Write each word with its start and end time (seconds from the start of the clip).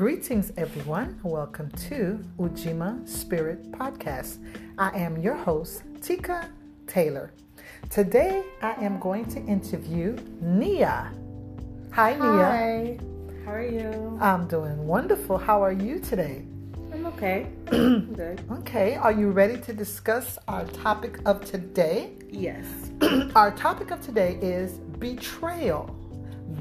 Greetings, 0.00 0.50
everyone. 0.56 1.20
Welcome 1.22 1.70
to 1.90 2.24
Ujima 2.38 3.06
Spirit 3.06 3.70
Podcast. 3.70 4.38
I 4.78 4.98
am 4.98 5.18
your 5.18 5.34
host, 5.34 5.82
Tika 6.00 6.48
Taylor. 6.86 7.34
Today, 7.90 8.42
I 8.62 8.82
am 8.82 8.98
going 8.98 9.26
to 9.26 9.40
interview 9.40 10.16
Nia. 10.40 11.12
Hi, 11.92 12.14
Nia. 12.14 12.22
Hi. 12.22 12.98
How 13.44 13.52
are 13.52 13.62
you? 13.62 14.18
I'm 14.22 14.48
doing 14.48 14.86
wonderful. 14.86 15.36
How 15.36 15.62
are 15.62 15.70
you 15.70 15.98
today? 15.98 16.46
I'm 16.94 17.04
okay. 17.04 17.46
I'm 17.70 18.14
Good. 18.14 18.40
Okay, 18.60 18.96
are 18.96 19.12
you 19.12 19.28
ready 19.28 19.58
to 19.58 19.74
discuss 19.74 20.38
our 20.48 20.64
topic 20.64 21.18
of 21.26 21.44
today? 21.44 22.12
Yes. 22.30 22.64
our 23.34 23.50
topic 23.50 23.90
of 23.90 24.00
today 24.00 24.38
is 24.40 24.78
betrayal. 24.98 25.94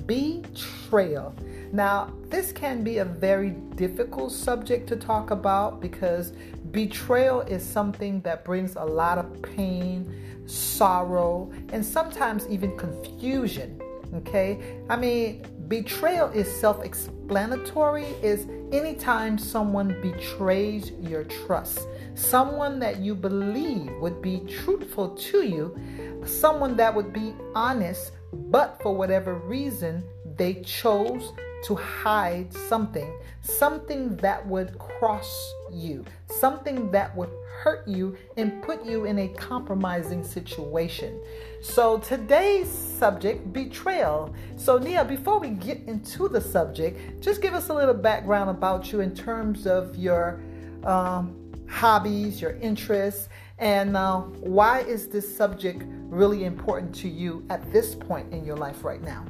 Betrayal. 0.05 1.33
Now, 1.71 2.11
this 2.29 2.51
can 2.51 2.83
be 2.83 2.97
a 2.97 3.05
very 3.05 3.51
difficult 3.75 4.31
subject 4.31 4.87
to 4.89 4.95
talk 4.95 5.29
about 5.29 5.79
because 5.79 6.33
betrayal 6.71 7.41
is 7.41 7.63
something 7.63 8.21
that 8.21 8.43
brings 8.43 8.75
a 8.75 8.83
lot 8.83 9.19
of 9.19 9.41
pain, 9.41 10.11
sorrow, 10.47 11.51
and 11.71 11.85
sometimes 11.85 12.47
even 12.49 12.75
confusion. 12.75 13.79
Okay? 14.15 14.79
I 14.89 14.95
mean, 14.95 15.45
betrayal 15.67 16.29
is 16.29 16.51
self 16.59 16.83
explanatory, 16.83 18.05
is 18.23 18.47
anytime 18.71 19.37
someone 19.37 20.01
betrays 20.01 20.91
your 21.01 21.23
trust, 21.25 21.87
someone 22.15 22.79
that 22.79 22.97
you 22.97 23.13
believe 23.13 23.91
would 24.01 24.23
be 24.23 24.39
truthful 24.63 25.09
to 25.09 25.45
you, 25.45 25.77
someone 26.25 26.75
that 26.77 26.95
would 26.95 27.13
be 27.13 27.35
honest, 27.53 28.11
but 28.33 28.81
for 28.81 28.95
whatever 28.95 29.35
reason, 29.35 30.03
they 30.35 30.55
chose 30.61 31.31
to 31.65 31.75
hide 31.75 32.53
something, 32.53 33.11
something 33.41 34.15
that 34.17 34.45
would 34.47 34.77
cross 34.77 35.53
you, 35.71 36.05
something 36.27 36.91
that 36.91 37.15
would 37.15 37.29
hurt 37.61 37.87
you 37.87 38.17
and 38.37 38.61
put 38.63 38.85
you 38.85 39.05
in 39.05 39.19
a 39.19 39.27
compromising 39.29 40.23
situation. 40.23 41.21
So 41.61 41.97
today's 41.99 42.69
subject, 42.69 43.51
betrayal. 43.51 44.33
So 44.55 44.77
Nia, 44.77 45.03
before 45.03 45.39
we 45.39 45.49
get 45.49 45.81
into 45.87 46.29
the 46.29 46.41
subject, 46.41 47.21
just 47.21 47.41
give 47.41 47.53
us 47.53 47.69
a 47.69 47.73
little 47.73 47.93
background 47.93 48.49
about 48.49 48.91
you 48.91 49.01
in 49.01 49.13
terms 49.13 49.67
of 49.67 49.95
your 49.95 50.41
um, 50.83 51.35
hobbies, 51.67 52.41
your 52.41 52.55
interests, 52.57 53.29
and 53.59 53.97
uh, 53.97 54.21
why 54.21 54.79
is 54.81 55.07
this 55.07 55.35
subject 55.35 55.83
really 55.85 56.45
important 56.45 56.95
to 56.95 57.09
you 57.09 57.45
at 57.49 57.71
this 57.73 57.93
point 57.93 58.31
in 58.33 58.45
your 58.45 58.55
life 58.55 58.85
right 58.85 59.01
now? 59.01 59.25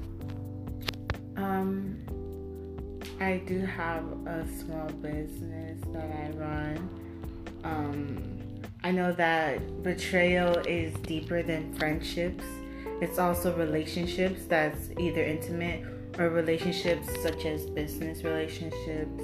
Um, 1.36 1.98
I 3.20 3.42
do 3.46 3.60
have 3.66 4.04
a 4.26 4.48
small 4.48 4.88
business 5.02 5.80
that 5.94 6.10
I 6.12 6.30
run. 6.38 6.90
Um, 7.64 8.40
I 8.84 8.92
know 8.92 9.12
that 9.14 9.84
betrayal 9.84 10.58
is 10.60 10.94
deeper 11.02 11.44
than 11.44 11.74
friendships. 11.76 12.44
It's 13.02 13.20
also 13.20 13.56
relationships 13.56 14.46
that's 14.48 14.90
either 14.98 15.24
intimate 15.24 15.86
or 16.18 16.30
relationships 16.30 17.08
such 17.22 17.46
as 17.46 17.66
business 17.66 18.24
relationships. 18.24 19.24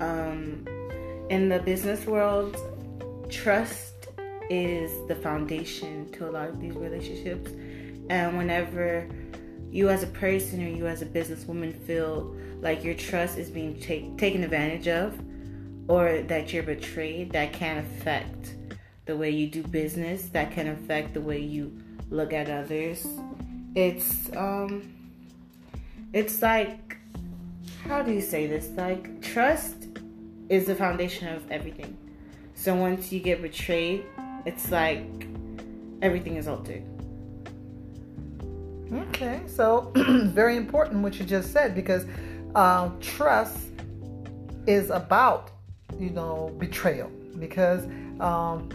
Um, 0.00 0.66
in 1.30 1.48
the 1.48 1.58
business 1.58 2.06
world, 2.06 2.56
trust 3.28 4.08
is 4.50 4.90
the 5.08 5.16
foundation 5.16 6.10
to 6.12 6.28
a 6.28 6.30
lot 6.30 6.48
of 6.48 6.60
these 6.60 6.74
relationships. 6.74 7.50
And 8.08 8.38
whenever 8.38 9.08
you 9.70 9.88
as 9.88 10.02
a 10.02 10.06
person 10.08 10.64
or 10.64 10.68
you 10.68 10.86
as 10.86 11.02
a 11.02 11.06
businesswoman 11.06 11.74
feel 11.86 12.34
like 12.60 12.82
your 12.84 12.94
trust 12.94 13.38
is 13.38 13.50
being 13.50 13.78
take, 13.80 14.16
taken 14.16 14.42
advantage 14.42 14.88
of 14.88 15.18
or 15.88 16.22
that 16.22 16.52
you're 16.52 16.62
betrayed, 16.62 17.30
that 17.32 17.52
can 17.52 17.78
affect 17.78 18.54
the 19.04 19.16
way 19.16 19.30
you 19.30 19.46
do 19.46 19.62
business, 19.62 20.28
that 20.30 20.50
can 20.50 20.68
affect 20.68 21.14
the 21.14 21.20
way 21.20 21.38
you 21.38 21.72
look 22.10 22.32
at 22.32 22.50
others. 22.50 23.06
It's 23.74 24.34
um 24.36 24.92
it's 26.12 26.42
like 26.42 26.96
how 27.84 28.02
do 28.02 28.12
you 28.12 28.20
say 28.20 28.46
this? 28.46 28.68
Like 28.70 29.22
trust 29.22 29.86
is 30.48 30.66
the 30.66 30.74
foundation 30.74 31.28
of 31.28 31.50
everything. 31.50 31.96
So 32.54 32.74
once 32.74 33.12
you 33.12 33.20
get 33.20 33.42
betrayed, 33.42 34.04
it's 34.44 34.70
like 34.70 35.28
everything 36.02 36.36
is 36.36 36.48
altered. 36.48 36.82
Okay, 38.92 39.40
so 39.46 39.90
very 40.26 40.56
important 40.56 41.02
what 41.02 41.18
you 41.18 41.24
just 41.24 41.52
said 41.52 41.74
because 41.74 42.06
uh, 42.54 42.88
trust 43.00 43.58
is 44.66 44.90
about, 44.90 45.50
you 45.98 46.10
know, 46.10 46.54
betrayal 46.58 47.10
because 47.38 47.84
um, 48.20 48.68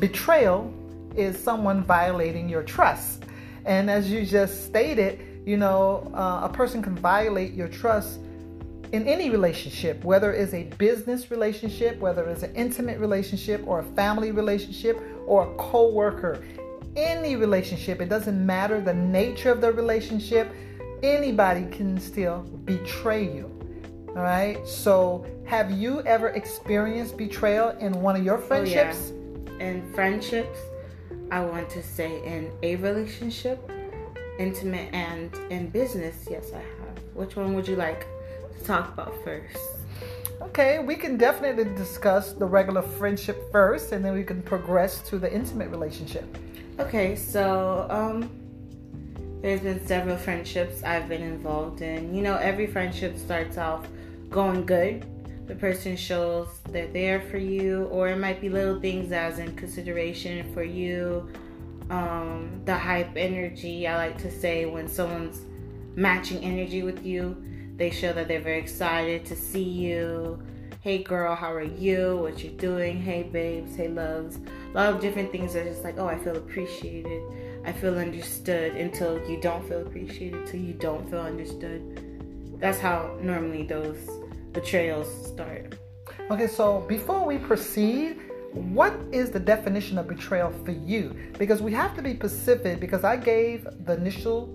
betrayal 0.00 0.72
is 1.16 1.38
someone 1.38 1.84
violating 1.84 2.48
your 2.48 2.62
trust. 2.62 3.24
And 3.64 3.88
as 3.88 4.10
you 4.10 4.26
just 4.26 4.66
stated, 4.66 5.20
you 5.46 5.56
know, 5.56 6.10
uh, 6.12 6.48
a 6.48 6.52
person 6.52 6.82
can 6.82 6.96
violate 6.96 7.52
your 7.52 7.68
trust 7.68 8.18
in 8.92 9.06
any 9.06 9.30
relationship, 9.30 10.02
whether 10.04 10.32
it's 10.32 10.52
a 10.54 10.64
business 10.76 11.30
relationship, 11.30 11.98
whether 11.98 12.28
it's 12.28 12.42
an 12.42 12.54
intimate 12.54 12.98
relationship, 12.98 13.62
or 13.66 13.78
a 13.78 13.84
family 13.94 14.32
relationship, 14.32 15.00
or 15.26 15.50
a 15.50 15.56
co 15.56 15.90
worker 15.90 16.42
any 16.96 17.36
relationship, 17.36 18.00
it 18.00 18.08
doesn't 18.08 18.44
matter 18.44 18.80
the 18.80 18.94
nature 18.94 19.50
of 19.50 19.60
the 19.60 19.72
relationship, 19.72 20.52
anybody 21.02 21.66
can 21.70 21.98
still 21.98 22.42
betray 22.64 23.24
you. 23.24 23.50
All 24.08 24.22
right. 24.22 24.66
So, 24.66 25.24
have 25.46 25.70
you 25.70 26.02
ever 26.02 26.28
experienced 26.28 27.16
betrayal 27.16 27.70
in 27.78 27.92
one 28.02 28.16
of 28.16 28.24
your 28.24 28.38
friendships? 28.38 29.10
Oh, 29.10 29.54
yeah. 29.58 29.66
In 29.68 29.92
friendships, 29.94 30.58
I 31.30 31.44
want 31.44 31.70
to 31.70 31.82
say 31.82 32.22
in 32.26 32.50
a 32.62 32.76
relationship, 32.76 33.70
intimate 34.38 34.92
and 34.92 35.34
in 35.50 35.70
business, 35.70 36.26
yes, 36.30 36.52
I 36.52 36.58
have. 36.58 37.02
Which 37.14 37.36
one 37.36 37.54
would 37.54 37.66
you 37.66 37.76
like 37.76 38.06
to 38.58 38.64
talk 38.64 38.92
about 38.92 39.14
first? 39.24 39.56
Okay, 40.42 40.80
we 40.80 40.96
can 40.96 41.16
definitely 41.16 41.64
discuss 41.76 42.32
the 42.32 42.44
regular 42.44 42.82
friendship 42.82 43.50
first, 43.50 43.92
and 43.92 44.04
then 44.04 44.12
we 44.12 44.24
can 44.24 44.42
progress 44.42 45.00
to 45.08 45.18
the 45.18 45.32
intimate 45.32 45.70
relationship. 45.70 46.36
Okay, 46.82 47.14
so 47.14 47.86
um, 47.90 48.28
there's 49.40 49.60
been 49.60 49.86
several 49.86 50.16
friendships 50.16 50.82
I've 50.82 51.08
been 51.08 51.22
involved 51.22 51.80
in. 51.80 52.12
You 52.12 52.22
know, 52.22 52.34
every 52.34 52.66
friendship 52.66 53.16
starts 53.16 53.56
off 53.56 53.86
going 54.30 54.66
good. 54.66 55.06
The 55.46 55.54
person 55.54 55.96
shows 55.96 56.48
they're 56.70 56.88
there 56.88 57.20
for 57.20 57.38
you, 57.38 57.84
or 57.84 58.08
it 58.08 58.16
might 58.16 58.40
be 58.40 58.48
little 58.48 58.80
things 58.80 59.12
as 59.12 59.38
in 59.38 59.54
consideration 59.54 60.52
for 60.52 60.64
you. 60.64 61.30
Um, 61.88 62.60
the 62.64 62.76
hype 62.76 63.16
energy, 63.16 63.86
I 63.86 63.96
like 63.96 64.18
to 64.18 64.30
say, 64.30 64.66
when 64.66 64.88
someone's 64.88 65.40
matching 65.94 66.42
energy 66.42 66.82
with 66.82 67.06
you, 67.06 67.40
they 67.76 67.90
show 67.90 68.12
that 68.12 68.26
they're 68.26 68.40
very 68.40 68.58
excited 68.58 69.24
to 69.26 69.36
see 69.36 69.62
you 69.62 70.42
hey 70.82 71.00
girl, 71.00 71.36
how 71.36 71.52
are 71.52 71.62
you? 71.62 72.16
What 72.16 72.42
you 72.42 72.50
doing? 72.50 73.00
Hey 73.00 73.22
babes, 73.22 73.76
hey 73.76 73.86
loves. 73.86 74.40
A 74.72 74.74
lot 74.74 74.92
of 74.92 75.00
different 75.00 75.30
things 75.30 75.54
are 75.54 75.62
just 75.62 75.84
like, 75.84 75.96
oh, 75.96 76.08
I 76.08 76.18
feel 76.18 76.36
appreciated. 76.36 77.22
I 77.64 77.70
feel 77.70 77.96
understood 77.96 78.74
until 78.74 79.24
you 79.30 79.40
don't 79.40 79.64
feel 79.68 79.82
appreciated, 79.82 80.40
until 80.40 80.58
you 80.58 80.72
don't 80.72 81.08
feel 81.08 81.20
understood. 81.20 82.58
That's 82.58 82.80
how 82.80 83.16
normally 83.22 83.62
those 83.62 83.96
betrayals 84.52 85.06
start. 85.28 85.78
Okay, 86.32 86.48
so 86.48 86.80
before 86.88 87.24
we 87.24 87.38
proceed, 87.38 88.18
what 88.52 88.92
is 89.12 89.30
the 89.30 89.38
definition 89.38 89.98
of 89.98 90.08
betrayal 90.08 90.50
for 90.64 90.72
you? 90.72 91.16
Because 91.38 91.62
we 91.62 91.72
have 91.74 91.94
to 91.94 92.02
be 92.02 92.16
specific 92.16 92.80
because 92.80 93.04
I 93.04 93.16
gave 93.18 93.68
the 93.84 93.92
initial 93.92 94.46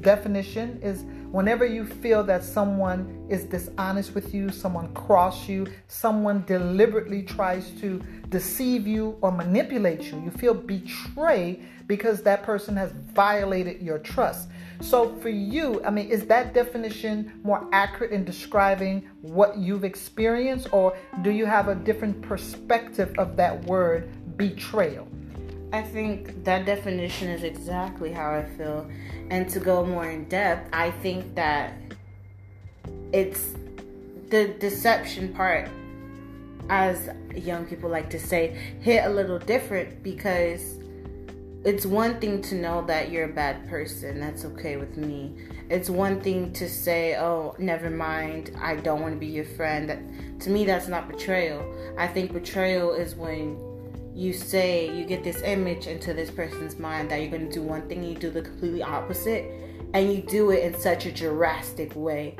definition 0.00 0.80
is 0.82 1.04
whenever 1.30 1.64
you 1.64 1.84
feel 1.84 2.22
that 2.24 2.44
someone 2.44 3.26
is 3.28 3.44
dishonest 3.44 4.14
with 4.14 4.34
you, 4.34 4.50
someone 4.50 4.92
cross 4.94 5.48
you, 5.48 5.66
someone 5.88 6.44
deliberately 6.46 7.22
tries 7.22 7.70
to 7.80 8.02
deceive 8.28 8.86
you 8.86 9.16
or 9.20 9.30
manipulate 9.32 10.02
you, 10.04 10.20
you 10.22 10.30
feel 10.30 10.54
betrayed 10.54 11.64
because 11.86 12.22
that 12.22 12.42
person 12.42 12.76
has 12.76 12.92
violated 13.14 13.80
your 13.80 13.98
trust. 13.98 14.48
So 14.80 15.14
for 15.16 15.28
you, 15.28 15.82
I 15.84 15.90
mean, 15.90 16.08
is 16.08 16.26
that 16.26 16.52
definition 16.52 17.40
more 17.42 17.66
accurate 17.72 18.12
in 18.12 18.24
describing 18.24 19.08
what 19.22 19.56
you've 19.56 19.84
experienced 19.84 20.68
or 20.72 20.96
do 21.22 21.30
you 21.30 21.46
have 21.46 21.68
a 21.68 21.74
different 21.74 22.20
perspective 22.22 23.14
of 23.18 23.36
that 23.36 23.64
word 23.64 24.10
betrayal? 24.36 25.08
I 25.72 25.82
think 25.82 26.44
that 26.44 26.64
definition 26.64 27.28
is 27.28 27.42
exactly 27.42 28.12
how 28.12 28.30
I 28.30 28.44
feel. 28.56 28.88
And 29.30 29.48
to 29.50 29.60
go 29.60 29.84
more 29.84 30.08
in 30.08 30.28
depth, 30.28 30.68
I 30.72 30.90
think 30.90 31.34
that 31.34 31.74
it's 33.12 33.54
the 34.30 34.48
deception 34.58 35.32
part, 35.34 35.68
as 36.68 37.10
young 37.34 37.66
people 37.66 37.90
like 37.90 38.10
to 38.10 38.18
say, 38.18 38.56
hit 38.80 39.04
a 39.04 39.08
little 39.08 39.38
different 39.38 40.02
because 40.02 40.78
it's 41.64 41.84
one 41.84 42.20
thing 42.20 42.42
to 42.42 42.54
know 42.54 42.84
that 42.86 43.10
you're 43.10 43.24
a 43.24 43.32
bad 43.32 43.68
person. 43.68 44.20
That's 44.20 44.44
okay 44.44 44.76
with 44.76 44.96
me. 44.96 45.34
It's 45.68 45.90
one 45.90 46.20
thing 46.20 46.52
to 46.52 46.68
say, 46.68 47.16
"Oh, 47.16 47.56
never 47.58 47.90
mind. 47.90 48.52
I 48.60 48.76
don't 48.76 49.00
want 49.00 49.14
to 49.14 49.18
be 49.18 49.26
your 49.26 49.44
friend." 49.44 49.90
That 49.90 49.98
to 50.40 50.50
me 50.50 50.64
that's 50.64 50.86
not 50.86 51.08
betrayal. 51.08 51.64
I 51.98 52.06
think 52.06 52.32
betrayal 52.32 52.92
is 52.92 53.16
when 53.16 53.56
you 54.16 54.32
say 54.32 54.92
you 54.96 55.04
get 55.04 55.22
this 55.22 55.42
image 55.42 55.86
into 55.86 56.14
this 56.14 56.30
person's 56.30 56.78
mind 56.78 57.10
that 57.10 57.20
you're 57.20 57.30
going 57.30 57.48
to 57.48 57.52
do 57.52 57.62
one 57.62 57.86
thing 57.88 57.98
and 57.98 58.08
you 58.08 58.14
do 58.16 58.30
the 58.30 58.42
completely 58.42 58.82
opposite 58.82 59.44
and 59.94 60.12
you 60.12 60.22
do 60.22 60.50
it 60.50 60.64
in 60.64 60.78
such 60.80 61.06
a 61.06 61.12
drastic 61.12 61.94
way 61.94 62.34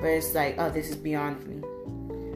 where 0.00 0.16
it's 0.16 0.34
like, 0.34 0.56
"Oh, 0.58 0.70
this 0.70 0.90
is 0.90 0.96
beyond 0.96 1.46
me." 1.46 1.60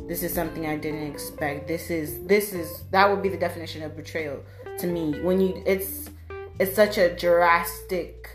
this 0.07 0.23
is 0.23 0.33
something 0.35 0.67
I 0.67 0.77
didn't 0.77 1.07
expect. 1.07 1.67
This 1.67 1.91
is 1.91 2.25
this 2.27 2.53
is 2.53 2.83
that 2.91 3.11
would 3.11 3.23
be 3.23 3.29
the 3.29 3.39
definition 3.39 3.83
of 3.83 3.97
betrayal 3.97 4.43
to 4.79 4.87
me. 4.87 5.21
When 5.21 5.41
you 5.41 5.63
it's 5.67 6.11
it's 6.59 6.75
such 6.75 6.99
a 6.99 7.15
drastic 7.17 8.29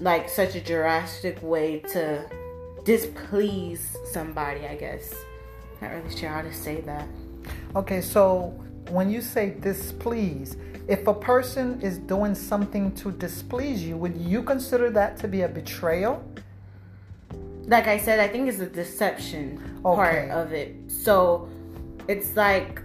like 0.00 0.28
such 0.28 0.54
a 0.54 0.60
drastic 0.60 1.42
way 1.42 1.80
to 1.92 2.28
displease 2.84 3.96
somebody, 4.12 4.66
I 4.66 4.76
guess. 4.76 5.14
Not 5.80 5.92
really 5.92 6.16
sure 6.16 6.28
how 6.28 6.42
to 6.42 6.52
say 6.52 6.80
that. 6.82 7.08
Okay, 7.74 8.00
so 8.00 8.54
when 8.90 9.10
you 9.10 9.20
say 9.20 9.56
displease, 9.60 10.56
if 10.88 11.06
a 11.06 11.14
person 11.14 11.80
is 11.80 11.98
doing 11.98 12.34
something 12.34 12.92
to 12.96 13.12
displease 13.12 13.82
you, 13.82 13.96
would 13.96 14.16
you 14.16 14.42
consider 14.42 14.90
that 14.90 15.16
to 15.18 15.28
be 15.28 15.42
a 15.42 15.48
betrayal? 15.48 16.22
like 17.66 17.86
I 17.86 17.98
said, 17.98 18.18
I 18.18 18.28
think 18.28 18.48
it's 18.48 18.58
a 18.58 18.66
deception 18.66 19.80
okay. 19.84 19.96
part 19.96 20.30
of 20.30 20.52
it. 20.52 20.74
So 20.88 21.48
it's 22.08 22.36
like, 22.36 22.82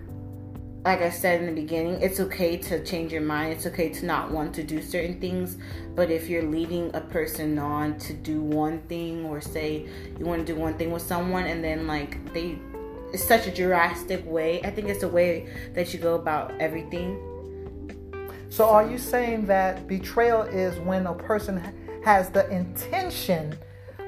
like 0.86 1.01
I 1.01 1.10
said 1.10 1.42
in 1.42 1.48
the 1.48 1.62
beginning, 1.62 2.01
it's 2.01 2.19
okay 2.19 2.57
to 2.57 2.83
change 2.83 3.12
your 3.12 3.22
mind. 3.22 3.54
It's 3.54 3.66
okay 3.66 3.90
to 3.90 4.06
not 4.06 4.31
want 4.31 4.54
to 4.56 4.63
do 4.63 4.81
certain 4.81 5.19
things. 5.19 5.57
But 5.95 6.12
if 6.12 6.30
you're 6.30 6.44
leading 6.44 6.95
a 6.95 7.01
person 7.01 7.57
on 7.57 7.98
to 8.00 8.13
do 8.13 8.42
one 8.42 8.80
thing, 8.83 9.25
or 9.25 9.42
say 9.42 9.88
you 10.18 10.25
want 10.25 10.45
to 10.45 10.54
do 10.54 10.60
one 10.60 10.75
thing 10.75 10.92
with 10.92 11.01
someone, 11.01 11.45
and 11.45 11.63
then 11.63 11.88
like 11.88 12.33
they, 12.33 12.60
it's 13.13 13.24
such 13.24 13.48
a 13.48 13.51
drastic 13.51 14.25
way. 14.25 14.62
I 14.63 14.69
think 14.69 14.89
it's 14.89 15.04
a 15.04 15.07
way 15.07 15.48
that 15.74 15.94
you 15.94 16.00
go 16.00 16.15
about 16.15 16.51
everything. 16.59 17.19
So, 18.50 18.65
are 18.65 18.89
you 18.89 18.98
saying 18.98 19.45
that 19.48 19.88
betrayal 19.88 20.44
is 20.44 20.80
when 20.80 21.06
a 21.06 21.13
person 21.13 21.62
has 22.04 22.30
the 22.30 22.50
intention 22.50 23.57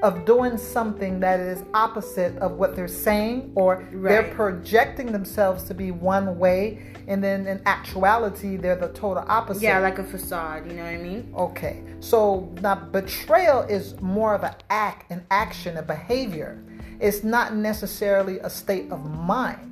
of 0.02 0.24
doing 0.24 0.56
something 0.56 1.20
that 1.20 1.40
is 1.40 1.62
opposite 1.74 2.36
of 2.38 2.52
what 2.52 2.74
they're 2.74 2.88
saying, 2.88 3.52
or 3.54 3.86
right. 3.92 4.10
they're 4.10 4.34
projecting 4.34 5.12
themselves 5.12 5.64
to 5.64 5.74
be 5.74 5.90
one 5.90 6.38
way, 6.38 6.94
and 7.06 7.22
then 7.22 7.46
in 7.46 7.60
actuality, 7.66 8.56
they're 8.56 8.76
the 8.76 8.88
total 8.88 9.24
opposite. 9.28 9.62
Yeah, 9.62 9.78
like 9.78 9.98
a 9.98 10.04
facade, 10.04 10.66
you 10.66 10.76
know 10.76 10.84
what 10.84 10.92
I 10.92 10.96
mean? 10.96 11.32
Okay. 11.36 11.82
So 12.00 12.50
now 12.62 12.76
betrayal 12.76 13.62
is 13.62 14.00
more 14.00 14.34
of 14.34 14.42
an 14.42 14.54
act, 14.70 15.10
an 15.10 15.24
action, 15.30 15.76
a 15.76 15.82
behavior. 15.82 16.62
It's 17.00 17.24
not 17.24 17.54
necessarily 17.54 18.38
a 18.40 18.50
state 18.50 18.90
of 18.90 19.04
mind. 19.04 19.66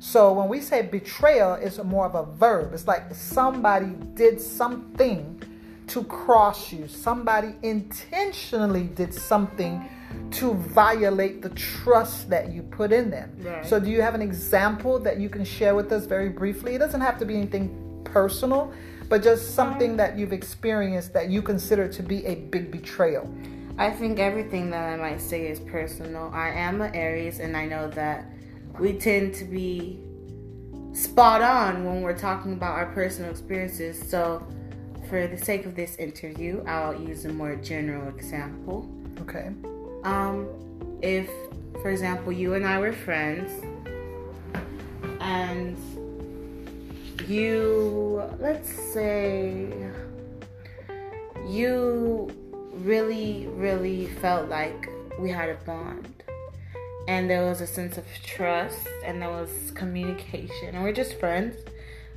So 0.00 0.32
when 0.32 0.48
we 0.48 0.60
say 0.60 0.82
betrayal, 0.82 1.54
it's 1.54 1.78
more 1.78 2.06
of 2.06 2.14
a 2.14 2.24
verb. 2.24 2.74
It's 2.74 2.88
like 2.88 3.14
somebody 3.14 3.94
did 4.14 4.40
something 4.40 5.40
to 5.88 6.04
cross 6.04 6.72
you. 6.72 6.88
Somebody 6.88 7.54
intentionally 7.62 8.84
did 8.84 9.14
something 9.14 9.88
to 10.32 10.54
violate 10.54 11.42
the 11.42 11.50
trust 11.50 12.30
that 12.30 12.50
you 12.50 12.62
put 12.62 12.92
in 12.92 13.10
them. 13.10 13.30
Right. 13.38 13.64
So, 13.64 13.78
do 13.78 13.90
you 13.90 14.02
have 14.02 14.14
an 14.14 14.22
example 14.22 14.98
that 15.00 15.20
you 15.20 15.28
can 15.28 15.44
share 15.44 15.74
with 15.74 15.92
us 15.92 16.06
very 16.06 16.28
briefly? 16.28 16.74
It 16.74 16.78
doesn't 16.78 17.00
have 17.00 17.18
to 17.18 17.24
be 17.24 17.36
anything 17.36 18.00
personal, 18.04 18.72
but 19.08 19.22
just 19.22 19.54
something 19.54 19.92
um, 19.92 19.96
that 19.98 20.18
you've 20.18 20.32
experienced 20.32 21.12
that 21.12 21.28
you 21.28 21.42
consider 21.42 21.86
to 21.88 22.02
be 22.02 22.24
a 22.26 22.36
big 22.36 22.70
betrayal. 22.70 23.32
I 23.78 23.90
think 23.90 24.18
everything 24.18 24.70
that 24.70 24.92
I 24.92 24.96
might 24.96 25.20
say 25.20 25.48
is 25.48 25.58
personal. 25.58 26.30
I 26.32 26.50
am 26.50 26.80
an 26.82 26.94
Aries, 26.94 27.40
and 27.40 27.56
I 27.56 27.66
know 27.66 27.88
that 27.90 28.26
we 28.78 28.92
tend 28.94 29.34
to 29.34 29.44
be 29.44 29.98
spot 30.92 31.40
on 31.40 31.84
when 31.84 32.02
we're 32.02 32.16
talking 32.16 32.52
about 32.52 32.72
our 32.72 32.86
personal 32.92 33.30
experiences. 33.30 34.08
So, 34.08 34.46
for 35.08 35.26
the 35.26 35.38
sake 35.38 35.66
of 35.66 35.74
this 35.74 35.96
interview, 35.96 36.62
I'll 36.66 37.00
use 37.00 37.24
a 37.24 37.32
more 37.32 37.56
general 37.56 38.08
example. 38.08 38.90
Okay. 39.22 39.52
Um, 40.04 40.48
if, 41.00 41.30
for 41.80 41.90
example, 41.90 42.32
you 42.32 42.54
and 42.54 42.66
I 42.66 42.78
were 42.78 42.92
friends, 42.92 43.50
and 45.20 45.76
you, 47.26 48.22
let's 48.38 48.70
say, 48.70 49.72
you 51.46 52.30
really, 52.84 53.46
really 53.48 54.06
felt 54.06 54.48
like 54.48 54.88
we 55.18 55.30
had 55.30 55.50
a 55.50 55.58
bond. 55.64 56.22
And 57.08 57.28
there 57.28 57.44
was 57.44 57.60
a 57.60 57.66
sense 57.66 57.98
of 57.98 58.04
trust, 58.22 58.88
and 59.04 59.20
there 59.20 59.30
was 59.30 59.72
communication, 59.74 60.74
and 60.74 60.84
we're 60.84 60.92
just 60.92 61.18
friends 61.18 61.56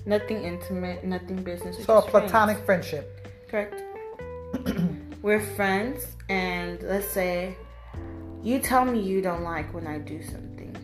Nothing 0.05 0.43
intimate, 0.43 1.03
nothing 1.03 1.41
business. 1.41 1.83
So 1.83 1.97
a 1.97 2.01
platonic 2.01 2.63
friends. 2.63 2.87
friendship. 2.87 3.27
Correct. 3.49 3.81
We're 5.23 5.41
friends, 5.41 6.05
and 6.29 6.81
let's 6.83 7.07
say 7.07 7.57
you 8.43 8.59
tell 8.59 8.85
me 8.85 8.99
you 9.01 9.21
don't 9.23 9.41
like 9.41 9.73
when 9.73 9.87
I 9.87 9.97
do 9.97 10.21
something. 10.21 10.75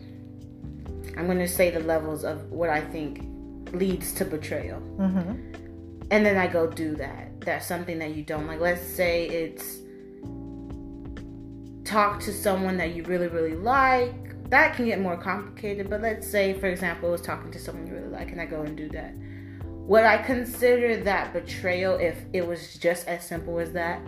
I'm 1.16 1.26
going 1.26 1.38
to 1.38 1.46
say 1.46 1.70
the 1.70 1.80
levels 1.80 2.24
of 2.24 2.50
what 2.50 2.68
I 2.68 2.80
think 2.80 3.24
leads 3.72 4.12
to 4.14 4.24
betrayal. 4.24 4.80
Mm-hmm. 4.80 6.06
And 6.10 6.26
then 6.26 6.36
I 6.36 6.48
go 6.48 6.66
do 6.66 6.96
that. 6.96 7.30
That's 7.44 7.66
something 7.66 7.98
that 7.98 8.14
you 8.14 8.22
don't 8.22 8.46
like. 8.46 8.60
Let's 8.60 8.86
say 8.86 9.26
it's 9.28 9.78
talk 11.84 12.20
to 12.20 12.32
someone 12.32 12.76
that 12.78 12.94
you 12.94 13.02
really, 13.04 13.28
really 13.28 13.54
like 13.54 14.14
that 14.52 14.76
can 14.76 14.84
get 14.84 15.00
more 15.00 15.16
complicated. 15.16 15.88
But 15.88 16.02
let's 16.02 16.30
say, 16.30 16.52
for 16.52 16.66
example, 16.66 17.08
I 17.08 17.12
was 17.12 17.22
talking 17.22 17.50
to 17.52 17.58
someone 17.58 17.86
you 17.86 17.94
really 17.94 18.08
like, 18.08 18.32
and 18.32 18.40
I 18.40 18.44
go 18.44 18.60
and 18.60 18.76
do 18.76 18.88
that. 18.90 19.14
Would 19.64 20.04
I 20.04 20.18
consider 20.18 21.02
that 21.04 21.32
betrayal 21.32 21.96
if 21.96 22.16
it 22.34 22.46
was 22.46 22.74
just 22.74 23.08
as 23.08 23.26
simple 23.26 23.58
as 23.58 23.72
that? 23.72 24.00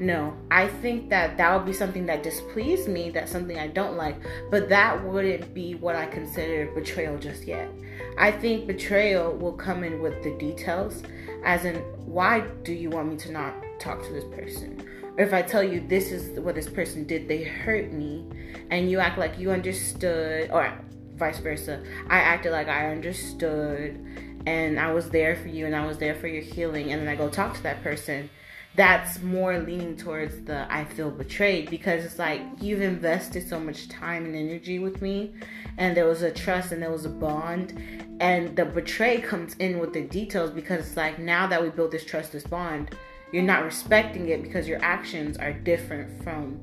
No, 0.00 0.36
I 0.50 0.66
think 0.66 1.08
that 1.10 1.36
that 1.36 1.54
would 1.54 1.64
be 1.64 1.72
something 1.72 2.04
that 2.06 2.24
displeased 2.24 2.88
me, 2.88 3.10
that's 3.10 3.30
something 3.30 3.58
I 3.58 3.68
don't 3.68 3.96
like, 3.96 4.16
but 4.50 4.68
that 4.70 5.04
wouldn't 5.04 5.54
be 5.54 5.76
what 5.76 5.94
I 5.94 6.06
consider 6.06 6.72
betrayal 6.74 7.16
just 7.16 7.44
yet. 7.46 7.70
I 8.18 8.32
think 8.32 8.66
betrayal 8.66 9.36
will 9.36 9.52
come 9.52 9.84
in 9.84 10.02
with 10.02 10.20
the 10.24 10.36
details, 10.36 11.04
as 11.44 11.64
in, 11.64 11.76
why 12.12 12.40
do 12.62 12.74
you 12.74 12.90
want 12.90 13.08
me 13.08 13.16
to 13.16 13.32
not 13.32 13.54
talk 13.80 14.02
to 14.02 14.12
this 14.12 14.24
person? 14.24 14.86
Or 15.16 15.24
if 15.24 15.32
I 15.32 15.40
tell 15.40 15.62
you 15.62 15.80
this 15.80 16.12
is 16.12 16.38
what 16.38 16.54
this 16.54 16.68
person 16.68 17.04
did, 17.04 17.26
they 17.26 17.42
hurt 17.42 17.90
me, 17.90 18.26
and 18.70 18.90
you 18.90 18.98
act 18.98 19.18
like 19.18 19.38
you 19.38 19.50
understood, 19.50 20.50
or 20.50 20.78
vice 21.14 21.38
versa. 21.38 21.82
I 22.08 22.18
acted 22.18 22.52
like 22.52 22.68
I 22.68 22.90
understood, 22.90 23.98
and 24.46 24.78
I 24.78 24.92
was 24.92 25.08
there 25.08 25.36
for 25.36 25.48
you, 25.48 25.64
and 25.64 25.74
I 25.74 25.86
was 25.86 25.96
there 25.96 26.14
for 26.14 26.28
your 26.28 26.42
healing, 26.42 26.92
and 26.92 27.00
then 27.00 27.08
I 27.08 27.16
go 27.16 27.30
talk 27.30 27.54
to 27.54 27.62
that 27.62 27.82
person. 27.82 28.28
That's 28.74 29.22
more 29.22 29.58
leaning 29.58 29.96
towards 29.96 30.44
the 30.44 30.66
I 30.72 30.84
feel 30.84 31.10
betrayed 31.10 31.68
because 31.68 32.04
it's 32.04 32.18
like 32.18 32.40
you've 32.60 32.80
invested 32.80 33.46
so 33.46 33.60
much 33.60 33.88
time 33.88 34.24
and 34.26 34.36
energy 34.36 34.78
with 34.78 35.00
me, 35.00 35.34
and 35.78 35.96
there 35.96 36.06
was 36.06 36.22
a 36.22 36.30
trust 36.30 36.72
and 36.72 36.82
there 36.82 36.90
was 36.90 37.04
a 37.04 37.10
bond, 37.10 37.78
and 38.20 38.54
the 38.56 38.64
betray 38.64 39.20
comes 39.20 39.54
in 39.54 39.78
with 39.78 39.92
the 39.92 40.02
details 40.02 40.50
because 40.50 40.86
it's 40.86 40.96
like 40.96 41.18
now 41.18 41.46
that 41.46 41.62
we 41.62 41.70
built 41.70 41.90
this 41.90 42.04
trust, 42.04 42.32
this 42.32 42.44
bond 42.44 42.94
you're 43.32 43.42
not 43.42 43.64
respecting 43.64 44.28
it 44.28 44.42
because 44.42 44.68
your 44.68 44.78
actions 44.84 45.38
are 45.38 45.52
different 45.52 46.22
from 46.22 46.60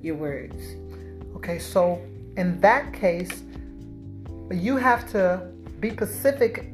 your 0.00 0.14
words. 0.14 0.76
Okay, 1.36 1.58
so 1.58 2.00
in 2.36 2.60
that 2.60 2.92
case, 2.92 3.42
you 4.50 4.76
have 4.76 5.10
to 5.10 5.48
be 5.80 5.90
specific, 5.90 6.72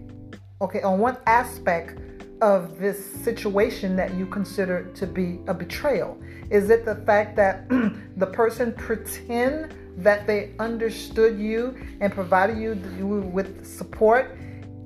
okay, 0.61 0.83
on 0.83 0.99
one 0.99 1.17
aspect 1.27 1.99
of 2.43 2.79
this 2.79 3.05
situation 3.23 3.97
that 3.97 4.15
you 4.15 4.27
consider 4.27 4.85
to 4.95 5.07
be 5.07 5.41
a 5.47 5.55
betrayal. 5.55 6.21
Is 6.51 6.69
it 6.71 6.85
the 6.85 6.97
fact 6.97 7.35
that 7.37 7.69
the 8.17 8.27
person 8.27 8.73
pretend 8.75 9.75
that 9.99 10.27
they 10.27 10.53
understood 10.59 11.39
you 11.39 11.77
and 12.01 12.13
provided 12.13 12.59
you 12.59 13.07
with 13.33 13.67
support 13.67 14.37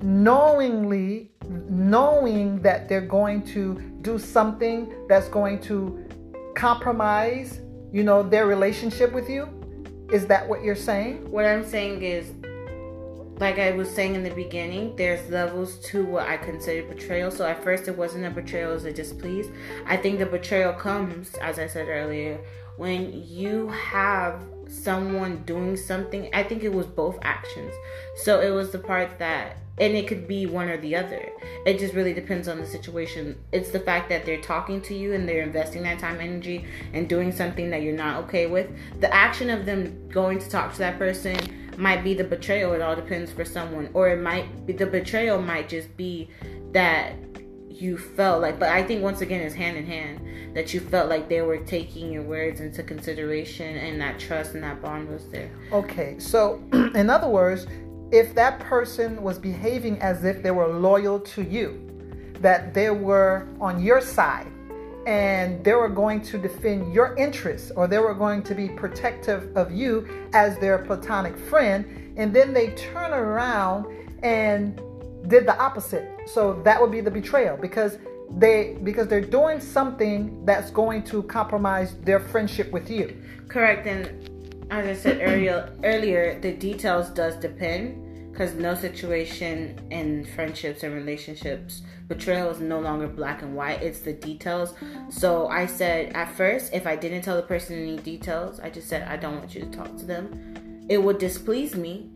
knowingly 0.01 1.31
knowing 1.69 2.61
that 2.61 2.89
they're 2.89 3.01
going 3.01 3.41
to 3.41 3.79
do 4.01 4.19
something 4.19 4.93
that's 5.07 5.29
going 5.29 5.59
to 5.61 6.05
compromise, 6.55 7.61
you 7.91 8.03
know, 8.03 8.21
their 8.21 8.45
relationship 8.45 9.13
with 9.13 9.29
you? 9.29 9.47
Is 10.11 10.27
that 10.27 10.47
what 10.47 10.61
you're 10.61 10.75
saying? 10.75 11.31
What 11.31 11.45
I'm 11.45 11.65
saying 11.65 12.03
is 12.03 12.33
like 13.39 13.57
I 13.57 13.71
was 13.71 13.89
saying 13.89 14.15
in 14.15 14.23
the 14.23 14.29
beginning, 14.29 14.95
there's 14.95 15.27
levels 15.29 15.77
to 15.87 16.05
what 16.05 16.27
I 16.27 16.37
consider 16.37 16.87
betrayal. 16.87 17.31
So 17.31 17.45
at 17.45 17.63
first 17.63 17.87
it 17.87 17.97
wasn't 17.97 18.25
a 18.25 18.29
betrayal, 18.29 18.71
it 18.71 18.75
was 18.75 18.85
a 18.85 18.93
displease. 18.93 19.51
I 19.85 19.97
think 19.97 20.19
the 20.19 20.25
betrayal 20.25 20.73
comes, 20.73 21.33
as 21.35 21.57
I 21.57 21.67
said 21.67 21.87
earlier, 21.87 22.39
when 22.77 23.23
you 23.27 23.69
have 23.69 24.43
someone 24.73 25.43
doing 25.43 25.77
something. 25.77 26.29
I 26.33 26.43
think 26.43 26.63
it 26.63 26.73
was 26.73 26.87
both 26.87 27.17
actions. 27.21 27.73
So 28.17 28.41
it 28.41 28.49
was 28.49 28.71
the 28.71 28.79
part 28.79 29.19
that 29.19 29.57
and 29.79 29.95
it 29.95 30.07
could 30.07 30.27
be 30.27 30.45
one 30.45 30.69
or 30.69 30.77
the 30.77 30.95
other. 30.95 31.29
It 31.65 31.79
just 31.79 31.95
really 31.95 32.13
depends 32.13 32.47
on 32.47 32.57
the 32.57 32.65
situation. 32.65 33.35
It's 33.51 33.71
the 33.71 33.79
fact 33.79 34.07
that 34.09 34.25
they're 34.25 34.41
talking 34.41 34.81
to 34.81 34.93
you 34.93 35.13
and 35.13 35.27
they're 35.27 35.41
investing 35.41 35.81
that 35.83 35.97
time, 35.97 36.19
energy, 36.19 36.65
and 36.93 37.09
doing 37.09 37.31
something 37.31 37.71
that 37.71 37.81
you're 37.81 37.95
not 37.95 38.23
okay 38.25 38.45
with. 38.45 38.69
The 38.99 39.13
action 39.13 39.49
of 39.49 39.65
them 39.65 40.07
going 40.09 40.37
to 40.39 40.49
talk 40.49 40.73
to 40.73 40.79
that 40.79 40.99
person 40.99 41.37
might 41.77 42.03
be 42.03 42.13
the 42.13 42.23
betrayal. 42.23 42.73
It 42.73 42.81
all 42.81 42.95
depends 42.95 43.31
for 43.31 43.43
someone, 43.43 43.89
or 43.93 44.09
it 44.09 44.21
might 44.21 44.67
be 44.67 44.73
the 44.73 44.85
betrayal 44.85 45.41
might 45.41 45.69
just 45.69 45.95
be 45.97 46.29
that 46.71 47.15
you 47.73 47.97
felt 47.97 48.41
like 48.41 48.59
but 48.59 48.69
i 48.69 48.83
think 48.83 49.01
once 49.01 49.21
again 49.21 49.41
it's 49.41 49.55
hand 49.55 49.77
in 49.77 49.85
hand 49.85 50.19
that 50.53 50.73
you 50.73 50.79
felt 50.79 51.09
like 51.09 51.27
they 51.27 51.41
were 51.41 51.57
taking 51.57 52.11
your 52.11 52.21
words 52.21 52.59
into 52.59 52.83
consideration 52.83 53.75
and 53.77 53.99
that 53.99 54.19
trust 54.19 54.53
and 54.53 54.63
that 54.63 54.79
bond 54.81 55.09
was 55.09 55.25
there. 55.29 55.49
Okay 55.71 56.15
so 56.19 56.61
in 56.73 57.09
other 57.09 57.27
words 57.27 57.65
if 58.11 58.35
that 58.35 58.59
person 58.59 59.21
was 59.23 59.39
behaving 59.39 59.99
as 59.99 60.23
if 60.23 60.43
they 60.43 60.51
were 60.51 60.67
loyal 60.67 61.19
to 61.19 61.41
you 61.41 61.79
that 62.39 62.73
they 62.73 62.91
were 62.91 63.47
on 63.59 63.81
your 63.81 64.01
side 64.01 64.47
and 65.07 65.63
they 65.63 65.73
were 65.73 65.89
going 65.89 66.21
to 66.21 66.37
defend 66.37 66.93
your 66.93 67.15
interests 67.15 67.71
or 67.75 67.87
they 67.87 67.97
were 67.97 68.13
going 68.13 68.41
to 68.43 68.53
be 68.53 68.69
protective 68.69 69.55
of 69.57 69.71
you 69.71 70.07
as 70.33 70.57
their 70.59 70.77
platonic 70.77 71.35
friend 71.35 72.13
and 72.17 72.33
then 72.33 72.53
they 72.53 72.69
turn 72.75 73.11
around 73.11 73.85
and 74.21 74.79
did 75.27 75.45
the 75.45 75.57
opposite. 75.59 76.09
So 76.27 76.61
that 76.63 76.79
would 76.81 76.91
be 76.91 77.01
the 77.01 77.11
betrayal 77.11 77.57
because 77.57 77.97
they 78.37 78.77
because 78.83 79.07
they're 79.07 79.21
doing 79.21 79.59
something 79.59 80.43
that's 80.45 80.71
going 80.71 81.03
to 81.03 81.23
compromise 81.23 81.95
their 82.01 82.19
friendship 82.19 82.71
with 82.71 82.89
you. 82.89 83.21
Correct. 83.47 83.85
And 83.87 84.29
as 84.71 84.85
I 84.85 84.99
said 84.99 85.19
earlier, 85.21 85.73
earlier 85.83 86.39
the 86.39 86.53
details 86.53 87.09
does 87.09 87.35
depend 87.35 88.31
because 88.31 88.55
no 88.55 88.73
situation 88.73 89.79
in 89.91 90.25
friendships 90.25 90.81
and 90.81 90.95
relationships 90.95 91.83
betrayal 92.07 92.49
is 92.49 92.59
no 92.59 92.79
longer 92.79 93.07
black 93.07 93.43
and 93.43 93.55
white 93.55 93.81
it's 93.83 93.99
the 93.99 94.11
details 94.11 94.73
so 95.09 95.47
i 95.47 95.67
said 95.67 96.11
at 96.13 96.33
first 96.35 96.73
if 96.73 96.87
i 96.87 96.95
didn't 96.95 97.21
tell 97.21 97.35
the 97.35 97.43
person 97.43 97.77
any 97.77 97.97
details 97.97 98.59
i 98.59 98.69
just 98.69 98.89
said 98.89 99.07
i 99.07 99.15
don't 99.15 99.37
want 99.37 99.53
you 99.53 99.61
to 99.61 99.69
talk 99.69 99.95
to 99.95 100.05
them 100.05 100.85
it 100.89 100.97
would 100.97 101.19
displease 101.19 101.75
me 101.75 102.09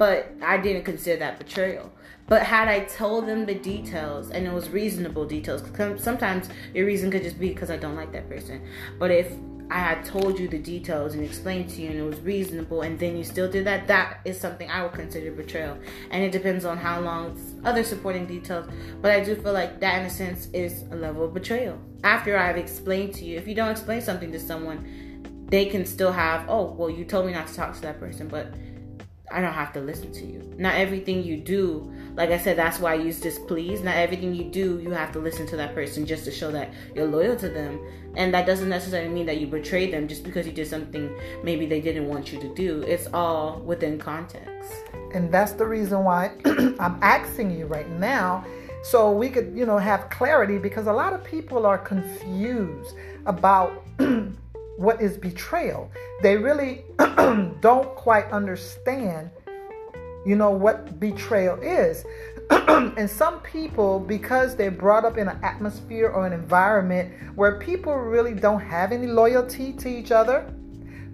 but 0.00 0.32
i 0.42 0.56
didn't 0.56 0.84
consider 0.84 1.18
that 1.18 1.38
betrayal 1.38 1.92
but 2.30 2.44
had 2.44 2.68
I 2.68 2.84
told 2.84 3.26
them 3.26 3.44
the 3.44 3.56
details 3.56 4.30
and 4.30 4.46
it 4.46 4.52
was 4.52 4.70
reasonable 4.70 5.24
details, 5.24 5.64
sometimes 6.00 6.48
your 6.72 6.86
reason 6.86 7.10
could 7.10 7.24
just 7.24 7.40
be 7.40 7.48
because 7.48 7.72
I 7.72 7.76
don't 7.76 7.96
like 7.96 8.12
that 8.12 8.28
person. 8.28 8.62
But 9.00 9.10
if 9.10 9.32
I 9.68 9.78
had 9.80 10.04
told 10.04 10.38
you 10.38 10.46
the 10.46 10.60
details 10.60 11.14
and 11.14 11.24
explained 11.24 11.70
to 11.70 11.82
you 11.82 11.90
and 11.90 11.98
it 11.98 12.02
was 12.02 12.20
reasonable 12.20 12.82
and 12.82 12.96
then 13.00 13.16
you 13.16 13.24
still 13.24 13.50
did 13.50 13.64
that, 13.64 13.88
that 13.88 14.20
is 14.24 14.38
something 14.38 14.70
I 14.70 14.84
would 14.84 14.92
consider 14.92 15.32
betrayal. 15.32 15.76
And 16.12 16.22
it 16.22 16.30
depends 16.30 16.64
on 16.64 16.78
how 16.78 17.00
long 17.00 17.36
other 17.64 17.82
supporting 17.82 18.26
details. 18.26 18.70
But 19.02 19.10
I 19.10 19.24
do 19.24 19.34
feel 19.34 19.52
like 19.52 19.80
that 19.80 19.98
in 19.98 20.06
a 20.06 20.10
sense 20.10 20.46
is 20.52 20.82
a 20.92 20.94
level 20.94 21.24
of 21.24 21.34
betrayal. 21.34 21.80
After 22.04 22.38
I've 22.38 22.56
explained 22.56 23.12
to 23.14 23.24
you, 23.24 23.38
if 23.38 23.48
you 23.48 23.56
don't 23.56 23.70
explain 23.70 24.02
something 24.02 24.30
to 24.30 24.38
someone, 24.38 25.46
they 25.48 25.66
can 25.66 25.84
still 25.84 26.12
have, 26.12 26.48
oh, 26.48 26.74
well, 26.78 26.90
you 26.90 27.04
told 27.04 27.26
me 27.26 27.32
not 27.32 27.48
to 27.48 27.54
talk 27.56 27.74
to 27.74 27.80
that 27.80 27.98
person, 27.98 28.28
but 28.28 28.54
I 29.30 29.40
don't 29.40 29.52
have 29.52 29.72
to 29.74 29.80
listen 29.80 30.12
to 30.12 30.26
you. 30.26 30.42
Not 30.58 30.74
everything 30.74 31.22
you 31.22 31.36
do, 31.36 31.92
like 32.16 32.30
I 32.30 32.38
said, 32.38 32.58
that's 32.58 32.78
why 32.78 32.92
I 32.92 32.96
use 32.96 33.20
displease. 33.20 33.82
Not 33.82 33.96
everything 33.96 34.34
you 34.34 34.44
do, 34.44 34.80
you 34.80 34.90
have 34.90 35.12
to 35.12 35.18
listen 35.18 35.46
to 35.48 35.56
that 35.56 35.74
person 35.74 36.04
just 36.04 36.24
to 36.24 36.30
show 36.30 36.50
that 36.50 36.72
you're 36.94 37.06
loyal 37.06 37.36
to 37.36 37.48
them. 37.48 37.80
And 38.16 38.34
that 38.34 38.46
doesn't 38.46 38.68
necessarily 38.68 39.08
mean 39.08 39.26
that 39.26 39.38
you 39.38 39.46
betrayed 39.46 39.92
them 39.92 40.08
just 40.08 40.24
because 40.24 40.46
you 40.46 40.52
did 40.52 40.66
something 40.66 41.14
maybe 41.44 41.66
they 41.66 41.80
didn't 41.80 42.08
want 42.08 42.32
you 42.32 42.40
to 42.40 42.54
do. 42.54 42.82
It's 42.82 43.06
all 43.14 43.60
within 43.60 43.98
context. 43.98 44.72
And 45.14 45.32
that's 45.32 45.52
the 45.52 45.66
reason 45.66 46.04
why 46.04 46.32
I'm 46.44 46.98
asking 47.02 47.56
you 47.56 47.66
right 47.66 47.88
now 47.88 48.44
so 48.82 49.12
we 49.12 49.28
could, 49.28 49.52
you 49.54 49.66
know, 49.66 49.78
have 49.78 50.08
clarity 50.10 50.58
because 50.58 50.86
a 50.86 50.92
lot 50.92 51.12
of 51.12 51.22
people 51.22 51.66
are 51.66 51.78
confused 51.78 52.94
about 53.26 53.84
what 54.80 55.02
is 55.02 55.18
betrayal. 55.18 55.90
They 56.22 56.38
really 56.38 56.84
don't 57.60 57.94
quite 57.96 58.24
understand, 58.30 59.28
you 60.24 60.36
know, 60.36 60.52
what 60.52 60.98
betrayal 60.98 61.60
is. 61.60 62.02
and 62.50 63.08
some 63.08 63.40
people, 63.40 64.00
because 64.00 64.56
they're 64.56 64.70
brought 64.70 65.04
up 65.04 65.18
in 65.18 65.28
an 65.28 65.38
atmosphere 65.42 66.08
or 66.08 66.26
an 66.26 66.32
environment 66.32 67.12
where 67.36 67.58
people 67.58 67.94
really 67.94 68.32
don't 68.32 68.60
have 68.60 68.90
any 68.90 69.06
loyalty 69.06 69.74
to 69.74 69.88
each 69.88 70.12
other, 70.12 70.50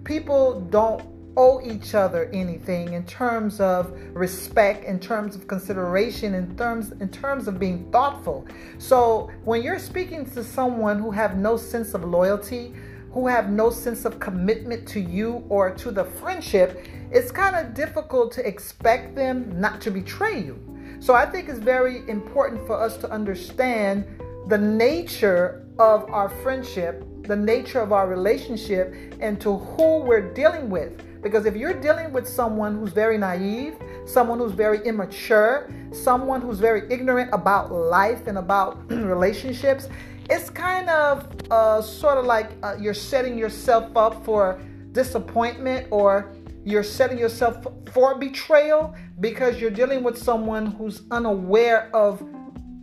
people 0.05 0.61
don't 0.61 1.03
owe 1.35 1.61
each 1.61 1.93
other 1.93 2.29
anything 2.33 2.93
in 2.93 3.05
terms 3.05 3.59
of 3.59 3.91
respect 4.15 4.85
in 4.85 4.99
terms 4.99 5.35
of 5.35 5.47
consideration 5.47 6.33
in 6.33 6.57
terms 6.57 6.93
in 6.93 7.07
terms 7.09 7.47
of 7.47 7.59
being 7.59 7.87
thoughtful 7.91 8.43
so 8.79 9.29
when 9.43 9.61
you're 9.61 9.77
speaking 9.77 10.25
to 10.25 10.43
someone 10.43 10.97
who 10.97 11.11
have 11.11 11.37
no 11.37 11.55
sense 11.55 11.93
of 11.93 12.03
loyalty 12.03 12.73
who 13.11 13.27
have 13.27 13.49
no 13.49 13.69
sense 13.69 14.05
of 14.05 14.19
commitment 14.19 14.87
to 14.89 14.99
you 14.99 15.45
or 15.49 15.71
to 15.71 15.91
the 15.91 16.03
friendship, 16.03 16.85
it's 17.11 17.31
kind 17.31 17.55
of 17.55 17.73
difficult 17.73 18.31
to 18.33 18.47
expect 18.47 19.15
them 19.15 19.59
not 19.59 19.81
to 19.81 19.91
betray 19.91 20.41
you. 20.41 20.59
So 20.99 21.13
I 21.13 21.25
think 21.25 21.47
it's 21.49 21.59
very 21.59 22.07
important 22.09 22.65
for 22.67 22.79
us 22.79 22.97
to 22.97 23.11
understand 23.11 24.05
the 24.47 24.57
nature 24.57 25.65
of 25.79 26.09
our 26.09 26.29
friendship, 26.29 27.03
the 27.23 27.35
nature 27.35 27.79
of 27.79 27.91
our 27.91 28.07
relationship, 28.07 28.95
and 29.19 29.39
to 29.41 29.57
who 29.57 29.99
we're 29.99 30.33
dealing 30.33 30.69
with. 30.69 31.03
Because 31.21 31.45
if 31.45 31.55
you're 31.55 31.73
dealing 31.73 32.13
with 32.13 32.27
someone 32.27 32.77
who's 32.79 32.93
very 32.93 33.17
naive, 33.17 33.75
someone 34.05 34.39
who's 34.39 34.53
very 34.53 34.79
immature, 34.85 35.69
someone 35.91 36.41
who's 36.41 36.59
very 36.59 36.83
ignorant 36.91 37.29
about 37.33 37.71
life 37.71 38.27
and 38.27 38.37
about 38.37 38.89
relationships, 38.91 39.89
it's 40.29 40.49
kind 40.49 40.89
of 40.89 41.27
uh, 41.51 41.81
sort 41.81 42.17
of 42.17 42.25
like 42.25 42.51
uh, 42.63 42.75
you're 42.79 42.93
setting 42.93 43.37
yourself 43.37 43.95
up 43.95 44.23
for 44.25 44.59
disappointment 44.91 45.87
or 45.91 46.33
you're 46.65 46.83
setting 46.83 47.17
yourself 47.17 47.65
for 47.93 48.15
betrayal 48.15 48.93
because 49.21 49.61
you're 49.61 49.71
dealing 49.71 50.03
with 50.03 50.17
someone 50.17 50.65
who's 50.65 51.03
unaware 51.11 51.89
of 51.95 52.21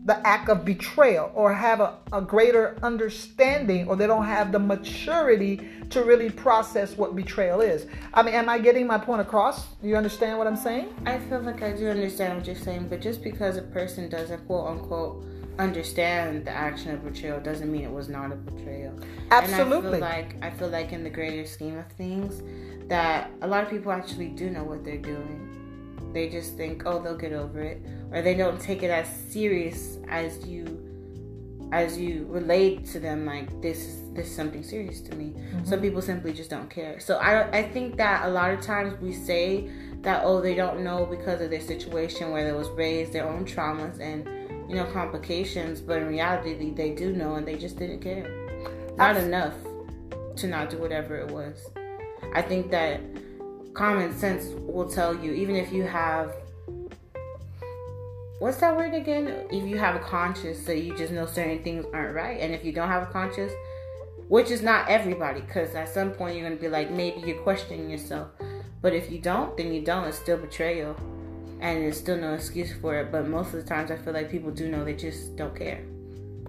the 0.06 0.26
act 0.26 0.50
of 0.50 0.64
betrayal 0.64 1.32
or 1.34 1.52
have 1.52 1.80
a, 1.80 1.96
a 2.12 2.20
greater 2.20 2.76
understanding 2.82 3.88
or 3.88 3.96
they 3.96 4.06
don't 4.06 4.24
have 4.26 4.52
the 4.52 4.58
maturity 4.58 5.68
to 5.88 6.02
really 6.02 6.28
process 6.28 6.96
what 6.96 7.16
betrayal 7.16 7.60
is. 7.62 7.86
I 8.12 8.22
mean, 8.22 8.34
am 8.34 8.48
I 8.48 8.58
getting 8.58 8.86
my 8.86 8.98
point 8.98 9.22
across? 9.22 9.66
Do 9.76 9.88
you 9.88 9.96
understand 9.96 10.36
what 10.38 10.46
I'm 10.46 10.56
saying? 10.56 10.94
I 11.06 11.18
feel 11.18 11.40
like 11.40 11.62
I 11.62 11.72
do 11.72 11.88
understand 11.88 12.36
what 12.36 12.46
you're 12.46 12.56
saying, 12.56 12.88
but 12.88 13.00
just 13.00 13.22
because 13.22 13.56
a 13.56 13.62
person 13.62 14.08
doesn't 14.10 14.46
quote 14.46 14.68
unquote 14.68 15.24
understand 15.58 16.44
the 16.44 16.50
action 16.50 16.90
of 16.92 17.04
betrayal 17.04 17.40
doesn't 17.40 17.70
mean 17.70 17.82
it 17.82 17.90
was 17.90 18.08
not 18.08 18.32
a 18.32 18.36
betrayal. 18.36 18.98
Absolutely. 19.30 19.98
And 19.98 20.04
I 20.04 20.22
feel 20.22 20.30
like 20.32 20.44
I 20.44 20.50
feel 20.50 20.68
like 20.68 20.92
in 20.92 21.04
the 21.04 21.10
greater 21.10 21.46
scheme 21.46 21.78
of 21.78 21.86
things 21.92 22.42
that 22.88 23.30
a 23.42 23.46
lot 23.46 23.62
of 23.62 23.70
people 23.70 23.92
actually 23.92 24.28
do 24.28 24.50
know 24.50 24.64
what 24.64 24.84
they're 24.84 24.98
doing. 24.98 25.50
They 26.12 26.28
just 26.28 26.56
think, 26.56 26.82
oh, 26.86 27.02
they'll 27.02 27.16
get 27.16 27.32
over 27.32 27.60
it, 27.60 27.82
or 28.12 28.22
they 28.22 28.34
don't 28.34 28.60
take 28.60 28.82
it 28.82 28.90
as 28.90 29.08
serious 29.30 29.98
as 30.08 30.46
you 30.46 30.80
as 31.72 31.98
you 31.98 32.26
relate 32.28 32.84
to 32.86 33.00
them 33.00 33.26
like 33.26 33.60
this 33.60 34.02
this 34.12 34.28
is 34.28 34.36
something 34.36 34.62
serious 34.62 35.00
to 35.00 35.16
me. 35.16 35.34
Mm-hmm. 35.34 35.64
Some 35.64 35.80
people 35.80 36.02
simply 36.02 36.32
just 36.32 36.50
don't 36.50 36.70
care. 36.70 37.00
So 37.00 37.16
I 37.16 37.50
I 37.50 37.62
think 37.62 37.96
that 37.96 38.26
a 38.26 38.28
lot 38.28 38.52
of 38.52 38.60
times 38.60 39.00
we 39.00 39.12
say 39.12 39.70
that 40.02 40.22
oh 40.24 40.40
they 40.40 40.54
don't 40.54 40.84
know 40.84 41.06
because 41.06 41.40
of 41.40 41.50
their 41.50 41.60
situation 41.60 42.30
where 42.30 42.44
they 42.44 42.56
was 42.56 42.68
raised, 42.70 43.12
their 43.12 43.28
own 43.28 43.44
traumas 43.44 43.98
and 44.00 44.28
you 44.68 44.76
know, 44.76 44.84
complications, 44.86 45.80
but 45.80 45.98
in 45.98 46.08
reality, 46.08 46.70
they 46.70 46.90
do 46.94 47.12
know 47.12 47.34
and 47.34 47.46
they 47.46 47.56
just 47.56 47.78
didn't 47.78 48.00
care. 48.00 48.28
Not 48.96 49.16
enough 49.16 49.54
to 50.36 50.46
not 50.46 50.70
do 50.70 50.78
whatever 50.78 51.16
it 51.16 51.30
was. 51.30 51.68
I 52.34 52.42
think 52.42 52.70
that 52.70 53.00
common 53.74 54.16
sense 54.16 54.46
will 54.60 54.88
tell 54.88 55.14
you, 55.14 55.32
even 55.32 55.56
if 55.56 55.72
you 55.72 55.84
have 55.84 56.34
what's 58.38 58.58
that 58.58 58.76
word 58.76 58.94
again? 58.94 59.46
If 59.50 59.66
you 59.66 59.78
have 59.78 59.96
a 59.96 60.00
conscience, 60.00 60.58
so 60.58 60.72
you 60.72 60.96
just 60.96 61.12
know 61.12 61.26
certain 61.26 61.62
things 61.62 61.86
aren't 61.92 62.14
right, 62.14 62.40
and 62.40 62.52
if 62.52 62.64
you 62.64 62.72
don't 62.72 62.88
have 62.88 63.02
a 63.02 63.12
conscience, 63.12 63.52
which 64.28 64.50
is 64.50 64.62
not 64.62 64.88
everybody, 64.88 65.40
because 65.40 65.74
at 65.74 65.88
some 65.88 66.10
point 66.10 66.36
you're 66.36 66.44
gonna 66.44 66.60
be 66.60 66.68
like, 66.68 66.90
maybe 66.90 67.20
you're 67.26 67.42
questioning 67.42 67.90
yourself. 67.90 68.28
But 68.82 68.92
if 68.92 69.10
you 69.10 69.18
don't, 69.18 69.56
then 69.56 69.72
you 69.72 69.80
don't. 69.82 70.04
It's 70.04 70.18
still 70.18 70.36
betrayal 70.36 70.94
and 71.64 71.82
there's 71.82 71.96
still 71.96 72.18
no 72.18 72.34
excuse 72.34 72.72
for 72.74 72.94
it. 72.94 73.10
But 73.10 73.26
most 73.26 73.54
of 73.54 73.54
the 73.54 73.62
times, 73.62 73.90
I 73.90 73.96
feel 73.96 74.12
like 74.12 74.30
people 74.30 74.50
do 74.50 74.68
know 74.68 74.84
they 74.84 74.94
just 74.94 75.34
don't 75.34 75.56
care. 75.56 75.82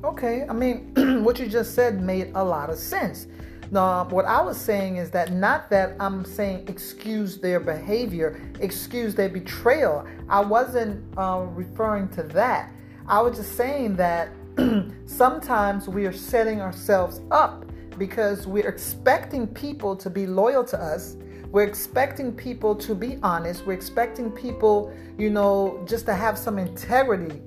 Okay, 0.04 0.46
I 0.48 0.52
mean, 0.52 1.24
what 1.24 1.40
you 1.40 1.48
just 1.48 1.74
said 1.74 2.02
made 2.02 2.32
a 2.36 2.44
lot 2.44 2.70
of 2.70 2.78
sense. 2.78 3.28
Now, 3.72 4.08
what 4.10 4.26
I 4.26 4.42
was 4.42 4.60
saying 4.60 4.98
is 4.98 5.10
that 5.12 5.32
not 5.32 5.70
that 5.70 5.96
I'm 6.02 6.26
saying 6.26 6.68
excuse 6.68 7.38
their 7.38 7.62
behavior, 7.62 8.42
excuse 8.60 9.16
their 9.16 9.30
betrayal. 9.30 10.06
I 10.28 10.42
wasn't 10.42 11.02
uh, 11.18 11.46
referring 11.50 12.10
to 12.10 12.24
that. 12.24 12.72
I 13.08 13.22
was 13.22 13.38
just 13.38 13.56
saying 13.56 13.96
that 13.96 14.30
sometimes 15.06 15.88
we 15.88 16.06
are 16.06 16.14
setting 16.14 16.60
ourselves 16.60 17.22
up 17.32 17.66
because 17.98 18.46
we're 18.46 18.68
expecting 18.68 19.48
people 19.48 19.96
to 19.96 20.10
be 20.10 20.28
loyal 20.28 20.66
to 20.66 20.78
us 20.80 21.16
We're 21.56 21.64
expecting 21.64 22.34
people 22.34 22.76
to 22.76 22.94
be 22.94 23.18
honest. 23.24 23.66
We're 23.66 23.72
expecting 23.72 24.30
people, 24.30 24.94
you 25.18 25.30
know, 25.30 25.82
just 25.88 26.06
to 26.08 26.14
have 26.14 26.38
some 26.38 26.60
integrity. 26.60 27.42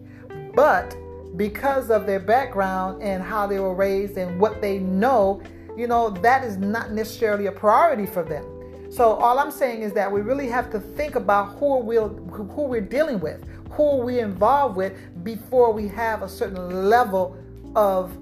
But 0.55 0.97
because 1.37 1.91
of 1.91 2.07
their 2.07 2.19
background 2.19 3.03
and 3.03 3.23
how 3.23 3.47
they 3.47 3.61
were 3.61 3.75
raised 3.75 4.17
and 4.17 4.41
what 4.41 4.63
they 4.63 4.79
know, 4.79 5.43
you 5.77 5.87
know, 5.87 6.09
that 6.23 6.43
is 6.43 6.57
not 6.57 6.93
necessarily 6.93 7.49
a 7.49 7.53
priority 7.53 8.07
for 8.07 8.23
them. 8.23 8.47
So 8.91 9.13
all 9.13 9.39
I'm 9.39 9.51
saying 9.51 9.83
is 9.83 9.93
that 9.93 10.11
we 10.11 10.23
really 10.23 10.49
have 10.49 10.71
to 10.71 10.81
think 10.81 11.15
about 11.15 11.59
who 11.59 11.81
we're 11.81 12.09
who 12.09 12.63
we're 12.63 12.81
dealing 12.81 13.21
with, 13.21 13.45
who 13.73 13.99
we're 13.99 14.25
involved 14.25 14.75
with 14.75 14.95
before 15.23 15.71
we 15.71 15.87
have 15.89 16.23
a 16.23 16.29
certain 16.31 16.89
level 16.89 17.37
of 17.77 18.17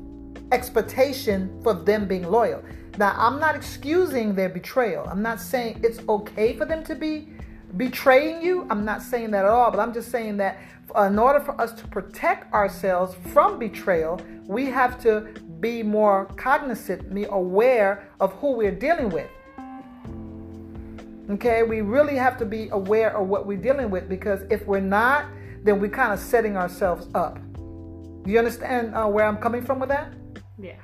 expectation 0.50 1.60
for 1.62 1.74
them 1.74 2.08
being 2.08 2.24
loyal. 2.24 2.60
Now, 2.98 3.14
I'm 3.16 3.38
not 3.38 3.54
excusing 3.54 4.34
their 4.34 4.48
betrayal. 4.48 5.06
I'm 5.06 5.22
not 5.22 5.40
saying 5.40 5.80
it's 5.84 6.00
okay 6.08 6.56
for 6.56 6.64
them 6.64 6.82
to 6.84 6.94
be 6.94 7.28
betraying 7.76 8.42
you. 8.42 8.66
I'm 8.70 8.84
not 8.84 9.02
saying 9.02 9.32
that 9.32 9.44
at 9.44 9.50
all, 9.50 9.70
but 9.70 9.80
I'm 9.80 9.92
just 9.92 10.10
saying 10.10 10.38
that 10.38 10.58
in 10.96 11.18
order 11.18 11.40
for 11.40 11.60
us 11.60 11.72
to 11.74 11.86
protect 11.88 12.52
ourselves 12.54 13.16
from 13.32 13.58
betrayal, 13.58 14.20
we 14.46 14.66
have 14.66 15.00
to 15.02 15.28
be 15.60 15.82
more 15.82 16.26
cognizant, 16.36 17.12
be 17.14 17.24
aware 17.24 18.08
of 18.20 18.32
who 18.34 18.52
we're 18.52 18.70
dealing 18.74 19.10
with. 19.10 19.28
Okay, 21.28 21.64
we 21.64 21.80
really 21.80 22.14
have 22.14 22.38
to 22.38 22.46
be 22.46 22.68
aware 22.68 23.16
of 23.16 23.26
what 23.26 23.46
we're 23.46 23.58
dealing 23.58 23.90
with 23.90 24.08
because 24.08 24.42
if 24.48 24.64
we're 24.66 24.80
not, 24.80 25.26
then 25.64 25.80
we're 25.80 25.90
kind 25.90 26.12
of 26.12 26.20
setting 26.20 26.56
ourselves 26.56 27.08
up. 27.14 27.38
Do 28.22 28.30
you 28.30 28.38
understand 28.38 28.94
uh, 28.94 29.06
where 29.06 29.26
I'm 29.26 29.38
coming 29.38 29.62
from 29.64 29.80
with 29.80 29.88
that? 29.88 30.12
Yeah. 30.58 30.76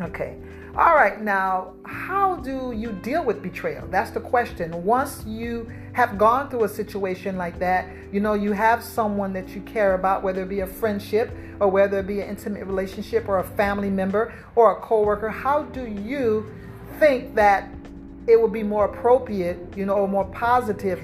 Okay. 0.00 0.36
All 0.76 0.94
right. 0.94 1.20
Now, 1.20 1.74
how 1.84 2.36
do 2.36 2.72
you 2.72 2.92
deal 2.92 3.24
with 3.24 3.42
betrayal? 3.42 3.88
That's 3.88 4.12
the 4.12 4.20
question. 4.20 4.84
Once 4.84 5.24
you 5.26 5.68
have 5.94 6.16
gone 6.16 6.48
through 6.48 6.62
a 6.62 6.68
situation 6.68 7.36
like 7.36 7.58
that, 7.58 7.88
you 8.12 8.20
know, 8.20 8.34
you 8.34 8.52
have 8.52 8.84
someone 8.84 9.32
that 9.32 9.48
you 9.48 9.62
care 9.62 9.94
about, 9.94 10.22
whether 10.22 10.42
it 10.42 10.48
be 10.48 10.60
a 10.60 10.66
friendship 10.66 11.32
or 11.58 11.68
whether 11.68 11.98
it 11.98 12.06
be 12.06 12.20
an 12.20 12.28
intimate 12.28 12.64
relationship 12.66 13.28
or 13.28 13.40
a 13.40 13.44
family 13.44 13.90
member 13.90 14.32
or 14.54 14.76
a 14.76 14.80
coworker, 14.80 15.28
how 15.28 15.64
do 15.64 15.86
you 15.86 16.48
think 17.00 17.34
that 17.34 17.68
it 18.28 18.40
would 18.40 18.52
be 18.52 18.62
more 18.62 18.84
appropriate, 18.84 19.58
you 19.76 19.84
know, 19.84 19.94
or 19.94 20.06
more 20.06 20.26
positive 20.26 21.02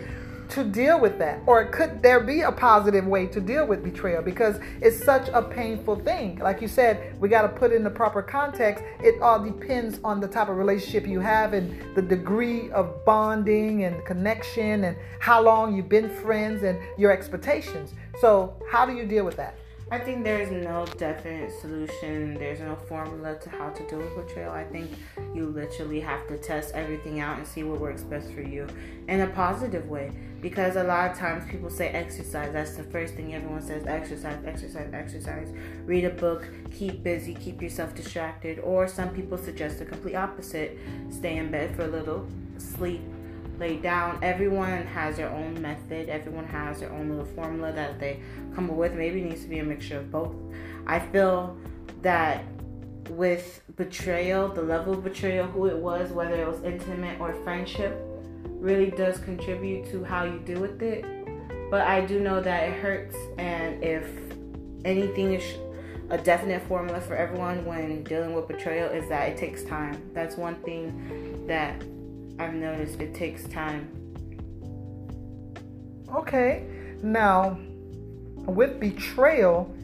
to 0.51 0.65
deal 0.65 1.01
with 1.01 1.19
that? 1.19 1.41
Or 1.47 1.65
could 1.67 2.03
there 2.03 2.21
be 2.21 2.43
a 2.43 2.53
positive 2.53 3.07
way 3.07 3.27
to 3.27 3.41
deal 3.41 3.67
with 3.67 3.83
betrayal? 3.83 4.23
Because 4.23 4.59
it's 4.81 5.03
such 5.03 5.29
a 5.33 5.43
painful 5.43 5.97
thing. 5.97 6.39
Like 6.39 6.61
you 6.61 6.69
said, 6.69 7.21
we 7.21 7.29
got 7.29 7.43
to 7.43 7.49
put 7.49 7.73
in 7.73 7.83
the 7.85 7.91
proper 7.91 8.23
context. 8.23 8.85
It 9.01 9.21
all 9.21 9.43
depends 9.43 9.99
on 10.05 10.21
the 10.21 10.29
type 10.29 10.49
of 10.49 10.57
relationship 10.57 11.07
you 11.07 11.21
have 11.21 11.53
and 11.53 11.95
the 11.95 12.03
degree 12.03 12.71
of 12.71 13.05
bonding 13.05 13.85
and 13.85 14.05
connection 14.05 14.85
and 14.85 14.97
how 15.21 15.43
long 15.43 15.75
you've 15.75 15.89
been 15.89 16.09
friends 16.09 16.63
and 16.63 16.79
your 16.99 17.11
expectations. 17.11 17.95
So, 18.21 18.55
how 18.71 18.87
do 18.87 18.95
you 18.95 19.07
deal 19.07 19.25
with 19.25 19.37
that? 19.37 19.57
I 19.89 20.01
think 20.01 20.25
there's 20.25 20.51
no 20.51 20.85
definite 20.99 21.53
solution. 21.61 22.35
There's 22.35 22.59
no 22.59 22.75
formula 22.75 23.39
to 23.39 23.51
how 23.51 23.71
to 23.71 23.87
deal 23.89 24.01
with 24.01 24.17
betrayal. 24.17 24.51
I 24.51 24.65
think 24.65 24.91
you 25.33 25.47
literally 25.47 26.01
have 26.01 26.27
to 26.27 26.39
test 26.39 26.75
everything 26.75 27.21
out 27.21 27.39
and 27.39 27.47
see 27.47 27.63
what 27.63 27.81
works 27.81 28.03
best 28.03 28.33
for 28.33 28.41
you 28.41 28.67
in 29.07 29.21
a 29.21 29.29
positive 29.29 29.89
way. 29.89 30.11
Because 30.41 30.75
a 30.75 30.83
lot 30.83 31.13
of 31.13 31.17
times 31.17 31.49
people 31.49 31.71
say 31.71 31.87
exercise. 31.91 32.53
That's 32.53 32.77
the 32.77 32.83
first 32.83 33.15
thing 33.15 33.37
everyone 33.37 33.63
says 33.63 33.87
exercise, 33.87 34.39
exercise, 34.45 34.91
exercise. 34.93 35.53
Read 35.85 36.05
a 36.05 36.11
book, 36.11 36.49
keep 36.73 37.05
busy, 37.05 37.35
keep 37.35 37.63
yourself 37.63 37.95
distracted. 37.95 38.59
Or 38.59 38.89
some 38.89 39.11
people 39.11 39.39
suggest 39.39 39.79
the 39.79 39.85
complete 39.85 40.17
opposite 40.17 40.79
stay 41.11 41.37
in 41.37 41.53
bed 41.53 41.77
for 41.77 41.85
a 41.85 41.89
little, 41.89 42.27
sleep, 42.59 43.03
lay 43.59 43.77
down. 43.77 44.19
Everyone 44.23 44.87
has 44.87 45.17
their 45.17 45.31
own 45.31 45.61
method. 45.61 46.09
Everyone 46.09 46.45
has 46.47 46.81
their 46.81 46.93
own 46.93 47.09
little 47.11 47.25
formula 47.25 47.73
that 47.73 47.99
they 47.99 48.21
come 48.55 48.71
up 48.71 48.77
with. 48.77 48.95
Maybe 48.95 49.21
it 49.21 49.25
needs 49.25 49.43
to 49.43 49.49
be 49.49 49.59
a 49.59 49.65
mixture 49.65 49.99
of 49.99 50.11
both. 50.11 50.35
I 50.87 50.99
feel 50.99 51.57
that 52.03 52.45
with 53.11 53.63
betrayal, 53.77 54.49
the 54.49 54.63
level 54.63 54.95
of 54.95 55.05
betrayal, 55.05 55.47
who 55.47 55.67
it 55.67 55.77
was, 55.77 56.11
whether 56.11 56.35
it 56.35 56.47
was 56.47 56.63
intimate 56.63 57.21
or 57.21 57.35
friendship, 57.45 57.97
really 58.45 58.91
does 58.91 59.19
contribute 59.19 59.91
to 59.91 60.03
how 60.05 60.25
you 60.25 60.39
deal 60.41 60.61
with 60.61 60.83
it. 60.83 61.05
But 61.71 61.83
I 61.83 62.05
do 62.05 62.21
know 62.21 62.41
that 62.41 62.69
it 62.69 62.81
hurts, 62.81 63.17
and 63.39 63.83
if 63.83 64.07
anything 64.85 65.35
is 65.35 65.43
a 66.11 66.19
definite 66.19 66.63
formula 66.63 67.01
for 67.01 67.17
everyone 67.17 67.65
when 67.65 68.05
dealing 68.05 68.33
with 68.35 68.47
betrayal 68.47 68.89
is 68.91 69.09
that 69.09 69.29
it 69.29 69.37
takes 69.37 69.65
time. 69.65 70.01
That's 70.15 70.37
one 70.37 70.55
thing 70.63 71.45
that 71.49 71.83
I've 72.39 72.55
noticed 72.55 73.01
it 73.01 73.15
takes 73.15 73.45
time. 73.49 73.91
Okay. 76.15 76.67
Now, 77.03 77.59
with 78.47 78.79
betrayal, 78.81 79.75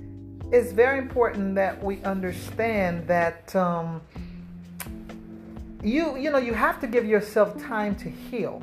it's 0.53 0.73
very 0.73 0.99
important 0.99 1.55
that 1.55 1.83
we 1.83 2.03
understand 2.03 3.07
that 3.09 3.55
um, 3.57 4.03
you 5.83 6.17
you 6.17 6.31
know 6.31 6.38
you 6.38 6.55
have 6.55 6.81
to 6.81 6.87
give 6.87 7.05
yourself 7.07 7.61
time 7.61 7.97
to 7.97 8.09
heal 8.09 8.62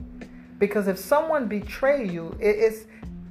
because 0.59 0.87
if 0.87 0.97
someone 0.97 1.47
betray 1.47 2.07
you, 2.07 2.35
it, 2.39 2.55
it's 2.57 2.85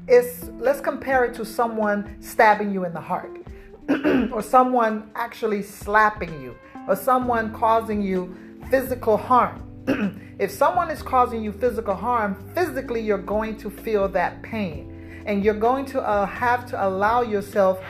it's 0.08 0.50
let's 0.58 0.80
compare 0.80 1.24
it 1.24 1.34
to 1.34 1.44
someone 1.44 2.16
stabbing 2.20 2.72
you 2.72 2.84
in 2.84 2.92
the 2.92 3.00
heart 3.00 3.30
or 4.32 4.42
someone 4.42 5.10
actually 5.14 5.62
slapping 5.62 6.40
you 6.42 6.54
or 6.88 6.96
someone 6.96 7.52
causing 7.52 8.02
you 8.02 8.34
physical 8.70 9.16
harm. 9.16 9.67
if 10.38 10.50
someone 10.50 10.90
is 10.90 11.02
causing 11.02 11.42
you 11.42 11.52
physical 11.52 11.94
harm, 11.94 12.36
physically 12.54 13.00
you're 13.00 13.18
going 13.18 13.56
to 13.58 13.70
feel 13.70 14.08
that 14.08 14.42
pain. 14.42 15.22
And 15.26 15.44
you're 15.44 15.54
going 15.54 15.86
to 15.86 16.00
uh, 16.00 16.26
have 16.26 16.66
to 16.70 16.86
allow 16.86 17.22
yourself 17.22 17.80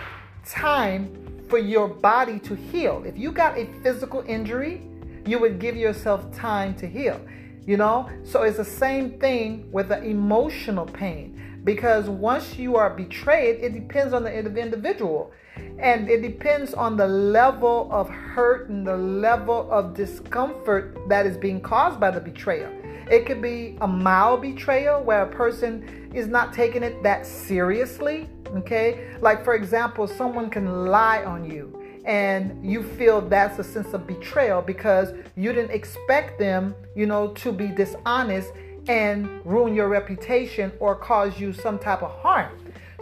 time 0.45 1.45
for 1.49 1.59
your 1.59 1.89
body 1.89 2.39
to 2.41 2.55
heal. 2.55 3.03
If 3.07 3.19
you 3.19 3.33
got 3.33 3.59
a 3.59 3.67
physical 3.83 4.25
injury, 4.27 4.83
you 5.27 5.39
would 5.39 5.59
give 5.59 5.77
yourself 5.77 6.33
time 6.35 6.75
to 6.77 6.87
heal. 6.87 7.21
You 7.67 7.77
know? 7.77 8.09
So 8.25 8.43
it's 8.43 8.57
the 8.59 8.65
same 8.65 9.19
thing 9.19 9.71
with 9.73 9.89
the 9.89 10.03
emotional 10.03 10.87
pain. 10.87 11.48
Because 11.69 12.09
once 12.09 12.57
you 12.57 12.77
are 12.77 12.89
betrayed, 12.89 13.63
it 13.63 13.75
depends 13.75 14.15
on 14.15 14.23
the 14.23 14.33
individual. 14.35 15.33
And 15.79 16.09
it 16.09 16.23
depends 16.23 16.73
on 16.73 16.97
the 16.97 17.07
level 17.07 17.91
of 17.93 18.09
hurt 18.09 18.71
and 18.71 18.87
the 18.87 18.97
level 18.97 19.71
of 19.71 19.93
discomfort 19.93 20.97
that 21.11 21.27
is 21.27 21.37
being 21.37 21.61
caused 21.61 22.01
by 22.01 22.11
the 22.11 22.21
betrayal. 22.21 22.73
It 23.11 23.27
could 23.27 23.43
be 23.43 23.77
a 23.83 23.87
mild 23.87 24.41
betrayal 24.41 25.03
where 25.03 25.25
a 25.25 25.31
person 25.31 26.11
is 26.15 26.27
not 26.27 26.55
taking 26.55 26.83
it 26.83 27.03
that 27.03 27.27
seriously. 27.27 28.31
Okay. 28.57 29.15
Like, 29.21 29.45
for 29.45 29.55
example, 29.55 30.07
someone 30.07 30.49
can 30.49 30.87
lie 30.87 31.23
on 31.25 31.45
you 31.45 31.79
and 32.07 32.65
you 32.65 32.83
feel 32.83 33.21
that's 33.21 33.59
a 33.59 33.65
sense 33.65 33.93
of 33.93 34.07
betrayal 34.07 34.63
because 34.63 35.13
you 35.37 35.53
didn't 35.53 35.73
expect 35.73 36.39
them, 36.39 36.75
you 36.97 37.05
know, 37.05 37.35
to 37.35 37.53
be 37.53 37.67
dishonest 37.69 38.53
and 38.89 39.45
ruin 39.45 39.75
your 39.75 39.89
reputation 39.89 40.73
or 40.81 40.97
cause 40.97 41.39
you 41.39 41.53
some 41.53 41.79
type 41.79 42.03
of 42.03 42.11
harm. 42.21 42.51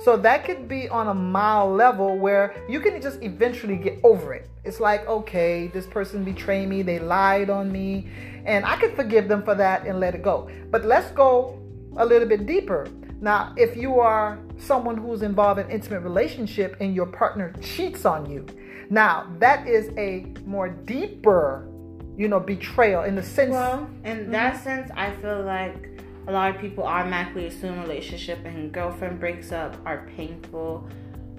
So 0.03 0.17
that 0.19 0.45
could 0.45 0.69
be 0.69 0.89
on 0.89 1.09
a 1.09 1.15
mild 1.15 1.77
level 1.77 2.19
where 2.19 2.55
you 2.69 2.81
can 2.81 3.01
just 3.01 3.23
eventually 3.23 3.77
get 3.77 3.99
over 4.05 4.35
it. 4.35 4.49
It's 4.65 4.81
like, 4.81 5.07
okay, 5.07 5.69
this 5.69 5.87
person 5.87 6.23
betrayed 6.23 6.69
me, 6.69 6.83
they 6.83 6.99
lied 6.99 7.49
on 7.49 7.73
me, 7.73 8.09
and 8.45 8.65
I 8.65 8.77
can 8.77 8.95
forgive 8.95 9.29
them 9.29 9.43
for 9.43 9.55
that 9.55 9.87
and 9.87 9.99
let 9.99 10.15
it 10.15 10.23
go. 10.23 10.51
But 10.71 10.85
let's 10.85 11.11
go 11.13 11.63
a 11.97 12.05
little 12.05 12.29
bit 12.29 12.47
deeper. 12.47 12.89
Now, 13.21 13.55
if 13.57 13.77
you 13.77 13.99
are 13.99 14.39
someone 14.59 14.97
who's 14.99 15.23
involved 15.23 15.61
in 15.61 15.71
intimate 15.71 16.01
relationship 16.01 16.77
and 16.81 16.95
your 16.95 17.07
partner 17.07 17.55
cheats 17.63 18.05
on 18.05 18.31
you, 18.31 18.45
now 18.91 19.33
that 19.39 19.67
is 19.67 19.91
a 19.97 20.27
more 20.45 20.69
deeper, 20.69 21.67
you 22.17 22.29
know, 22.29 22.41
betrayal 22.41 23.03
in 23.03 23.15
the 23.15 23.23
sense. 23.23 23.51
Well, 23.51 23.89
in 24.05 24.31
that 24.31 24.55
mm-hmm. 24.55 24.65
sense, 24.65 24.91
I 24.97 25.13
feel 25.17 25.43
like 25.43 25.91
a 26.27 26.33
lot 26.33 26.55
of 26.55 26.61
people 26.61 26.85
automatically 26.85 27.47
assume 27.47 27.81
relationship 27.81 28.45
and 28.45 28.73
girlfriend 28.73 29.21
breaks 29.21 29.53
up 29.53 29.77
are 29.85 30.09
painful. 30.17 30.89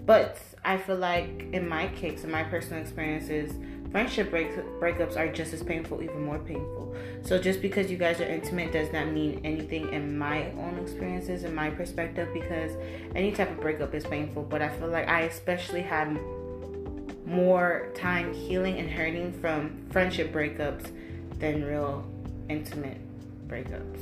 But 0.06 0.40
I 0.63 0.78
feel 0.78 0.96
like 0.96 1.48
in 1.52 1.68
my 1.68 1.88
case, 1.90 2.24
in 2.24 2.32
my 2.32 2.44
personal 2.44 2.82
experiences, 2.82 3.54
friendship 3.92 4.30
break, 4.30 4.52
breakups 4.80 5.18
are 5.18 5.28
just 5.28 5.54
as 5.54 5.63
painful, 5.63 6.02
even 6.02 6.24
more 6.24 6.40
painful. 6.40 6.96
So 7.24 7.38
just 7.38 7.62
because 7.62 7.92
you 7.92 7.98
guys 7.98 8.22
are 8.22 8.26
intimate 8.28 8.72
does 8.72 8.92
not 8.94 9.08
mean 9.08 9.42
anything 9.44 9.92
in 9.94 10.18
my 10.18 10.52
own 10.52 10.80
experiences, 10.82 11.44
in 11.44 11.54
my 11.54 11.70
perspective, 11.70 12.30
because 12.34 12.72
any 13.16 13.32
type 13.32 13.52
of 13.52 13.60
breakup 13.60 13.94
is 13.94 14.06
painful. 14.06 14.44
But 14.44 14.62
I 14.62 14.70
feel 14.70 14.88
like 14.88 15.08
I 15.08 15.22
especially 15.22 15.82
had 15.82 16.18
more 17.28 17.90
time 17.96 18.34
healing 18.34 18.80
and 18.80 18.90
hurting 18.90 19.40
from 19.40 19.86
friendship 19.92 20.34
breakups 20.34 20.92
than 21.40 21.63
real 21.63 22.06
intimate 22.50 22.98
breakups. 23.48 24.00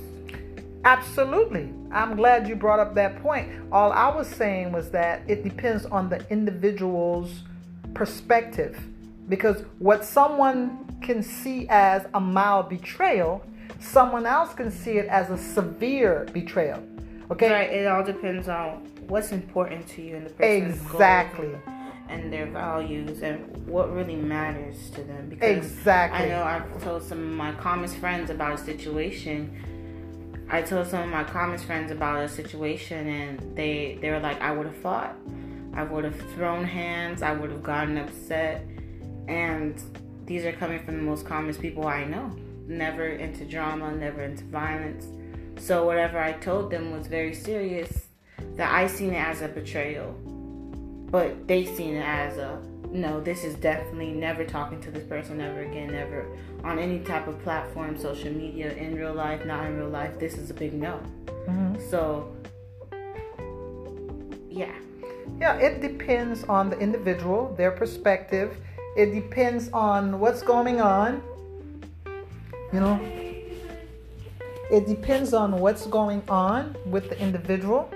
Absolutely. 0.84 1.74
I'm 1.92 2.16
glad 2.16 2.48
you 2.48 2.56
brought 2.56 2.80
up 2.80 2.94
that 2.96 3.22
point. 3.22 3.50
All 3.72 3.92
I 3.92 4.16
was 4.16 4.28
saying 4.28 4.72
was 4.72 4.92
that 4.92 5.24
it 5.28 5.44
depends 5.44 5.86
on 5.88 6.10
the 6.10 6.26
individual's 6.30 7.42
perspective. 7.96 8.80
Because 9.28 9.64
what 9.80 10.06
someone 10.06 10.86
can 11.02 11.24
see 11.24 11.68
as 11.70 12.06
a 12.14 12.20
mild 12.20 12.70
betrayal 12.70 13.44
Someone 13.80 14.26
else 14.26 14.54
can 14.54 14.72
see 14.72 14.98
it 14.98 15.08
as 15.08 15.30
a 15.30 15.38
severe 15.38 16.28
betrayal. 16.34 16.82
Okay? 17.32 17.52
Right. 17.52 17.72
It 17.72 17.88
all 17.88 18.04
depends 18.04 18.48
on 18.48 18.88
what's 19.08 19.32
important 19.32 19.88
to 19.90 20.02
you 20.02 20.16
and 20.16 20.26
the 20.26 20.32
person's 20.32 20.82
Exactly. 20.82 21.50
goals 21.50 21.64
and 22.10 22.32
their 22.32 22.46
values 22.46 23.22
and 23.22 23.68
what 23.68 23.94
really 23.94 24.15
matters 24.15 24.89
to 24.91 25.04
them. 25.04 25.30
Because 25.30 25.58
Exactly. 25.58 26.26
I 26.26 26.30
know 26.30 26.44
I've 26.44 26.84
told 26.84 27.04
some 27.04 27.20
of 27.20 27.34
my 27.34 27.52
calmest 27.54 27.98
friends 27.98 28.30
about 28.30 28.54
a 28.54 28.58
situation. 28.58 29.52
I 30.50 30.62
told 30.62 30.88
some 30.88 31.04
of 31.04 31.10
my 31.10 31.24
calmest 31.24 31.65
friends 31.65 31.91
about 31.91 32.24
a 32.24 32.30
situation, 32.30 33.08
and 33.08 33.58
they 33.58 33.98
they 34.02 34.12
were 34.12 34.20
like, 34.20 34.39
"I 34.41 34.52
would 34.52 34.68
have 34.68 34.78
fought. 34.78 35.15
I 35.74 35.84
would 35.84 36.04
have 36.04 36.20
thrown 36.36 36.63
hands. 36.63 37.22
I 37.24 37.34
would 37.34 37.50
have 37.50 37.63
gotten 37.63 37.98
upset." 37.98 38.63
And 39.28 39.82
these 40.26 40.46
are 40.46 40.52
coming 40.52 40.80
from 40.86 40.98
the 40.98 41.04
most 41.04 41.26
calmest 41.26 41.62
people 41.62 41.88
I 41.88 42.06
know. 42.06 42.32
Never 42.68 43.08
into 43.08 43.46
drama, 43.46 43.91
never 43.96 44.22
into 44.22 44.44
violence. 44.46 45.08
So 45.60 45.86
whatever 45.86 46.20
I 46.20 46.34
told 46.34 46.70
them 46.70 46.91
was 46.96 47.08
very 47.08 47.34
serious. 47.34 48.08
That 48.56 48.72
I 48.72 48.88
seen 48.88 49.13
it 49.13 49.18
as 49.18 49.41
a 49.41 49.48
betrayal, 49.48 50.15
but 51.12 51.48
they 51.48 51.65
seen 51.65 51.96
it 51.96 52.06
as 52.06 52.38
a 52.38 52.62
no. 52.91 53.20
This 53.20 53.44
is 53.44 53.56
definitely 53.56 54.12
never 54.12 54.46
talking 54.46 54.80
to 54.82 54.91
this 54.91 55.04
person 55.04 55.41
ever 55.41 55.62
again, 55.62 55.91
never 55.91 56.26
on 56.63 56.80
any 56.80 57.00
type 57.00 57.28
of 57.28 57.41
platform, 57.44 57.98
social 57.98 58.32
media, 58.32 58.74
in 58.74 58.96
real 58.96 59.13
life, 59.13 59.46
not 59.46 59.65
in 59.65 59.78
real 59.78 59.89
life. 59.89 60.18
This 60.20 60.38
is 60.38 60.50
a 60.50 60.54
big 60.54 60.74
no. 60.74 61.00
Mhm. 61.48 61.89
So 61.89 62.32
yeah, 64.50 64.72
Yeah, 65.39 65.58
it 65.58 65.82
depends 65.82 66.44
on 66.46 66.70
the 66.70 66.78
individual, 66.80 67.54
their 67.58 67.72
perspective. 67.72 68.56
It 68.96 69.13
depends 69.13 69.70
on 69.74 70.20
what's 70.20 70.41
going 70.41 70.80
on. 70.80 71.22
You 72.72 72.80
know, 72.80 73.00
it 74.72 74.88
depends 74.88 75.34
on 75.34 75.60
what's 75.60 75.86
going 75.88 76.22
on 76.30 76.76
with 76.86 77.10
the 77.10 77.20
individual. 77.20 77.89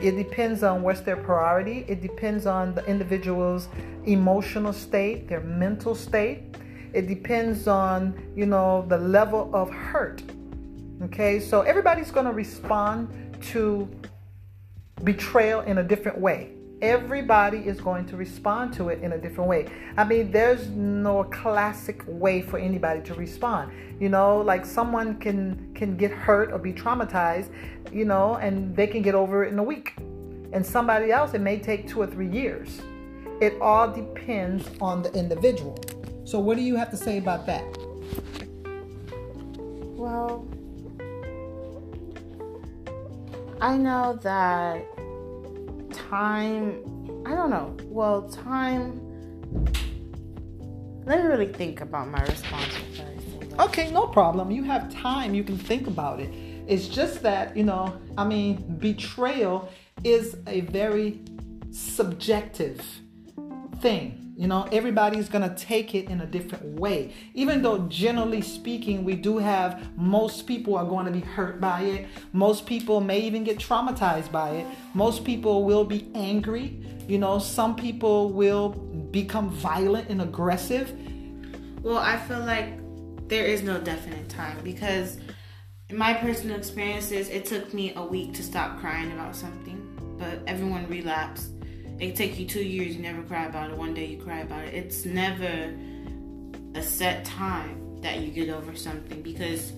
It 0.00 0.16
depends 0.16 0.62
on 0.62 0.82
what's 0.82 1.00
their 1.00 1.16
priority. 1.16 1.84
It 1.88 2.00
depends 2.02 2.46
on 2.46 2.74
the 2.74 2.84
individual's 2.86 3.68
emotional 4.04 4.72
state, 4.72 5.28
their 5.28 5.40
mental 5.40 5.94
state. 5.94 6.56
It 6.92 7.06
depends 7.06 7.66
on, 7.66 8.32
you 8.36 8.46
know, 8.46 8.84
the 8.88 8.98
level 8.98 9.50
of 9.54 9.70
hurt. 9.70 10.22
Okay, 11.02 11.40
so 11.40 11.62
everybody's 11.62 12.10
going 12.10 12.26
to 12.26 12.32
respond 12.32 13.08
to 13.50 13.88
betrayal 15.02 15.60
in 15.62 15.78
a 15.78 15.82
different 15.82 16.18
way. 16.18 16.52
Everybody 16.82 17.58
is 17.58 17.80
going 17.80 18.04
to 18.06 18.16
respond 18.16 18.74
to 18.74 18.88
it 18.88 19.02
in 19.02 19.12
a 19.12 19.18
different 19.18 19.48
way. 19.48 19.66
I 19.96 20.04
mean, 20.04 20.30
there's 20.30 20.68
no 20.68 21.24
classic 21.24 22.02
way 22.06 22.42
for 22.42 22.58
anybody 22.58 23.00
to 23.02 23.14
respond. 23.14 23.72
You 24.00 24.08
know, 24.08 24.38
like 24.38 24.66
someone 24.66 25.16
can 25.18 25.72
can 25.74 25.96
get 25.96 26.10
hurt 26.10 26.52
or 26.52 26.58
be 26.58 26.72
traumatized, 26.72 27.48
you 27.92 28.04
know, 28.04 28.34
and 28.36 28.74
they 28.76 28.86
can 28.86 29.02
get 29.02 29.14
over 29.14 29.44
it 29.44 29.52
in 29.52 29.58
a 29.58 29.62
week. 29.62 29.94
And 30.52 30.64
somebody 30.64 31.10
else 31.10 31.32
it 31.34 31.40
may 31.40 31.58
take 31.58 31.88
2 31.88 32.02
or 32.02 32.06
3 32.06 32.28
years. 32.28 32.82
It 33.40 33.60
all 33.60 33.90
depends 33.90 34.68
on 34.80 35.02
the 35.02 35.12
individual. 35.12 35.78
So 36.24 36.38
what 36.38 36.56
do 36.56 36.62
you 36.62 36.76
have 36.76 36.90
to 36.90 36.96
say 36.96 37.18
about 37.18 37.46
that? 37.46 37.64
Well, 39.96 40.46
I 43.60 43.76
know 43.76 44.18
that 44.22 44.84
time, 45.94 46.82
I 47.26 47.30
don't 47.30 47.50
know. 47.50 47.76
Well, 47.84 48.28
time, 48.28 49.00
let 51.04 51.22
me 51.22 51.26
really 51.26 51.52
think 51.52 51.80
about 51.80 52.08
my 52.08 52.22
response. 52.22 52.78
Okay, 53.58 53.90
no 53.90 54.06
problem. 54.06 54.50
You 54.50 54.64
have 54.64 54.92
time. 54.92 55.34
You 55.34 55.44
can 55.44 55.58
think 55.58 55.86
about 55.86 56.20
it. 56.20 56.32
It's 56.66 56.88
just 56.88 57.22
that, 57.22 57.56
you 57.56 57.62
know, 57.62 57.96
I 58.16 58.24
mean, 58.24 58.78
betrayal 58.78 59.68
is 60.02 60.36
a 60.46 60.62
very 60.62 61.20
subjective 61.70 62.80
thing. 63.80 64.23
You 64.36 64.48
know, 64.48 64.66
everybody's 64.72 65.28
going 65.28 65.48
to 65.48 65.54
take 65.54 65.94
it 65.94 66.08
in 66.10 66.20
a 66.20 66.26
different 66.26 66.80
way. 66.80 67.12
Even 67.34 67.62
though, 67.62 67.78
generally 67.88 68.42
speaking, 68.42 69.04
we 69.04 69.14
do 69.14 69.38
have 69.38 69.96
most 69.96 70.48
people 70.48 70.76
are 70.76 70.84
going 70.84 71.06
to 71.06 71.12
be 71.12 71.20
hurt 71.20 71.60
by 71.60 71.82
it. 71.82 72.08
Most 72.32 72.66
people 72.66 73.00
may 73.00 73.20
even 73.20 73.44
get 73.44 73.58
traumatized 73.58 74.32
by 74.32 74.50
it. 74.50 74.66
Most 74.92 75.24
people 75.24 75.64
will 75.64 75.84
be 75.84 76.10
angry. 76.16 76.80
You 77.06 77.18
know, 77.18 77.38
some 77.38 77.76
people 77.76 78.30
will 78.30 78.70
become 78.70 79.50
violent 79.50 80.08
and 80.08 80.20
aggressive. 80.20 80.92
Well, 81.82 81.98
I 81.98 82.16
feel 82.16 82.40
like 82.40 82.78
there 83.28 83.44
is 83.44 83.62
no 83.62 83.80
definite 83.80 84.28
time 84.28 84.58
because 84.64 85.18
my 85.92 86.12
personal 86.14 86.56
experiences, 86.56 87.28
it 87.28 87.44
took 87.44 87.72
me 87.72 87.92
a 87.94 88.04
week 88.04 88.34
to 88.34 88.42
stop 88.42 88.80
crying 88.80 89.12
about 89.12 89.36
something, 89.36 90.16
but 90.18 90.40
everyone 90.48 90.88
relapsed. 90.88 91.53
It 92.00 92.16
take 92.16 92.38
you 92.38 92.46
two 92.46 92.62
years, 92.62 92.96
you 92.96 93.02
never 93.02 93.22
cry 93.22 93.46
about 93.46 93.70
it. 93.70 93.76
One 93.76 93.94
day 93.94 94.06
you 94.06 94.18
cry 94.18 94.40
about 94.40 94.64
it. 94.64 94.74
It's 94.74 95.04
never 95.04 95.74
a 96.74 96.82
set 96.82 97.24
time 97.24 98.00
that 98.00 98.20
you 98.20 98.30
get 98.30 98.48
over 98.48 98.74
something 98.74 99.22
because 99.22 99.72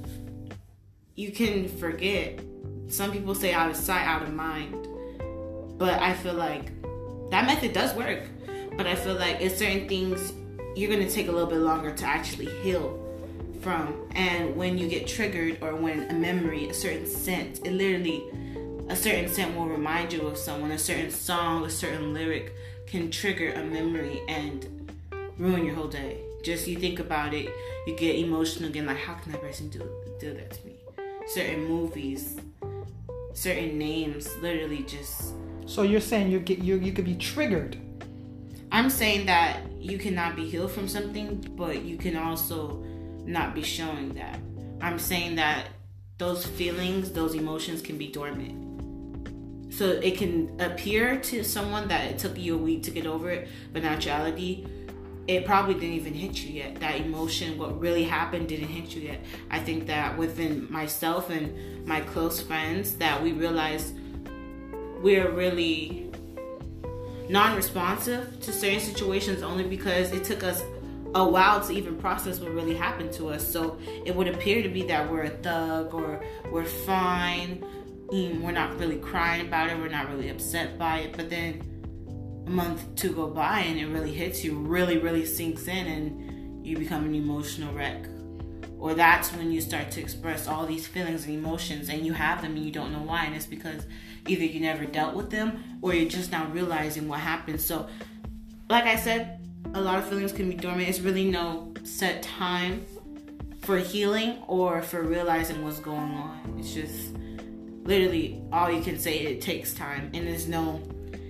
you 1.15 1.31
can 1.31 1.69
forget. 1.69 2.41
Some 2.89 3.13
people 3.13 3.35
say 3.35 3.53
out 3.53 3.71
of 3.71 3.77
sight, 3.77 4.07
out 4.07 4.23
of 4.23 4.33
mind, 4.33 4.89
but 5.79 6.01
I 6.01 6.15
feel 6.15 6.35
like 6.35 6.73
that 7.31 7.47
method 7.47 7.73
does 7.73 7.95
work. 7.95 8.23
But 8.77 8.87
I 8.87 8.95
feel 8.95 9.15
like 9.15 9.41
it's 9.41 9.59
certain 9.59 9.89
things 9.89 10.33
you're 10.77 10.91
gonna 10.91 11.09
take 11.09 11.29
a 11.29 11.33
little 11.33 11.49
bit 11.49 11.61
longer 11.61 11.91
to 11.93 12.05
actually 12.05 12.47
heal 12.61 13.03
from. 13.61 14.09
And 14.15 14.55
when 14.55 14.79
you 14.79 14.89
get 14.89 15.07
triggered 15.07 15.59
or 15.63 15.75
when 15.75 16.11
a 16.11 16.15
memory, 16.15 16.69
a 16.69 16.75
certain 16.75 17.07
scent, 17.07 17.67
it 17.67 17.73
literally 17.73 18.23
a 18.89 18.95
certain 18.97 19.29
scent 19.29 19.57
will 19.57 19.67
remind 19.67 20.13
you 20.13 20.23
of 20.23 20.37
someone, 20.39 20.71
a 20.71 20.79
certain 20.79 21.11
song, 21.11 21.65
a 21.65 21.71
certain 21.71 22.15
lyric 22.15 22.55
can 22.87 23.11
trigger 23.11 23.53
a 23.53 23.65
memory 23.65 24.23
and 24.29 24.93
ruin 25.39 25.65
your 25.65 25.75
whole 25.75 25.89
day. 25.89 26.21
Just 26.45 26.69
you 26.69 26.77
think 26.79 27.01
about 27.01 27.35
it, 27.35 27.51
you 27.87 27.97
get 27.97 28.15
emotional 28.15 28.69
again, 28.69 28.87
like 28.87 28.99
how 28.99 29.15
can 29.15 29.33
that 29.33 29.41
person 29.41 29.69
do 29.69 29.81
do 30.21 30.33
that 30.35 30.53
to 30.53 30.67
me? 30.67 30.75
Certain 31.27 31.65
movies, 31.65 32.37
certain 33.35 33.77
names, 33.77 34.35
literally 34.37 34.85
just 34.85 35.35
So 35.67 35.83
you're 35.83 36.01
saying 36.01 36.31
you 36.31 36.39
get 36.39 36.59
you 36.59 36.79
you 36.79 36.93
could 36.93 37.05
be 37.05 37.17
triggered. 37.17 37.77
I'm 38.71 38.89
saying 38.89 39.27
that 39.27 39.61
you 39.81 39.99
cannot 39.99 40.37
be 40.37 40.49
healed 40.49 40.71
from 40.71 40.87
something, 40.87 41.45
but 41.57 41.83
you 41.83 41.97
can 41.97 42.17
also 42.17 42.85
not 43.25 43.55
be 43.55 43.63
showing 43.63 44.15
that. 44.15 44.39
I'm 44.81 44.99
saying 44.99 45.37
that 45.37 45.69
those 46.19 46.47
feelings, 46.47 47.11
those 47.11 47.35
emotions 47.35 47.83
can 47.83 47.99
be 47.99 48.09
dormant. 48.13 48.66
So 49.77 49.91
it 49.91 50.17
can 50.17 50.59
appear 50.59 51.21
to 51.21 51.45
someone 51.45 51.89
that 51.89 52.11
it 52.11 52.19
took 52.19 52.39
you 52.39 52.55
a 52.55 52.59
week 52.59 52.83
to 52.85 52.91
get 52.91 53.07
over 53.07 53.29
it, 53.29 53.49
but 53.75 53.83
in 53.83 53.89
actuality, 53.89 54.67
it 55.29 55.45
probably 55.45 55.75
didn't 55.75 55.97
even 55.97 56.15
hit 56.15 56.43
you 56.43 56.55
yet. 56.55 56.81
That 56.81 56.99
emotion, 56.99 57.59
what 57.59 57.79
really 57.79 58.05
happened, 58.05 58.49
didn't 58.49 58.69
hit 58.69 58.97
you 58.97 59.03
yet. 59.03 59.21
I 59.51 59.59
think 59.59 59.87
that 59.89 60.17
within 60.17 60.73
myself 60.73 61.29
and 61.29 61.85
my 61.87 62.01
close 62.01 62.41
friends, 62.41 62.95
that 62.95 63.23
we 63.23 63.33
realized 63.33 63.95
we're 65.03 65.31
really 65.31 66.11
non-responsive 67.29 68.41
to 68.41 68.53
certain 68.53 68.81
situations 68.81 69.43
only 69.43 69.65
because 69.65 70.11
it 70.13 70.25
took 70.25 70.43
us 70.43 70.63
a 71.15 71.29
while 71.29 71.61
to 71.67 71.73
even 71.75 71.99
process 71.99 72.41
what 72.41 72.53
really 72.53 72.75
happened 72.75 73.13
to 73.13 73.29
us. 73.29 73.47
So 73.47 73.79
it 74.07 74.15
would 74.15 74.29
appear 74.29 74.63
to 74.63 74.71
be 74.71 74.85
that 74.85 75.11
we're 75.11 75.25
a 75.25 75.31
thug 75.31 75.93
or 75.93 76.25
we're 76.51 76.65
fine. 76.65 77.63
Mm, 78.07 78.41
We're 78.41 78.53
not 78.53 78.79
really 78.79 78.99
crying 78.99 79.47
about 79.47 79.71
it. 79.71 79.79
We're 79.79 79.89
not 79.89 80.09
really 80.11 80.29
upset 80.29 80.79
by 80.79 80.99
it. 81.01 81.17
But 81.17 81.31
then 81.31 82.45
a 82.47 82.51
month 82.51 82.95
to 82.97 83.13
go 83.13 83.29
by 83.29 83.61
and 83.61 83.79
it 83.79 83.87
really 83.87 84.13
hits 84.13 84.45
you, 84.45 84.59
really, 84.59 84.99
really 84.99 85.25
sinks 85.25 85.69
in, 85.69 85.87
and 85.87 86.67
you 86.67 86.77
become 86.79 87.05
an 87.05 87.15
emotional 87.15 87.73
wreck. 87.75 88.07
Or 88.79 88.95
that's 88.95 89.33
when 89.33 89.51
you 89.51 89.61
start 89.61 89.91
to 89.93 90.01
express 90.01 90.47
all 90.47 90.67
these 90.67 90.87
feelings 90.87 91.25
and 91.25 91.35
emotions, 91.35 91.89
and 91.89 92.05
you 92.05 92.13
have 92.13 92.43
them 92.43 92.57
and 92.57 92.65
you 92.65 92.71
don't 92.71 92.93
know 92.93 93.03
why. 93.03 93.25
And 93.25 93.35
it's 93.35 93.47
because 93.47 93.87
either 94.29 94.45
you 94.45 94.61
never 94.61 94.85
dealt 94.85 95.15
with 95.15 95.31
them 95.31 95.79
or 95.81 95.95
you're 95.95 96.09
just 96.09 96.31
now 96.31 96.47
realizing 96.49 97.09
what 97.09 97.21
happened. 97.21 97.61
So, 97.61 97.89
like 98.69 98.85
I 98.85 98.97
said, 98.97 99.41
a 99.75 99.81
lot 99.81 99.99
of 99.99 100.07
feelings 100.09 100.33
can 100.33 100.51
be 100.51 100.57
dormant. 100.57 100.89
It's 100.89 101.01
really 101.01 101.31
no 101.31 101.73
set 101.85 102.23
time 102.23 102.85
for 103.63 103.79
healing 103.79 104.39
or 104.47 104.83
for 104.83 105.03
realizing 105.03 105.65
what's 105.65 105.81
going 105.81 105.99
on. 105.99 106.57
It's 106.59 106.73
just 106.73 107.15
literally 107.87 108.43
all 108.53 108.71
you 108.71 108.83
can 108.83 108.99
say. 108.99 109.19
It 109.19 109.41
takes 109.41 109.75
time, 109.75 110.11
and 110.15 110.27
there's 110.27 110.49
no 110.49 110.83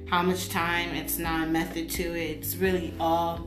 how 0.08 0.22
much 0.22 0.48
time. 0.48 0.94
It's 0.94 1.18
not 1.18 1.46
a 1.46 1.50
method 1.50 1.90
to 1.90 2.02
it. 2.02 2.38
It's 2.38 2.56
really 2.56 2.94
all 2.98 3.46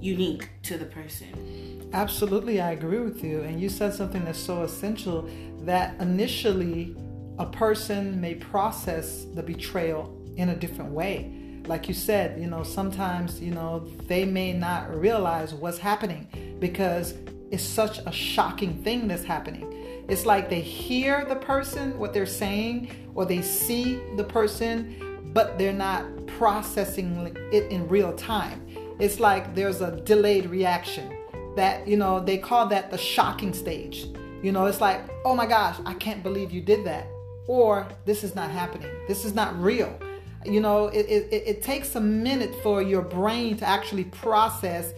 unique 0.00 0.48
to 0.62 0.78
the 0.78 0.86
person. 0.86 1.90
Absolutely, 1.92 2.60
I 2.60 2.72
agree 2.72 3.00
with 3.00 3.24
you. 3.24 3.42
And 3.42 3.60
you 3.60 3.68
said 3.68 3.94
something 3.94 4.24
that's 4.24 4.38
so 4.38 4.62
essential 4.62 5.28
that 5.62 6.00
initially 6.00 6.96
a 7.38 7.46
person 7.46 8.20
may 8.20 8.34
process 8.34 9.24
the 9.34 9.42
betrayal 9.42 10.16
in 10.36 10.50
a 10.50 10.56
different 10.56 10.92
way. 10.92 11.36
Like 11.66 11.88
you 11.88 11.94
said, 11.94 12.40
you 12.40 12.46
know, 12.46 12.62
sometimes, 12.62 13.40
you 13.40 13.52
know, 13.52 13.80
they 14.06 14.24
may 14.24 14.52
not 14.52 14.94
realize 14.94 15.52
what's 15.52 15.78
happening 15.78 16.56
because 16.60 17.14
it's 17.50 17.62
such 17.62 17.98
a 17.98 18.12
shocking 18.12 18.82
thing 18.82 19.08
that's 19.08 19.24
happening. 19.24 19.79
It's 20.10 20.26
like 20.26 20.50
they 20.50 20.60
hear 20.60 21.24
the 21.24 21.36
person, 21.36 21.96
what 21.96 22.12
they're 22.12 22.26
saying, 22.26 22.90
or 23.14 23.24
they 23.24 23.42
see 23.42 24.00
the 24.16 24.24
person, 24.24 24.96
but 25.32 25.56
they're 25.56 25.72
not 25.72 26.04
processing 26.26 27.36
it 27.52 27.70
in 27.70 27.86
real 27.86 28.12
time. 28.14 28.66
It's 28.98 29.20
like 29.20 29.54
there's 29.54 29.80
a 29.80 30.00
delayed 30.00 30.46
reaction 30.46 31.16
that, 31.54 31.86
you 31.86 31.96
know, 31.96 32.18
they 32.18 32.38
call 32.38 32.66
that 32.66 32.90
the 32.90 32.98
shocking 32.98 33.54
stage. 33.54 34.08
You 34.42 34.50
know, 34.50 34.66
it's 34.66 34.80
like, 34.80 35.00
oh 35.24 35.36
my 35.36 35.46
gosh, 35.46 35.76
I 35.86 35.94
can't 35.94 36.24
believe 36.24 36.50
you 36.50 36.60
did 36.60 36.84
that. 36.86 37.06
Or 37.46 37.86
this 38.04 38.24
is 38.24 38.34
not 38.34 38.50
happening. 38.50 38.90
This 39.06 39.24
is 39.24 39.32
not 39.32 39.56
real. 39.62 39.96
You 40.44 40.60
know, 40.60 40.88
it, 40.88 41.06
it, 41.06 41.32
it 41.32 41.62
takes 41.62 41.94
a 41.94 42.00
minute 42.00 42.52
for 42.64 42.82
your 42.82 43.02
brain 43.02 43.56
to 43.58 43.64
actually 43.64 44.04
process 44.04 44.92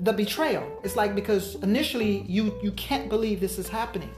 the 0.00 0.12
betrayal. 0.12 0.66
It's 0.82 0.96
like 0.96 1.14
because 1.14 1.54
initially 1.56 2.24
you 2.26 2.58
you 2.62 2.72
can't 2.72 3.08
believe 3.08 3.40
this 3.40 3.58
is 3.58 3.68
happening. 3.68 4.10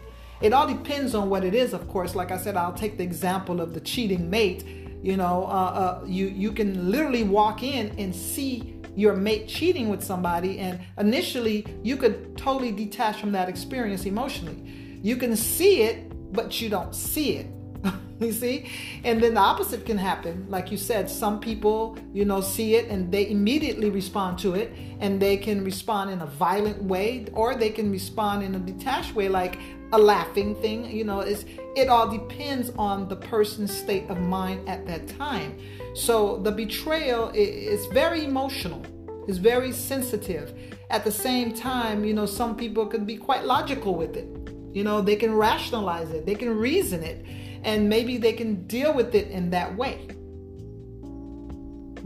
It 0.43 0.53
all 0.53 0.67
depends 0.67 1.15
on 1.15 1.31
what 1.31 1.45
it 1.45 1.55
is, 1.55 1.73
of 1.73 1.89
course. 1.89 2.17
Like 2.17 2.33
I 2.33 2.37
said, 2.37 2.57
I'll 2.57 2.73
take 2.73 2.99
the 2.99 3.05
example 3.05 3.61
of 3.61 3.75
the 3.75 3.81
cheating 3.81 4.29
mate. 4.29 4.65
You 5.01 5.17
know, 5.17 5.45
uh, 5.45 6.01
uh, 6.03 6.05
you 6.05 6.27
you 6.27 6.53
can 6.53 6.91
literally 6.91 7.23
walk 7.23 7.63
in 7.63 7.95
and 7.99 8.15
see 8.15 8.77
your 8.97 9.15
mate 9.15 9.49
cheating 9.49 9.89
with 9.89 10.03
somebody, 10.03 10.59
and 10.59 10.81
initially 10.99 11.65
you 11.83 11.97
could 11.97 12.37
totally 12.37 12.73
detach 12.73 13.21
from 13.21 13.33
that 13.33 13.49
experience 13.49 14.05
emotionally. 14.05 14.99
You 15.03 15.17
can 15.17 15.37
see 15.37 15.83
it, 15.83 16.33
but 16.33 16.61
you 16.61 16.69
don't 16.69 16.95
see 16.95 17.37
it. 17.37 17.47
you 18.21 18.33
see? 18.33 18.71
And 19.05 19.23
then 19.23 19.35
the 19.35 19.41
opposite 19.41 19.85
can 19.85 19.99
happen. 19.99 20.47
Like 20.49 20.71
you 20.71 20.77
said, 20.77 21.11
some 21.11 21.41
people, 21.41 21.99
you 22.13 22.25
know, 22.25 22.41
see 22.41 22.75
it 22.75 22.89
and 22.89 23.11
they 23.11 23.29
immediately 23.29 23.91
respond 23.91 24.39
to 24.41 24.55
it 24.55 24.73
and 25.01 25.21
they 25.21 25.37
can 25.37 25.65
respond 25.65 26.11
in 26.11 26.21
a 26.21 26.27
violent 26.27 26.83
way 26.83 27.27
or 27.33 27.55
they 27.55 27.71
can 27.71 27.91
respond 27.91 28.43
in 28.43 28.55
a 28.55 28.59
detached 28.59 29.15
way 29.15 29.29
like 29.29 29.59
a 29.93 29.99
laughing 29.99 30.55
thing, 30.57 30.87
you 30.87 31.05
know, 31.05 31.21
it's 31.21 31.45
it 31.77 31.89
all 31.89 32.09
depends 32.09 32.71
on 32.77 33.09
the 33.09 33.17
person's 33.17 33.75
state 33.77 34.09
of 34.09 34.19
mind 34.19 34.67
at 34.69 34.87
that 34.87 35.07
time. 35.07 35.59
So 35.95 36.39
the 36.39 36.51
betrayal 36.51 37.31
is 37.35 37.87
very 37.87 38.25
emotional. 38.25 38.83
It's 39.29 39.39
very 39.39 39.71
sensitive. 39.73 40.55
At 40.91 41.05
the 41.05 41.13
same 41.13 41.53
time, 41.53 42.05
you 42.05 42.15
know, 42.15 42.27
some 42.27 42.57
people 42.57 42.87
can 42.87 43.05
be 43.05 43.17
quite 43.17 43.45
logical 43.45 43.95
with 43.95 44.17
it. 44.17 44.29
You 44.75 44.83
know, 44.83 45.03
they 45.03 45.17
can 45.17 45.35
rationalize 45.35 46.11
it, 46.11 46.25
they 46.25 46.35
can 46.35 46.57
reason 46.57 47.03
it 47.03 47.25
and 47.65 47.89
maybe 47.89 48.17
they 48.17 48.33
can 48.33 48.67
deal 48.67 48.93
with 48.93 49.15
it 49.15 49.29
in 49.31 49.51
that 49.51 49.77
way. 49.77 50.09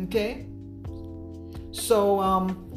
Okay? 0.05 0.47
So, 1.73 2.21
um, 2.21 2.71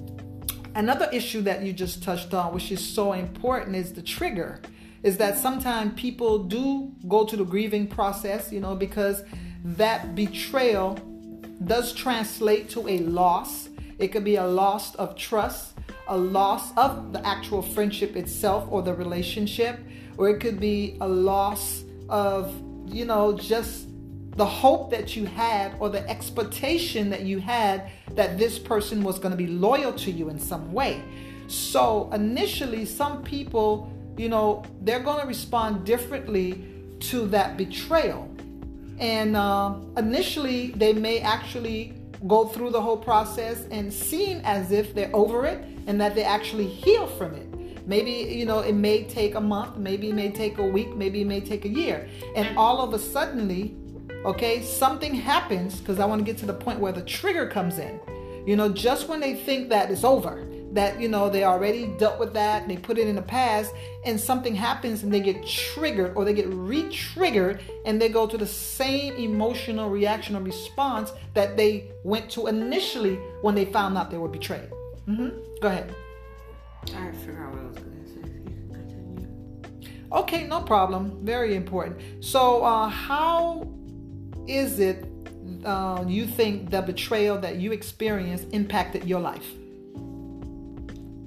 another 0.76 1.10
issue 1.12 1.42
that 1.42 1.63
you 1.63 1.74
just 1.74 2.04
touched 2.04 2.34
on, 2.34 2.54
which 2.54 2.72
is 2.72 2.86
so 2.86 3.13
important, 3.13 3.76
is 3.76 3.94
the 3.94 4.02
trigger. 4.02 4.62
Is 5.04 5.18
that 5.18 5.38
sometimes 5.38 6.00
people 6.00 6.39
do 6.39 6.94
go 7.08 7.26
to 7.26 7.38
the 7.38 7.46
grieving 7.46 7.88
process, 7.88 8.52
you 8.52 8.60
know, 8.60 8.76
because 8.76 9.24
that 9.63 10.15
betrayal 10.15 10.96
does 11.65 11.94
translate 11.94 12.70
to 12.70 12.88
a 12.88 13.00
loss. 13.00 13.70
It 13.98 14.10
could 14.10 14.26
be 14.26 14.36
a 14.36 14.46
loss 14.46 14.96
of 14.96 15.15
trust, 15.15 15.74
a 16.08 16.18
loss 16.18 16.76
of 16.76 17.13
the 17.13 17.26
actual 17.26 17.62
friendship 17.62 18.15
itself 18.18 18.68
or 18.70 18.82
the 18.82 18.94
relationship, 18.94 19.80
or 20.18 20.30
it 20.30 20.39
could 20.39 20.60
be 20.60 20.98
a 21.00 21.08
loss 21.08 21.84
of 22.10 22.54
you 22.89 23.06
know, 23.06 23.38
just 23.38 23.88
the 24.36 24.45
hope 24.45 24.89
that 24.91 25.15
you 25.15 25.25
had 25.25 25.75
or 25.80 25.89
the 25.89 26.08
expectation 26.10 27.10
that 27.10 27.23
you 27.23 27.39
had 27.39 27.89
that 28.13 28.38
this 28.38 28.58
person 28.58 29.04
was 29.04 29.19
going 29.19 29.32
to 29.32 29.38
be 29.38 29.47
loyal 29.47 29.93
to 29.93 30.12
you 30.12 30.30
in 30.30 30.39
some 30.39 30.71
way. 30.71 31.04
So 31.47 32.10
initially, 32.13 32.86
some 32.86 33.23
people, 33.23 33.91
you 34.17 34.30
know, 34.30 34.63
they're 34.82 35.02
going 35.02 35.19
to 35.19 35.28
respond 35.28 35.86
differently 35.86 36.63
to 37.12 37.28
that 37.28 37.58
betrayal. 37.58 38.34
And 38.99 39.36
uh, 39.36 39.75
initially, 39.97 40.71
they 40.71 40.93
may 40.93 41.19
actually 41.19 41.93
go 42.28 42.45
through 42.47 42.71
the 42.71 42.82
whole 42.82 42.97
process 42.97 43.65
and 43.71 43.91
seem 43.91 44.41
as 44.43 44.71
if 44.71 44.93
they're 44.93 45.13
over 45.13 45.45
it 45.45 45.63
and 45.88 45.99
that 46.02 46.15
they 46.15 46.23
actually 46.23 46.67
heal 46.67 47.08
from 47.08 47.34
it. 47.34 47.47
Maybe, 47.89 48.12
you 48.12 48.45
know, 48.45 48.60
it 48.60 48.75
may 48.75 49.04
take 49.06 49.34
a 49.34 49.41
month, 49.41 49.78
maybe 49.78 50.10
it 50.10 50.13
may 50.13 50.30
take 50.30 50.60
a 50.60 50.63
week, 50.63 50.95
maybe 50.95 51.21
it 51.21 51.25
may 51.25 51.41
take 51.41 51.65
a 51.65 51.67
year. 51.67 52.08
And 52.36 52.56
all 52.56 52.82
of 52.82 52.93
a 52.93 52.99
suddenly, 52.99 53.75
okay, 54.25 54.62
something 54.62 55.15
happens 55.15 55.80
because 55.80 55.99
I 55.99 56.06
want 56.06 56.19
to 56.19 56.23
get 56.23 56.38
to 56.41 56.45
the 56.45 56.54
point 56.54 56.80
where 56.80 56.91
the 56.91 57.02
trigger 57.02 57.47
comes 57.47 57.80
in. 57.80 57.99
You 58.45 58.56
know, 58.58 58.69
just 58.69 59.08
when 59.08 59.19
they 59.19 59.34
think 59.34 59.69
that 59.69 59.89
it's 59.89 60.04
over, 60.04 60.47
that, 60.73 61.02
you 61.02 61.08
know, 61.08 61.32
they 61.32 61.45
already 61.45 61.88
dealt 61.97 62.19
with 62.19 62.32
that, 62.34 62.67
they 62.67 62.78
put 62.78 62.99
it 62.99 63.08
in 63.08 63.15
the 63.15 63.23
past, 63.23 63.73
and 64.06 64.19
something 64.19 64.54
happens 64.54 65.02
and 65.02 65.12
they 65.12 65.19
get 65.19 65.43
triggered 65.43 66.15
or 66.15 66.25
they 66.25 66.36
get 66.36 66.47
re 66.47 66.88
triggered 66.89 67.60
and 67.86 67.99
they 67.99 68.10
go 68.10 68.28
to 68.28 68.38
the 68.38 68.45
same 68.45 69.15
emotional 69.15 69.89
reaction 69.89 70.36
or 70.36 70.43
response 70.43 71.12
that 71.34 71.58
they 71.58 71.89
went 72.04 72.30
to 72.30 72.45
initially 72.45 73.15
when 73.41 73.56
they 73.56 73.65
found 73.65 73.97
out 73.97 74.12
they 74.12 74.19
were 74.19 74.30
betrayed. 74.30 74.69
Mm-hmm. 75.08 75.30
Go 75.60 75.69
ahead. 75.69 75.95
I 76.84 77.12
forgot 77.12 77.52
what 77.52 77.62
I 77.62 77.65
was 77.65 77.78
going 77.78 78.04
to 78.04 78.10
say. 78.10 78.22
Continue. 78.74 79.28
Okay, 80.12 80.48
no 80.48 80.62
problem. 80.62 81.24
Very 81.26 81.56
important. 81.56 82.02
So, 82.24 82.63
uh, 82.63 82.89
how 82.89 83.68
is 84.48 84.80
it 84.80 85.06
uh, 85.65 86.04
you 86.08 86.26
think 86.26 86.70
the 86.70 86.82
betrayal 86.82 87.38
that 87.39 87.58
you 87.58 87.72
experienced 87.72 88.48
impacted 88.52 89.06
your 89.06 89.20
life? 89.20 89.46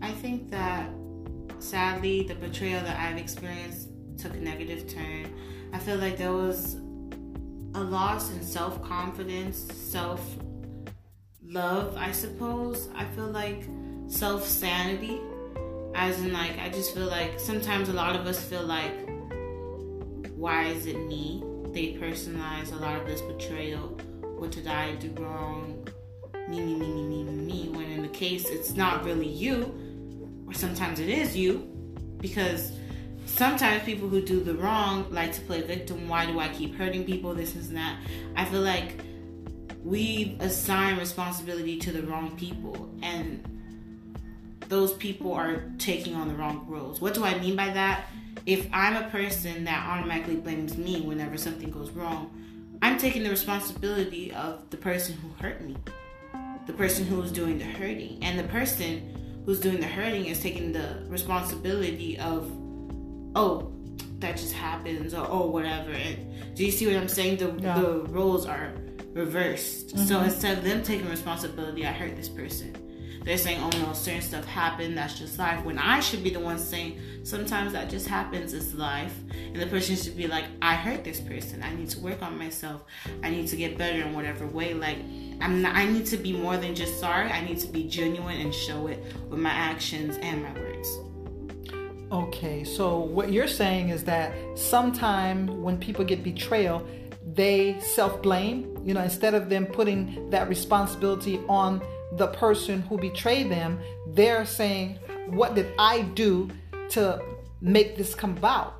I 0.00 0.10
think 0.10 0.50
that 0.50 0.88
sadly, 1.58 2.24
the 2.24 2.34
betrayal 2.34 2.82
that 2.82 2.98
I've 2.98 3.18
experienced 3.18 3.88
took 4.18 4.34
a 4.34 4.40
negative 4.40 4.88
turn. 4.88 5.32
I 5.72 5.78
feel 5.78 5.96
like 5.96 6.16
there 6.18 6.32
was 6.32 6.74
a 7.74 7.80
loss 7.80 8.30
in 8.32 8.42
self 8.42 8.82
confidence, 8.82 9.56
self 9.72 10.20
love, 11.44 11.96
I 11.96 12.12
suppose. 12.12 12.88
I 12.94 13.04
feel 13.04 13.28
like 13.28 13.64
self 14.08 14.44
sanity 14.44 15.20
as 15.94 16.18
in, 16.20 16.32
like, 16.32 16.58
I 16.58 16.68
just 16.68 16.94
feel 16.94 17.06
like 17.06 17.38
sometimes 17.38 17.88
a 17.88 17.92
lot 17.92 18.16
of 18.16 18.26
us 18.26 18.42
feel 18.42 18.64
like, 18.64 18.92
why 20.36 20.64
is 20.64 20.86
it 20.86 20.98
me? 21.06 21.42
They 21.72 21.94
personalize 21.94 22.72
a 22.72 22.76
lot 22.76 23.00
of 23.00 23.06
this 23.06 23.20
betrayal. 23.20 23.88
What 24.38 24.50
did 24.50 24.66
I 24.66 24.94
do 24.96 25.10
wrong? 25.18 25.88
Me, 26.48 26.60
me, 26.60 26.74
me, 26.74 26.92
me, 26.92 27.22
me, 27.22 27.32
me. 27.32 27.68
When 27.68 27.90
in 27.90 28.02
the 28.02 28.08
case, 28.08 28.46
it's 28.46 28.74
not 28.74 29.04
really 29.04 29.28
you, 29.28 29.72
or 30.46 30.52
sometimes 30.52 30.98
it 30.98 31.08
is 31.08 31.36
you, 31.36 31.58
because 32.18 32.72
sometimes 33.24 33.84
people 33.84 34.08
who 34.08 34.20
do 34.20 34.42
the 34.42 34.54
wrong 34.54 35.06
like 35.10 35.32
to 35.34 35.40
play 35.42 35.62
victim. 35.62 36.08
Why 36.08 36.26
do 36.26 36.40
I 36.40 36.48
keep 36.48 36.74
hurting 36.74 37.04
people? 37.04 37.34
This 37.34 37.54
and 37.54 37.76
that. 37.76 38.00
I 38.34 38.44
feel 38.44 38.62
like 38.62 39.00
we 39.84 40.36
assign 40.40 40.98
responsibility 40.98 41.78
to 41.78 41.92
the 41.92 42.02
wrong 42.02 42.36
people, 42.36 42.90
and 43.02 43.48
those 44.72 44.94
people 44.94 45.34
are 45.34 45.62
taking 45.76 46.14
on 46.14 46.28
the 46.28 46.34
wrong 46.34 46.64
roles. 46.66 46.98
What 46.98 47.12
do 47.12 47.22
I 47.22 47.38
mean 47.38 47.56
by 47.56 47.68
that? 47.74 48.06
If 48.46 48.66
I'm 48.72 48.96
a 48.96 49.06
person 49.10 49.64
that 49.64 49.86
automatically 49.86 50.36
blames 50.36 50.78
me 50.78 51.02
whenever 51.02 51.36
something 51.36 51.70
goes 51.70 51.90
wrong, 51.90 52.30
I'm 52.80 52.96
taking 52.96 53.22
the 53.22 53.28
responsibility 53.28 54.32
of 54.32 54.70
the 54.70 54.78
person 54.78 55.14
who 55.16 55.28
hurt 55.44 55.60
me, 55.60 55.76
the 56.66 56.72
person 56.72 57.04
who 57.04 57.20
is 57.20 57.30
doing 57.30 57.58
the 57.58 57.66
hurting, 57.66 58.24
and 58.24 58.38
the 58.38 58.44
person 58.44 59.42
who's 59.44 59.60
doing 59.60 59.78
the 59.78 59.86
hurting 59.86 60.24
is 60.24 60.40
taking 60.40 60.72
the 60.72 61.04
responsibility 61.06 62.18
of, 62.18 62.50
oh, 63.36 63.74
that 64.20 64.38
just 64.38 64.54
happens, 64.54 65.12
or 65.12 65.26
oh, 65.28 65.48
whatever. 65.48 65.90
And 65.90 66.56
do 66.56 66.64
you 66.64 66.70
see 66.70 66.86
what 66.86 66.96
I'm 66.96 67.08
saying? 67.08 67.36
The 67.36 67.52
yeah. 67.60 67.78
the 67.78 68.04
roles 68.04 68.46
are 68.46 68.72
reversed. 69.12 69.88
Mm-hmm. 69.88 70.06
So 70.06 70.20
instead 70.20 70.56
of 70.56 70.64
them 70.64 70.82
taking 70.82 71.10
responsibility, 71.10 71.86
I 71.86 71.92
hurt 71.92 72.16
this 72.16 72.30
person 72.30 72.81
they're 73.24 73.38
saying, 73.38 73.60
oh 73.60 73.70
no, 73.78 73.92
certain 73.92 74.20
stuff 74.20 74.44
happened, 74.44 74.98
that's 74.98 75.18
just 75.18 75.38
life. 75.38 75.64
When 75.64 75.78
I 75.78 76.00
should 76.00 76.24
be 76.24 76.30
the 76.30 76.40
one 76.40 76.58
saying, 76.58 76.98
sometimes 77.22 77.72
that 77.72 77.88
just 77.88 78.08
happens, 78.08 78.52
it's 78.52 78.74
life. 78.74 79.16
And 79.32 79.60
the 79.60 79.66
person 79.66 79.96
should 79.96 80.16
be 80.16 80.26
like, 80.26 80.44
I 80.60 80.74
hurt 80.74 81.04
this 81.04 81.20
person. 81.20 81.62
I 81.62 81.74
need 81.74 81.88
to 81.90 82.00
work 82.00 82.22
on 82.22 82.36
myself. 82.36 82.82
I 83.22 83.30
need 83.30 83.48
to 83.48 83.56
get 83.56 83.78
better 83.78 84.00
in 84.00 84.12
whatever 84.12 84.46
way. 84.46 84.74
Like, 84.74 84.98
I'm 85.40 85.62
not, 85.62 85.76
I 85.76 85.86
need 85.86 86.06
to 86.06 86.16
be 86.16 86.32
more 86.32 86.56
than 86.56 86.74
just 86.74 86.98
sorry. 86.98 87.30
I 87.30 87.44
need 87.44 87.58
to 87.60 87.68
be 87.68 87.88
genuine 87.88 88.40
and 88.40 88.52
show 88.52 88.88
it 88.88 89.02
with 89.28 89.38
my 89.38 89.50
actions 89.50 90.18
and 90.20 90.42
my 90.42 90.52
words. 90.54 90.98
Okay, 92.10 92.64
so 92.64 92.98
what 92.98 93.32
you're 93.32 93.48
saying 93.48 93.88
is 93.88 94.04
that 94.04 94.34
sometime 94.58 95.62
when 95.62 95.78
people 95.78 96.04
get 96.04 96.22
betrayal, 96.22 96.86
they 97.34 97.80
self 97.80 98.20
blame, 98.20 98.76
you 98.84 98.92
know, 98.94 99.02
instead 99.02 99.34
of 99.34 99.48
them 99.48 99.64
putting 99.64 100.28
that 100.30 100.48
responsibility 100.48 101.40
on 101.48 101.80
the 102.16 102.28
person 102.28 102.82
who 102.82 102.98
betrayed 102.98 103.50
them, 103.50 103.80
they're 104.08 104.44
saying, 104.44 104.98
What 105.28 105.54
did 105.54 105.72
I 105.78 106.02
do 106.02 106.50
to 106.90 107.22
make 107.60 107.96
this 107.96 108.14
come 108.14 108.36
about? 108.36 108.76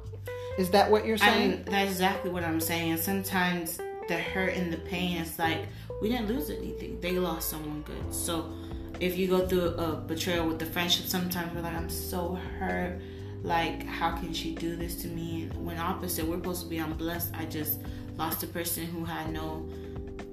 Is 0.59 0.71
that 0.71 0.91
what 0.91 1.07
you're 1.07 1.17
saying? 1.17 1.65
I 1.67 1.71
that's 1.71 1.91
exactly 1.93 2.31
what 2.31 2.45
I'm 2.45 2.61
saying. 2.61 2.99
sometimes 2.99 3.79
the 4.09 4.19
hurt 4.19 4.55
and 4.55 4.73
the 4.73 4.79
pain 4.79 5.17
is 5.19 5.39
like, 5.39 5.67
we 6.01 6.09
didn't 6.09 6.29
lose 6.29 6.51
anything. 6.51 7.01
They 7.01 7.13
lost 7.13 7.49
someone 7.49 7.83
good. 7.83 8.13
So 8.13 8.53
if 9.01 9.17
you 9.17 9.29
go 9.29 9.47
through 9.47 9.69
a 9.69 9.97
betrayal 9.97 10.47
with 10.47 10.59
the 10.59 10.67
friendship, 10.67 11.07
sometimes 11.07 11.55
we're 11.55 11.63
like, 11.63 11.75
I'm 11.75 11.89
so 11.89 12.39
hurt. 12.59 13.01
Like, 13.43 13.85
how 13.87 14.17
can 14.17 14.33
she 14.33 14.55
do 14.55 14.77
this 14.77 14.97
to 15.03 15.09
me? 15.09 15.49
When 15.57 15.79
opposite, 15.79 16.27
we're 16.27 16.37
supposed 16.37 16.63
to 16.65 16.69
be, 16.69 16.79
I'm 16.79 16.93
blessed. 16.95 17.33
I 17.35 17.47
just 17.47 17.81
lost 18.17 18.43
a 18.43 18.47
person 18.47 18.85
who 18.85 19.05
had 19.05 19.33
no 19.33 19.67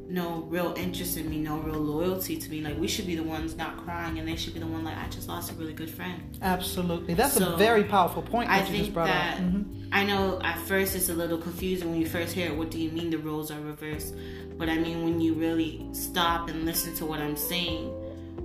no 0.10 0.42
real 0.50 0.74
interest 0.76 1.18
in 1.18 1.30
me, 1.30 1.38
no 1.38 1.58
real 1.60 1.80
loyalty 1.80 2.36
to 2.36 2.50
me. 2.50 2.62
Like 2.62 2.78
we 2.78 2.88
should 2.88 3.06
be 3.06 3.16
the 3.16 3.24
ones 3.24 3.56
not 3.56 3.78
crying, 3.78 4.18
and 4.18 4.28
they 4.28 4.36
should 4.36 4.54
be 4.54 4.60
the 4.60 4.68
one 4.68 4.84
like 4.84 4.98
I 4.98 5.08
just 5.08 5.28
lost 5.28 5.52
a 5.52 5.54
really 5.56 5.74
good 5.74 5.90
friend. 5.90 6.38
Absolutely, 6.42 7.14
that's 7.14 7.36
so, 7.36 7.54
a 7.54 7.58
very 7.58 7.84
powerful 7.84 8.22
point. 8.22 8.50
I 8.50 8.64
think 8.64 8.94
that 8.96 9.38
mm-hmm. 9.38 9.90
I 9.92 10.04
know 10.04 10.40
at 10.44 10.58
first 10.60 10.96
it's 10.96 11.10
a 11.10 11.14
little 11.14 11.38
confusing 11.38 11.92
when 11.92 12.02
you 12.02 12.08
first 12.08 12.34
hear 12.34 12.48
it. 12.48 12.58
What 12.58 12.72
do 12.72 12.80
you 12.80 12.92
mean 12.92 13.12
the 13.12 13.18
roles 13.18 13.52
are 13.52 13.62
reversed? 13.62 14.16
But 14.58 14.68
I 14.68 14.78
mean 14.78 15.04
when 15.04 15.22
you 15.22 15.36
really 15.36 15.86
stop 15.94 16.50
and 16.50 16.66
listen 16.66 16.96
to 16.96 17.06
what 17.06 17.20
I'm 17.20 17.38
saying, 17.38 17.94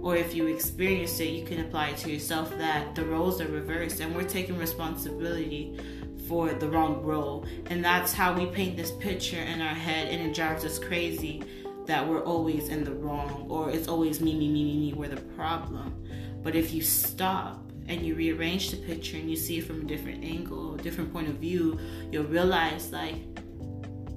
or 0.02 0.16
if 0.16 0.34
you 0.34 0.46
experience 0.48 1.18
it, 1.18 1.30
you 1.30 1.46
can 1.46 1.60
apply 1.60 1.88
it 1.88 1.96
to 1.98 2.10
yourself. 2.10 2.56
That 2.58 2.94
the 2.94 3.04
roles 3.04 3.40
are 3.40 3.48
reversed, 3.48 4.00
and 4.00 4.14
we're 4.14 4.24
taking 4.24 4.58
responsibility 4.58 5.80
for 6.28 6.52
the 6.52 6.68
wrong 6.68 7.02
role. 7.02 7.46
And 7.66 7.84
that's 7.84 8.12
how 8.12 8.32
we 8.32 8.46
paint 8.46 8.76
this 8.76 8.90
picture 8.92 9.40
in 9.40 9.60
our 9.60 9.74
head, 9.74 10.08
and 10.08 10.22
it 10.28 10.34
drives 10.34 10.64
us 10.64 10.78
crazy 10.78 11.42
that 11.86 12.06
we're 12.06 12.22
always 12.22 12.68
in 12.68 12.84
the 12.84 12.92
wrong 12.92 13.46
or 13.48 13.70
it's 13.70 13.88
always 13.88 14.20
me, 14.20 14.34
me, 14.34 14.48
me, 14.48 14.64
me, 14.64 14.78
me, 14.78 14.92
we're 14.94 15.08
the 15.08 15.20
problem. 15.36 16.06
But 16.42 16.54
if 16.54 16.72
you 16.72 16.82
stop 16.82 17.62
and 17.88 18.02
you 18.02 18.14
rearrange 18.14 18.70
the 18.70 18.78
picture 18.78 19.16
and 19.16 19.28
you 19.28 19.36
see 19.36 19.58
it 19.58 19.66
from 19.66 19.82
a 19.82 19.84
different 19.84 20.24
angle, 20.24 20.74
a 20.74 20.78
different 20.78 21.12
point 21.12 21.28
of 21.28 21.34
view, 21.34 21.78
you'll 22.10 22.24
realize 22.24 22.90
like, 22.90 23.16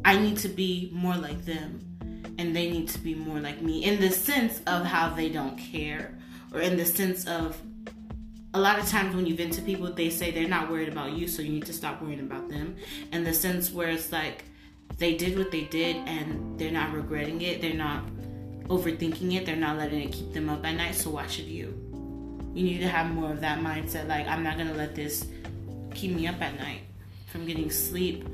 I 0.06 0.17
need 0.17 0.38
to 0.38 0.50
be 0.50 0.89
more 0.93 1.15
like 1.15 1.43
them 1.43 1.82
and 2.38 2.56
they 2.56 2.70
need 2.70 2.88
to 2.89 3.00
be 3.00 3.15
more 3.15 3.39
like 3.39 3.62
me 3.62 3.84
in 3.84 4.00
the 4.00 4.12
sense 4.12 4.62
of 4.67 4.86
how 4.86 5.10
they 5.10 5.30
don't 5.30 5.58
care 5.58 6.17
or 6.54 6.62
in 6.62 6.78
the 6.78 6.86
sense 6.86 7.28
of 7.28 7.62
a 8.54 8.60
lot 8.60 8.80
of 8.80 8.88
times 8.88 9.16
when 9.16 9.26
you 9.26 9.36
vent 9.36 9.54
to 9.54 9.62
people, 9.62 9.92
they 9.92 10.10
say 10.10 10.32
they're 10.32 10.48
not 10.48 10.70
worried 10.70 10.90
about 10.90 11.12
you, 11.12 11.28
so 11.28 11.42
you 11.42 11.50
need 11.50 11.66
to 11.66 11.74
stop 11.74 12.02
worrying 12.02 12.22
about 12.22 12.50
them. 12.50 12.76
In 13.12 13.24
the 13.24 13.34
sense 13.34 13.72
where 13.72 13.90
it's 13.90 14.12
like 14.12 14.46
they 14.98 15.16
did 15.16 15.38
what 15.38 15.52
they 15.52 15.66
did 15.66 15.98
and 16.08 16.58
they're 16.60 16.72
not 16.72 16.94
regretting 16.94 17.42
it, 17.42 17.62
they're 17.62 17.74
not 17.74 18.06
overthinking 18.68 19.36
it, 19.36 19.46
they're 19.46 19.56
not 19.56 19.78
letting 19.78 20.02
it 20.02 20.12
keep 20.12 20.34
them 20.34 20.50
up 20.50 20.66
at 20.66 20.76
night, 20.76 20.96
so 20.96 21.12
why 21.12 21.28
should 21.28 21.46
you? 21.46 21.74
You 22.54 22.64
need 22.64 22.80
to 22.80 22.88
have 22.88 23.14
more 23.14 23.32
of 23.32 23.42
that 23.42 23.60
mindset 23.60 24.08
like, 24.08 24.28
I'm 24.28 24.44
not 24.44 24.58
gonna 24.58 24.74
let 24.74 24.96
this 24.96 25.28
keep 25.94 26.16
me 26.16 26.28
up 26.28 26.42
at 26.42 26.58
night 26.58 26.82
from 27.28 27.46
getting 27.46 27.70
sleep, 27.70 28.28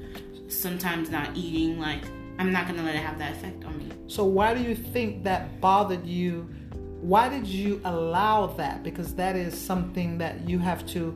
sometimes 0.47 1.09
not 1.09 1.35
eating. 1.35 1.79
Like, 1.79 2.03
I'm 2.37 2.51
not 2.51 2.67
gonna 2.67 2.83
let 2.83 2.95
it 2.95 2.99
have 2.99 3.17
that 3.19 3.33
effect 3.33 3.63
on 3.65 3.77
me. 3.77 3.89
So, 4.07 4.23
why 4.23 4.53
do 4.53 4.61
you 4.61 4.75
think 4.75 5.23
that 5.23 5.59
bothered 5.59 6.05
you? 6.05 6.49
Why 7.03 7.27
did 7.27 7.45
you 7.45 7.81
allow 7.83 8.47
that? 8.47 8.81
Because 8.81 9.13
that 9.15 9.35
is 9.35 9.59
something 9.59 10.17
that 10.19 10.47
you 10.47 10.57
have 10.59 10.85
to 10.87 11.13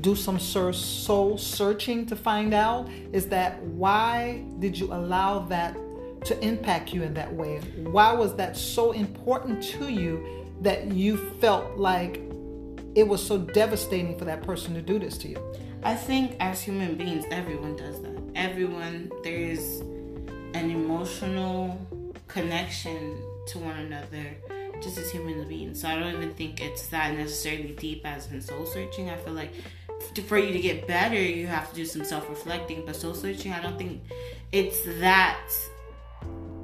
do 0.00 0.16
some 0.16 0.38
soul 0.38 1.36
searching 1.36 2.06
to 2.06 2.16
find 2.16 2.54
out. 2.54 2.88
Is 3.12 3.26
that 3.28 3.62
why 3.62 4.42
did 4.58 4.78
you 4.78 4.90
allow 4.90 5.40
that 5.40 5.76
to 6.24 6.42
impact 6.42 6.94
you 6.94 7.02
in 7.02 7.12
that 7.12 7.30
way? 7.30 7.58
Why 7.76 8.14
was 8.14 8.36
that 8.36 8.56
so 8.56 8.92
important 8.92 9.62
to 9.64 9.92
you 9.92 10.46
that 10.62 10.92
you 10.92 11.18
felt 11.40 11.76
like 11.76 12.22
it 12.94 13.06
was 13.06 13.24
so 13.24 13.36
devastating 13.36 14.18
for 14.18 14.24
that 14.24 14.42
person 14.42 14.72
to 14.74 14.80
do 14.80 14.98
this 14.98 15.18
to 15.18 15.28
you? 15.28 15.54
I 15.82 15.94
think 15.94 16.36
as 16.40 16.62
human 16.62 16.96
beings, 16.96 17.26
everyone 17.30 17.76
does 17.76 18.00
that. 18.00 18.18
Everyone, 18.34 19.12
there's 19.22 19.80
an 20.54 20.70
emotional 20.70 21.86
connection 22.28 23.22
to 23.48 23.58
one 23.58 23.76
another 23.76 24.36
just 24.82 24.98
as 24.98 25.10
human 25.10 25.46
beings. 25.48 25.80
So 25.80 25.88
I 25.88 25.98
don't 25.98 26.14
even 26.14 26.34
think 26.34 26.60
it's 26.60 26.86
that 26.88 27.14
necessarily 27.16 27.74
deep 27.78 28.06
as 28.06 28.30
in 28.30 28.40
soul 28.40 28.66
searching. 28.66 29.10
I 29.10 29.16
feel 29.16 29.34
like 29.34 29.52
for 30.26 30.38
you 30.38 30.52
to 30.52 30.60
get 30.60 30.86
better, 30.86 31.16
you 31.16 31.46
have 31.46 31.70
to 31.70 31.74
do 31.74 31.84
some 31.84 32.04
self 32.04 32.28
reflecting. 32.28 32.84
But 32.86 32.96
soul 32.96 33.14
searching, 33.14 33.52
I 33.52 33.60
don't 33.60 33.78
think 33.78 34.02
it's 34.52 34.82
that 35.00 35.40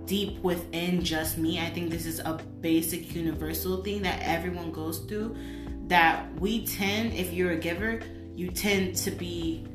deep 0.06 0.38
within 0.40 1.02
just 1.02 1.38
me. 1.38 1.60
I 1.60 1.70
think 1.70 1.90
this 1.90 2.06
is 2.06 2.20
a 2.20 2.34
basic 2.60 3.14
universal 3.14 3.82
thing 3.82 4.02
that 4.02 4.20
everyone 4.22 4.70
goes 4.72 4.98
through. 5.00 5.36
That 5.86 6.32
we 6.40 6.66
tend, 6.66 7.12
if 7.12 7.32
you're 7.32 7.52
a 7.52 7.56
giver, 7.56 8.00
you 8.34 8.50
tend 8.50 8.96
to 8.96 9.10
be 9.10 9.66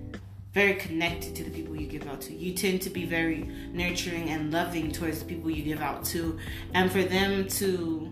very 0.53 0.73
connected 0.75 1.35
to 1.35 1.43
the 1.43 1.51
people 1.51 1.75
you 1.75 1.87
give 1.87 2.07
out 2.07 2.21
to. 2.21 2.33
You 2.33 2.53
tend 2.53 2.81
to 2.81 2.89
be 2.89 3.05
very 3.05 3.49
nurturing 3.71 4.29
and 4.29 4.51
loving 4.51 4.91
towards 4.91 5.19
the 5.19 5.25
people 5.25 5.51
you 5.51 5.63
give 5.63 5.81
out 5.81 6.03
to. 6.05 6.39
And 6.73 6.91
for 6.91 7.03
them 7.03 7.47
to 7.49 8.11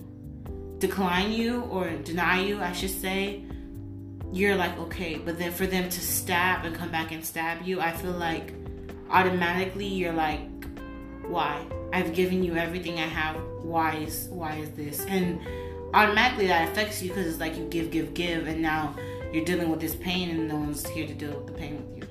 decline 0.80 1.32
you 1.32 1.62
or 1.62 1.90
deny 1.90 2.42
you, 2.42 2.62
I 2.62 2.72
should 2.72 2.92
say, 2.92 3.44
you're 4.32 4.56
like, 4.56 4.78
okay. 4.78 5.16
But 5.18 5.40
then 5.40 5.52
for 5.52 5.66
them 5.66 5.90
to 5.90 6.00
stab 6.02 6.66
and 6.66 6.76
come 6.76 6.92
back 6.92 7.12
and 7.12 7.24
stab 7.24 7.66
you, 7.66 7.82
I 7.82 7.92
feel 7.92 8.12
like 8.12 8.54
automatically 9.10 9.88
you're 9.88 10.14
like, 10.14 10.42
why? 11.28 11.66
I've 11.94 12.14
given 12.14 12.44
you 12.44 12.56
everything 12.56 12.96
I 13.00 13.08
have. 13.08 13.38
Why 13.62 13.96
is 13.96 14.28
why 14.30 14.56
is 14.56 14.72
this? 14.72 15.06
And 15.06 15.40
automatically 15.94 16.48
that 16.48 16.70
affects 16.70 17.02
you 17.02 17.10
because 17.10 17.28
it's 17.28 17.40
like 17.40 17.58
you 17.58 17.66
give, 17.66 17.92
give, 17.92 18.14
give, 18.14 18.48
and 18.48 18.62
now 18.62 18.96
you're 19.32 19.46
dealing 19.46 19.70
with 19.70 19.82
this 19.82 19.96
pain, 19.96 20.30
and 20.30 20.48
no 20.48 20.56
one's 20.56 20.88
here 20.88 21.06
to 21.06 21.14
deal 21.14 21.32
with 21.32 21.48
the 21.48 21.54
pain 21.54 21.78
with 21.78 21.98
you. 21.98 22.08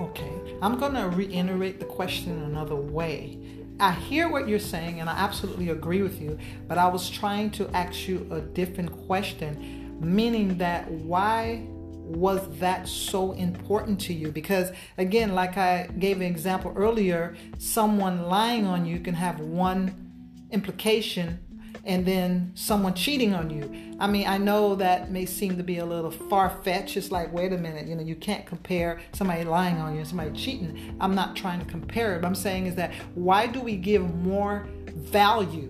Okay, 0.00 0.32
I'm 0.62 0.78
gonna 0.78 1.08
reiterate 1.08 1.78
the 1.78 1.86
question 1.86 2.42
another 2.42 2.76
way. 2.76 3.38
I 3.80 3.92
hear 3.92 4.28
what 4.28 4.46
you're 4.46 4.58
saying 4.58 5.00
and 5.00 5.08
I 5.08 5.14
absolutely 5.14 5.70
agree 5.70 6.02
with 6.02 6.20
you, 6.20 6.38
but 6.68 6.76
I 6.76 6.86
was 6.86 7.08
trying 7.08 7.50
to 7.52 7.68
ask 7.70 8.06
you 8.06 8.26
a 8.30 8.40
different 8.40 8.92
question, 9.06 9.96
meaning 10.00 10.58
that 10.58 10.90
why 10.90 11.62
was 11.66 12.40
that 12.58 12.88
so 12.88 13.32
important 13.32 14.00
to 14.00 14.12
you? 14.12 14.30
Because 14.32 14.70
again, 14.98 15.34
like 15.34 15.56
I 15.56 15.88
gave 15.98 16.16
an 16.16 16.26
example 16.26 16.74
earlier, 16.76 17.36
someone 17.58 18.24
lying 18.24 18.66
on 18.66 18.84
you 18.84 19.00
can 19.00 19.14
have 19.14 19.40
one 19.40 20.10
implication 20.50 21.38
and 21.84 22.06
then 22.06 22.52
someone 22.54 22.94
cheating 22.94 23.34
on 23.34 23.50
you. 23.50 23.96
I 23.98 24.06
mean, 24.06 24.26
I 24.26 24.38
know 24.38 24.74
that 24.76 25.10
may 25.10 25.26
seem 25.26 25.56
to 25.56 25.62
be 25.62 25.78
a 25.78 25.84
little 25.84 26.10
far 26.10 26.50
fetched. 26.62 26.96
It's 26.96 27.10
like, 27.10 27.32
wait 27.32 27.52
a 27.52 27.58
minute, 27.58 27.86
you 27.86 27.94
know, 27.94 28.02
you 28.02 28.16
can't 28.16 28.46
compare 28.46 29.00
somebody 29.12 29.44
lying 29.44 29.76
on 29.78 29.92
you 29.92 30.00
and 30.00 30.08
somebody 30.08 30.32
cheating. 30.32 30.96
I'm 31.00 31.14
not 31.14 31.36
trying 31.36 31.60
to 31.60 31.66
compare 31.66 32.14
it. 32.14 32.16
What 32.16 32.26
I'm 32.26 32.34
saying 32.34 32.66
is 32.66 32.74
that 32.76 32.92
why 33.14 33.46
do 33.46 33.60
we 33.60 33.76
give 33.76 34.14
more 34.16 34.66
value 34.94 35.68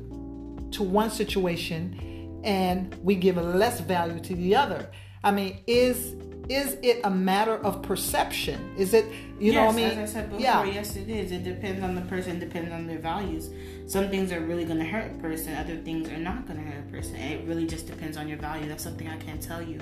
to 0.73 0.83
one 0.83 1.11
situation 1.11 2.41
and 2.45 2.95
we 3.03 3.15
give 3.15 3.37
less 3.37 3.81
value 3.81 4.21
to 4.21 4.35
the 4.35 4.55
other? 4.55 4.91
I 5.23 5.31
mean, 5.31 5.63
is 5.67 6.17
is 6.51 6.77
it 6.83 7.01
a 7.05 7.11
matter 7.11 7.55
of 7.55 7.81
perception? 7.81 8.75
Is 8.77 8.93
it 8.93 9.05
you 9.39 9.53
yes, 9.53 9.55
know 9.55 9.67
what 9.67 9.73
I 9.73 9.77
mean? 9.77 9.99
As 9.99 10.11
I 10.11 10.13
said 10.13 10.31
before, 10.31 10.43
yeah. 10.43 10.65
yes 10.65 10.97
it 10.97 11.09
is. 11.09 11.31
It 11.31 11.45
depends 11.45 11.83
on 11.83 11.95
the 11.95 12.01
person, 12.03 12.41
depends 12.41 12.73
on 12.73 12.87
their 12.89 12.99
values. 12.99 13.51
Some 13.91 14.09
things 14.09 14.31
are 14.31 14.39
really 14.39 14.65
gonna 14.65 14.85
hurt 14.85 15.11
a 15.11 15.15
person, 15.19 15.53
other 15.57 15.77
things 15.79 16.09
are 16.11 16.17
not 16.17 16.47
gonna 16.47 16.61
hurt 16.61 16.79
a 16.79 16.93
person. 16.93 17.17
It 17.17 17.45
really 17.45 17.67
just 17.67 17.89
depends 17.89 18.17
on 18.17 18.29
your 18.29 18.39
value. 18.39 18.69
That's 18.69 18.85
something 18.85 19.09
I 19.09 19.17
can't 19.17 19.43
tell 19.43 19.61
you. 19.61 19.81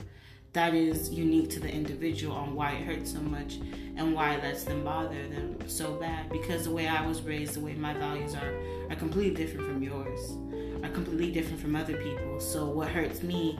That 0.54 0.72
is 0.72 1.10
unique 1.10 1.50
to 1.50 1.60
the 1.60 1.70
individual 1.70 2.34
on 2.34 2.54
why 2.54 2.70
it 2.72 2.86
hurts 2.86 3.12
so 3.12 3.20
much 3.20 3.56
and 3.96 4.14
why 4.14 4.36
it 4.36 4.42
lets 4.42 4.64
them 4.64 4.82
bother 4.82 5.28
them 5.28 5.58
so 5.68 5.96
bad. 5.96 6.30
Because 6.30 6.64
the 6.64 6.70
way 6.70 6.88
I 6.88 7.06
was 7.06 7.20
raised, 7.20 7.52
the 7.52 7.60
way 7.60 7.74
my 7.74 7.92
values 7.92 8.34
are, 8.34 8.54
are 8.88 8.96
completely 8.96 9.34
different 9.34 9.66
from 9.66 9.82
yours, 9.82 10.30
are 10.82 10.88
completely 10.88 11.30
different 11.30 11.60
from 11.60 11.76
other 11.76 11.98
people. 11.98 12.40
So 12.40 12.64
what 12.64 12.88
hurts 12.88 13.22
me 13.22 13.58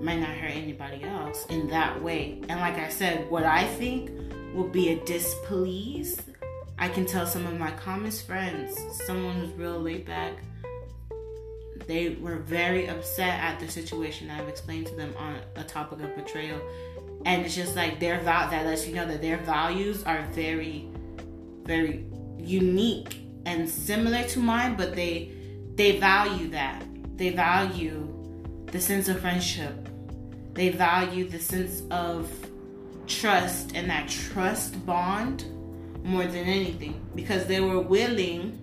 might 0.00 0.20
not 0.20 0.28
hurt 0.28 0.52
anybody 0.52 1.02
else 1.02 1.44
in 1.46 1.66
that 1.70 2.00
way. 2.00 2.40
And 2.48 2.60
like 2.60 2.76
I 2.76 2.88
said, 2.88 3.28
what 3.28 3.42
I 3.42 3.64
think 3.64 4.12
will 4.54 4.68
be 4.68 4.90
a 4.90 5.04
displease, 5.04 6.20
I 6.78 6.88
can 6.88 7.06
tell 7.06 7.26
some 7.26 7.46
of 7.46 7.58
my 7.58 7.70
calmest 7.70 8.26
friends, 8.26 8.78
someone 9.06 9.34
who's 9.34 9.52
real 9.52 9.80
laid 9.80 10.04
back, 10.04 10.34
they 11.86 12.10
were 12.20 12.36
very 12.36 12.86
upset 12.88 13.40
at 13.40 13.60
the 13.60 13.68
situation 13.68 14.30
I've 14.30 14.48
explained 14.48 14.86
to 14.88 14.94
them 14.94 15.14
on 15.16 15.38
a 15.54 15.64
topic 15.64 16.00
of 16.00 16.14
betrayal. 16.14 16.60
And 17.24 17.44
it's 17.46 17.54
just 17.54 17.76
like 17.76 17.98
their 17.98 18.20
val 18.20 18.50
that 18.50 18.66
lets 18.66 18.86
you 18.86 18.94
know 18.94 19.06
that 19.06 19.22
their 19.22 19.38
values 19.38 20.04
are 20.04 20.26
very, 20.32 20.88
very 21.64 22.04
unique 22.38 23.20
and 23.46 23.68
similar 23.68 24.24
to 24.24 24.40
mine, 24.40 24.76
but 24.76 24.94
they 24.94 25.32
they 25.76 25.98
value 25.98 26.48
that. 26.50 26.84
They 27.16 27.30
value 27.30 28.08
the 28.66 28.80
sense 28.80 29.08
of 29.08 29.20
friendship. 29.20 29.88
They 30.52 30.70
value 30.70 31.28
the 31.28 31.38
sense 31.38 31.82
of 31.90 32.30
trust 33.06 33.72
and 33.74 33.88
that 33.90 34.08
trust 34.08 34.84
bond 34.84 35.44
more 36.06 36.24
than 36.24 36.44
anything 36.44 37.00
because 37.14 37.46
they 37.46 37.60
were 37.60 37.80
willing 37.80 38.62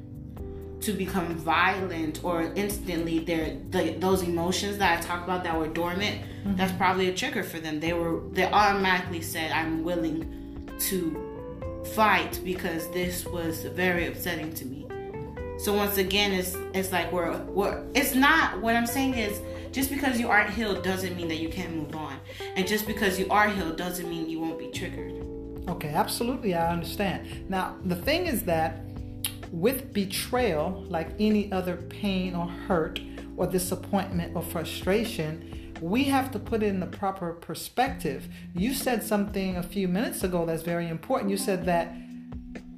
to 0.81 0.91
become 0.91 1.35
violent 1.35 2.23
or 2.23 2.51
instantly 2.55 3.19
their 3.19 3.57
the, 3.69 3.95
those 3.99 4.21
emotions 4.23 4.77
that 4.77 4.99
I 4.99 5.01
talked 5.01 5.23
about 5.23 5.43
that 5.43 5.57
were 5.57 5.67
dormant 5.67 6.21
mm-hmm. 6.21 6.55
that's 6.55 6.73
probably 6.73 7.09
a 7.09 7.13
trigger 7.13 7.43
for 7.43 7.59
them 7.59 7.79
they 7.79 7.93
were 7.93 8.21
they 8.31 8.45
automatically 8.45 9.21
said 9.21 9.51
I'm 9.51 9.83
willing 9.83 10.69
to 10.79 11.83
fight 11.95 12.41
because 12.43 12.89
this 12.91 13.25
was 13.25 13.63
very 13.63 14.07
upsetting 14.07 14.53
to 14.55 14.65
me 14.65 14.85
so 15.57 15.73
once 15.73 15.97
again 15.97 16.33
it's 16.33 16.57
it's 16.73 16.91
like 16.91 17.11
we're 17.11 17.37
we're 17.43 17.83
it's 17.93 18.15
not 18.15 18.59
what 18.61 18.75
I'm 18.75 18.87
saying 18.87 19.13
is 19.13 19.39
just 19.73 19.89
because 19.89 20.19
you 20.19 20.29
aren't 20.29 20.51
healed 20.51 20.83
doesn't 20.83 21.15
mean 21.17 21.27
that 21.29 21.37
you 21.39 21.49
can't 21.49 21.73
move 21.73 21.95
on. 21.95 22.19
And 22.55 22.67
just 22.67 22.85
because 22.85 23.17
you 23.17 23.27
are 23.31 23.49
healed 23.49 23.75
doesn't 23.75 24.07
mean 24.07 24.29
you 24.29 24.39
won't 24.39 24.59
be 24.59 24.67
triggered. 24.67 25.32
Okay, 25.68 25.89
absolutely, 25.89 26.53
I 26.55 26.72
understand. 26.72 27.49
Now, 27.49 27.78
the 27.86 27.95
thing 27.95 28.28
is 28.28 28.43
that 28.43 28.82
with 29.51 29.93
betrayal, 29.93 30.86
like 30.89 31.09
any 31.20 31.51
other 31.51 31.78
pain 31.78 32.36
or 32.36 32.47
hurt 32.47 32.99
or 33.38 33.47
disappointment 33.47 34.36
or 34.36 34.41
frustration, 34.41 35.74
we 35.80 36.05
have 36.05 36.32
to 36.32 36.39
put 36.39 36.64
it 36.64 36.68
in 36.68 36.80
the 36.80 36.88
proper 36.88 37.34
perspective. 37.34 38.28
You 38.55 38.74
said 38.74 39.03
something 39.03 39.57
a 39.57 39.64
few 39.64 39.88
minutes 39.88 40.24
ago 40.24 40.45
that's 40.45 40.64
very 40.64 40.88
important. 40.89 41.30
You 41.30 41.38
said 41.38 41.66
that 41.66 41.93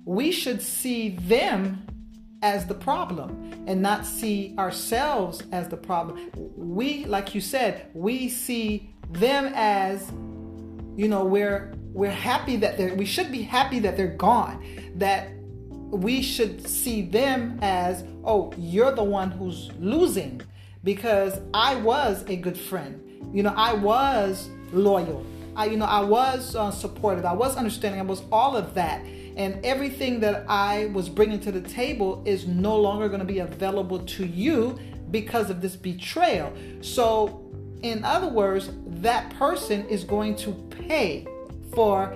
we 0.06 0.32
should 0.32 0.62
see 0.62 1.10
them 1.10 1.86
as 2.42 2.68
the 2.68 2.74
problem 2.76 3.64
and 3.68 3.82
not 3.82 4.06
see 4.06 4.54
ourselves 4.60 5.42
as 5.52 5.70
the 5.70 5.78
problem. 5.78 6.30
We, 6.56 7.06
like 7.06 7.34
you 7.34 7.42
said, 7.42 7.90
we 7.94 8.30
see 8.30 8.94
them 9.10 9.52
as, 9.56 10.12
you 10.96 11.08
know, 11.08 11.26
we're 11.26 11.74
we're 11.96 12.12
happy 12.12 12.58
that 12.58 12.78
they're 12.78 12.94
we 12.94 13.06
should 13.06 13.32
be 13.32 13.42
happy 13.42 13.80
that 13.80 13.96
they're 13.96 14.08
gone. 14.08 14.64
That 14.96 15.30
we 15.90 16.22
should 16.22 16.68
see 16.68 17.04
them 17.04 17.58
as, 17.62 18.04
oh, 18.26 18.54
you're 18.58 18.92
the 18.92 19.04
one 19.04 19.32
who's 19.32 19.72
losing 19.80 20.42
because 20.84 21.40
I 21.54 21.76
was 21.76 22.26
a 22.28 22.36
good 22.36 22.58
friend. 22.58 23.02
You 23.34 23.44
know, 23.44 23.54
I 23.56 23.74
was 23.74 24.50
loyal. 24.74 25.26
I, 25.56 25.68
you 25.68 25.78
know, 25.78 25.86
I 25.86 26.02
was 26.02 26.54
uh, 26.54 26.70
supportive. 26.70 27.24
I 27.24 27.34
was 27.34 27.56
understanding. 27.56 28.02
I 28.02 28.04
was 28.04 28.24
all 28.30 28.58
of 28.58 28.74
that. 28.74 29.00
And 29.38 29.66
everything 29.66 30.20
that 30.20 30.46
I 30.50 30.88
was 30.88 31.08
bringing 31.08 31.40
to 31.42 31.52
the 31.52 31.62
table 31.62 32.22
is 32.26 32.46
no 32.46 32.76
longer 32.76 33.08
going 33.08 33.20
to 33.22 33.26
be 33.26 33.40
available 33.40 34.00
to 34.00 34.26
you 34.26 34.78
because 35.12 35.50
of 35.50 35.62
this 35.62 35.78
betrayal. 35.78 36.52
So, 36.82 37.42
in 37.84 38.04
other 38.04 38.28
words, 38.28 38.70
that 38.86 39.34
person 39.36 39.88
is 39.88 40.04
going 40.04 40.36
to 40.38 40.52
pay 40.88 41.26
for 41.76 42.16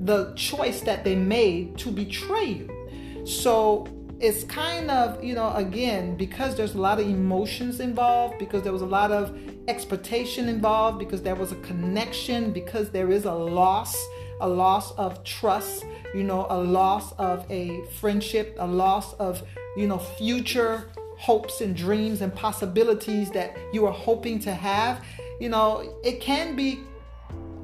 the 0.00 0.32
choice 0.34 0.80
that 0.80 1.04
they 1.04 1.14
made 1.14 1.78
to 1.78 1.90
betray 1.90 2.46
you. 2.46 3.26
So 3.26 3.86
it's 4.18 4.44
kind 4.44 4.90
of, 4.90 5.22
you 5.22 5.34
know, 5.34 5.52
again, 5.54 6.16
because 6.16 6.56
there's 6.56 6.74
a 6.74 6.80
lot 6.80 6.98
of 6.98 7.06
emotions 7.06 7.80
involved, 7.80 8.38
because 8.38 8.62
there 8.62 8.72
was 8.72 8.82
a 8.82 8.86
lot 8.86 9.12
of 9.12 9.38
expectation 9.68 10.48
involved, 10.48 10.98
because 10.98 11.22
there 11.22 11.34
was 11.34 11.52
a 11.52 11.56
connection, 11.56 12.52
because 12.52 12.90
there 12.90 13.10
is 13.10 13.24
a 13.24 13.32
loss, 13.32 13.96
a 14.40 14.48
loss 14.48 14.92
of 14.92 15.22
trust, 15.24 15.84
you 16.14 16.24
know, 16.24 16.46
a 16.50 16.58
loss 16.58 17.12
of 17.18 17.50
a 17.50 17.84
friendship, 18.00 18.56
a 18.58 18.66
loss 18.66 19.12
of, 19.14 19.42
you 19.76 19.86
know, 19.86 19.98
future 19.98 20.90
hopes 21.18 21.60
and 21.60 21.74
dreams 21.74 22.20
and 22.20 22.34
possibilities 22.34 23.30
that 23.32 23.56
you 23.72 23.86
are 23.86 23.92
hoping 23.92 24.38
to 24.38 24.52
have. 24.52 25.04
You 25.40 25.48
know, 25.48 25.98
it 26.04 26.20
can 26.20 26.54
be 26.56 26.80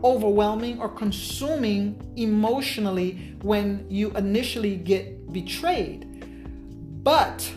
overwhelming 0.04 0.80
or 0.80 0.88
consuming 0.88 2.12
emotionally 2.16 3.36
when 3.42 3.86
you 3.88 4.10
initially 4.12 4.76
get 4.76 5.32
betrayed. 5.32 6.08
But 7.02 7.50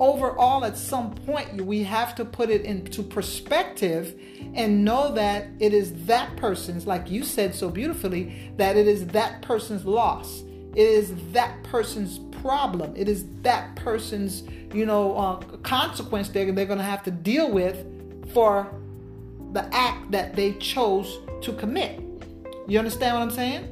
overall, 0.00 0.64
at 0.64 0.76
some 0.76 1.14
point, 1.14 1.60
we 1.60 1.82
have 1.84 2.14
to 2.16 2.24
put 2.24 2.50
it 2.50 2.62
into 2.62 3.02
perspective 3.02 4.18
and 4.54 4.84
know 4.84 5.12
that 5.12 5.46
it 5.60 5.72
is 5.72 6.06
that 6.06 6.36
person's, 6.36 6.86
like 6.86 7.10
you 7.10 7.24
said 7.24 7.54
so 7.54 7.68
beautifully, 7.70 8.52
that 8.56 8.76
it 8.76 8.86
is 8.86 9.06
that 9.08 9.42
person's 9.42 9.84
loss. 9.84 10.42
It 10.74 10.88
is 10.88 11.14
that 11.32 11.62
person's 11.64 12.18
problem. 12.42 12.94
It 12.96 13.08
is 13.08 13.26
that 13.42 13.76
person's, 13.76 14.42
you 14.72 14.86
know, 14.86 15.16
uh, 15.16 15.36
consequence 15.58 16.28
they're, 16.28 16.50
they're 16.52 16.66
going 16.66 16.78
to 16.78 16.84
have 16.84 17.02
to 17.04 17.10
deal 17.10 17.50
with 17.50 18.32
for 18.32 18.70
the 19.54 19.72
act 19.72 20.10
that 20.10 20.34
they 20.34 20.52
chose 20.54 21.20
to 21.40 21.52
commit. 21.52 22.02
You 22.66 22.78
understand 22.78 23.14
what 23.14 23.22
I'm 23.22 23.30
saying? 23.30 23.70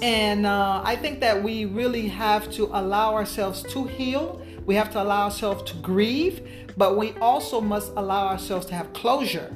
And 0.00 0.46
uh, 0.46 0.82
I 0.84 0.96
think 0.96 1.20
that 1.20 1.42
we 1.42 1.66
really 1.66 2.08
have 2.08 2.50
to 2.52 2.64
allow 2.72 3.14
ourselves 3.14 3.62
to 3.64 3.84
heal. 3.84 4.42
We 4.64 4.74
have 4.74 4.90
to 4.92 5.02
allow 5.02 5.24
ourselves 5.24 5.70
to 5.70 5.78
grieve, 5.78 6.40
but 6.78 6.96
we 6.96 7.12
also 7.20 7.60
must 7.60 7.92
allow 7.96 8.26
ourselves 8.26 8.64
to 8.66 8.74
have 8.74 8.92
closure. 8.94 9.54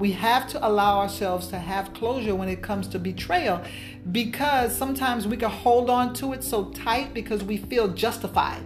We 0.00 0.12
have 0.12 0.48
to 0.48 0.66
allow 0.66 0.98
ourselves 0.98 1.46
to 1.48 1.58
have 1.58 1.92
closure 1.94 2.34
when 2.34 2.48
it 2.48 2.62
comes 2.62 2.88
to 2.88 2.98
betrayal 2.98 3.62
because 4.10 4.74
sometimes 4.74 5.28
we 5.28 5.36
can 5.36 5.50
hold 5.50 5.88
on 5.88 6.14
to 6.14 6.32
it 6.32 6.42
so 6.42 6.70
tight 6.70 7.14
because 7.14 7.44
we 7.44 7.58
feel 7.58 7.86
justified. 7.88 8.62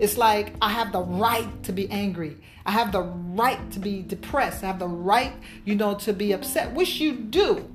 It's 0.00 0.16
like 0.16 0.54
I 0.62 0.70
have 0.70 0.92
the 0.92 1.02
right 1.02 1.62
to 1.64 1.72
be 1.72 1.88
angry. 1.90 2.38
I 2.64 2.70
have 2.70 2.90
the 2.90 3.02
right 3.02 3.70
to 3.72 3.78
be 3.78 4.00
depressed. 4.00 4.64
I 4.64 4.68
have 4.68 4.78
the 4.78 4.88
right, 4.88 5.34
you 5.66 5.76
know, 5.76 5.94
to 5.96 6.14
be 6.14 6.32
upset, 6.32 6.72
which 6.72 7.00
you 7.00 7.14
do. 7.14 7.70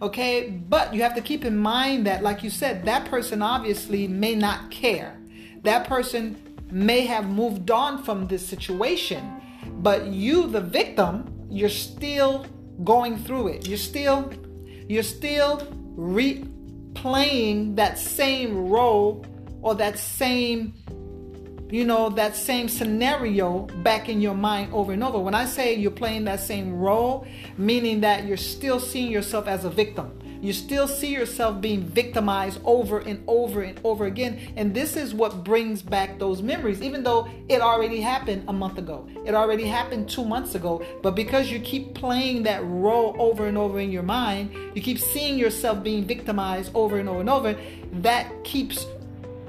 Okay, 0.00 0.50
but 0.50 0.94
you 0.94 1.02
have 1.02 1.16
to 1.16 1.20
keep 1.20 1.44
in 1.44 1.56
mind 1.56 2.06
that, 2.06 2.22
like 2.22 2.44
you 2.44 2.50
said, 2.50 2.84
that 2.84 3.06
person 3.06 3.42
obviously 3.42 4.06
may 4.06 4.36
not 4.36 4.70
care. 4.70 5.18
That 5.64 5.88
person 5.88 6.36
may 6.70 7.06
have 7.06 7.28
moved 7.28 7.70
on 7.72 8.04
from 8.04 8.28
this 8.28 8.46
situation, 8.46 9.40
but 9.82 10.06
you, 10.06 10.46
the 10.46 10.60
victim, 10.60 11.46
you're 11.50 11.68
still 11.68 12.46
going 12.84 13.18
through 13.18 13.48
it. 13.48 13.66
You're 13.66 13.78
still, 13.78 14.32
you're 14.88 15.02
still 15.02 15.58
replaying 15.96 17.74
that 17.76 17.98
same 17.98 18.68
role 18.68 19.26
or 19.62 19.74
that 19.76 19.98
same 19.98 20.74
you 21.70 21.84
know, 21.84 22.10
that 22.10 22.36
same 22.36 22.68
scenario 22.68 23.60
back 23.82 24.08
in 24.08 24.20
your 24.20 24.34
mind 24.34 24.72
over 24.72 24.92
and 24.92 25.02
over. 25.02 25.18
When 25.18 25.34
I 25.34 25.46
say 25.46 25.74
you're 25.74 25.90
playing 25.90 26.24
that 26.24 26.40
same 26.40 26.74
role, 26.74 27.26
meaning 27.56 28.00
that 28.00 28.24
you're 28.24 28.36
still 28.36 28.78
seeing 28.78 29.10
yourself 29.10 29.46
as 29.46 29.64
a 29.64 29.70
victim. 29.70 30.18
You 30.44 30.52
still 30.52 30.86
see 30.86 31.08
yourself 31.08 31.62
being 31.62 31.82
victimized 31.82 32.60
over 32.66 32.98
and 32.98 33.24
over 33.26 33.62
and 33.62 33.80
over 33.82 34.04
again. 34.04 34.38
And 34.56 34.74
this 34.74 34.94
is 34.94 35.14
what 35.14 35.42
brings 35.42 35.80
back 35.80 36.18
those 36.18 36.42
memories, 36.42 36.82
even 36.82 37.02
though 37.02 37.30
it 37.48 37.62
already 37.62 37.98
happened 37.98 38.44
a 38.46 38.52
month 38.52 38.76
ago. 38.76 39.08
It 39.24 39.34
already 39.34 39.64
happened 39.64 40.10
two 40.10 40.22
months 40.22 40.54
ago. 40.54 40.84
But 41.02 41.14
because 41.14 41.50
you 41.50 41.60
keep 41.60 41.94
playing 41.94 42.42
that 42.42 42.62
role 42.62 43.16
over 43.18 43.46
and 43.46 43.56
over 43.56 43.80
in 43.80 43.90
your 43.90 44.02
mind, 44.02 44.54
you 44.74 44.82
keep 44.82 44.98
seeing 44.98 45.38
yourself 45.38 45.82
being 45.82 46.04
victimized 46.04 46.72
over 46.74 46.98
and 46.98 47.08
over 47.08 47.20
and 47.20 47.30
over, 47.30 47.56
that 48.02 48.44
keeps 48.44 48.86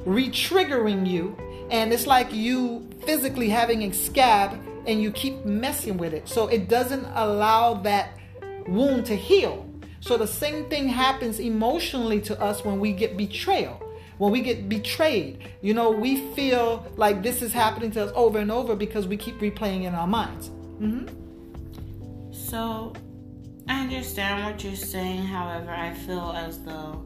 re 0.06 0.30
triggering 0.30 1.06
you 1.06 1.36
and 1.70 1.92
it's 1.92 2.08
like 2.08 2.32
you 2.34 2.88
physically 3.06 3.50
having 3.50 3.84
a 3.84 3.92
scab 3.92 4.60
and 4.88 5.02
you 5.02 5.12
keep 5.12 5.46
messing 5.46 5.98
with 5.98 6.14
it. 6.14 6.28
So 6.28 6.48
it 6.48 6.70
doesn't 6.70 7.06
allow 7.16 7.76
that 7.76 8.18
wound 8.68 9.06
to 9.08 9.16
heal. 9.16 9.70
So 10.00 10.18
the 10.18 10.28
same 10.28 10.70
thing 10.70 10.88
happens 10.88 11.40
emotionally 11.40 12.22
to 12.22 12.40
us 12.40 12.64
when 12.64 12.80
we 12.80 12.94
get 12.94 13.18
betrayal. 13.18 13.82
When 14.18 14.32
we 14.32 14.42
get 14.42 14.70
betrayed, 14.70 15.50
you 15.62 15.74
know, 15.74 15.92
we 15.92 16.32
feel 16.34 16.86
like 16.96 17.22
this 17.22 17.42
is 17.42 17.52
happening 17.52 17.92
to 17.92 18.06
us 18.06 18.12
over 18.16 18.40
and 18.40 18.52
over 18.52 18.76
because 18.76 19.08
we 19.08 19.18
keep 19.18 19.40
replaying 19.40 19.84
in 19.84 19.94
our 19.94 20.08
minds. 20.08 20.50
Mm-hmm. 20.80 22.32
So 22.32 22.94
I 23.68 23.82
understand 23.82 24.46
what 24.46 24.64
you're 24.64 24.76
saying. 24.76 25.26
However, 25.26 25.72
I 25.72 25.94
feel 25.94 26.34
as 26.36 26.64
though 26.64 27.04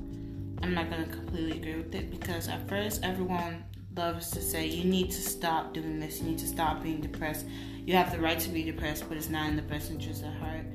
I'm 0.61 0.73
not 0.73 0.89
going 0.91 1.05
to 1.05 1.09
completely 1.09 1.57
agree 1.57 1.75
with 1.77 1.95
it 1.95 2.11
because 2.11 2.47
at 2.47 2.67
first 2.67 3.03
everyone 3.03 3.63
loves 3.99 4.31
to 4.31 4.41
say, 4.41 4.65
you 4.65 4.85
need 4.85 5.11
to 5.11 5.21
stop 5.21 5.73
doing 5.73 5.99
this, 5.99 6.21
you 6.21 6.27
need 6.29 6.39
to 6.39 6.47
stop 6.47 6.81
being 6.81 7.01
depressed. 7.01 7.45
You 7.85 7.95
have 7.95 8.13
the 8.13 8.19
right 8.19 8.39
to 8.39 8.49
be 8.49 8.63
depressed, 8.63 9.03
but 9.09 9.17
it's 9.17 9.29
not 9.29 9.49
in 9.49 9.57
the 9.57 9.61
best 9.61 9.91
interest 9.91 10.23
of 10.23 10.33
heart. 10.35 10.65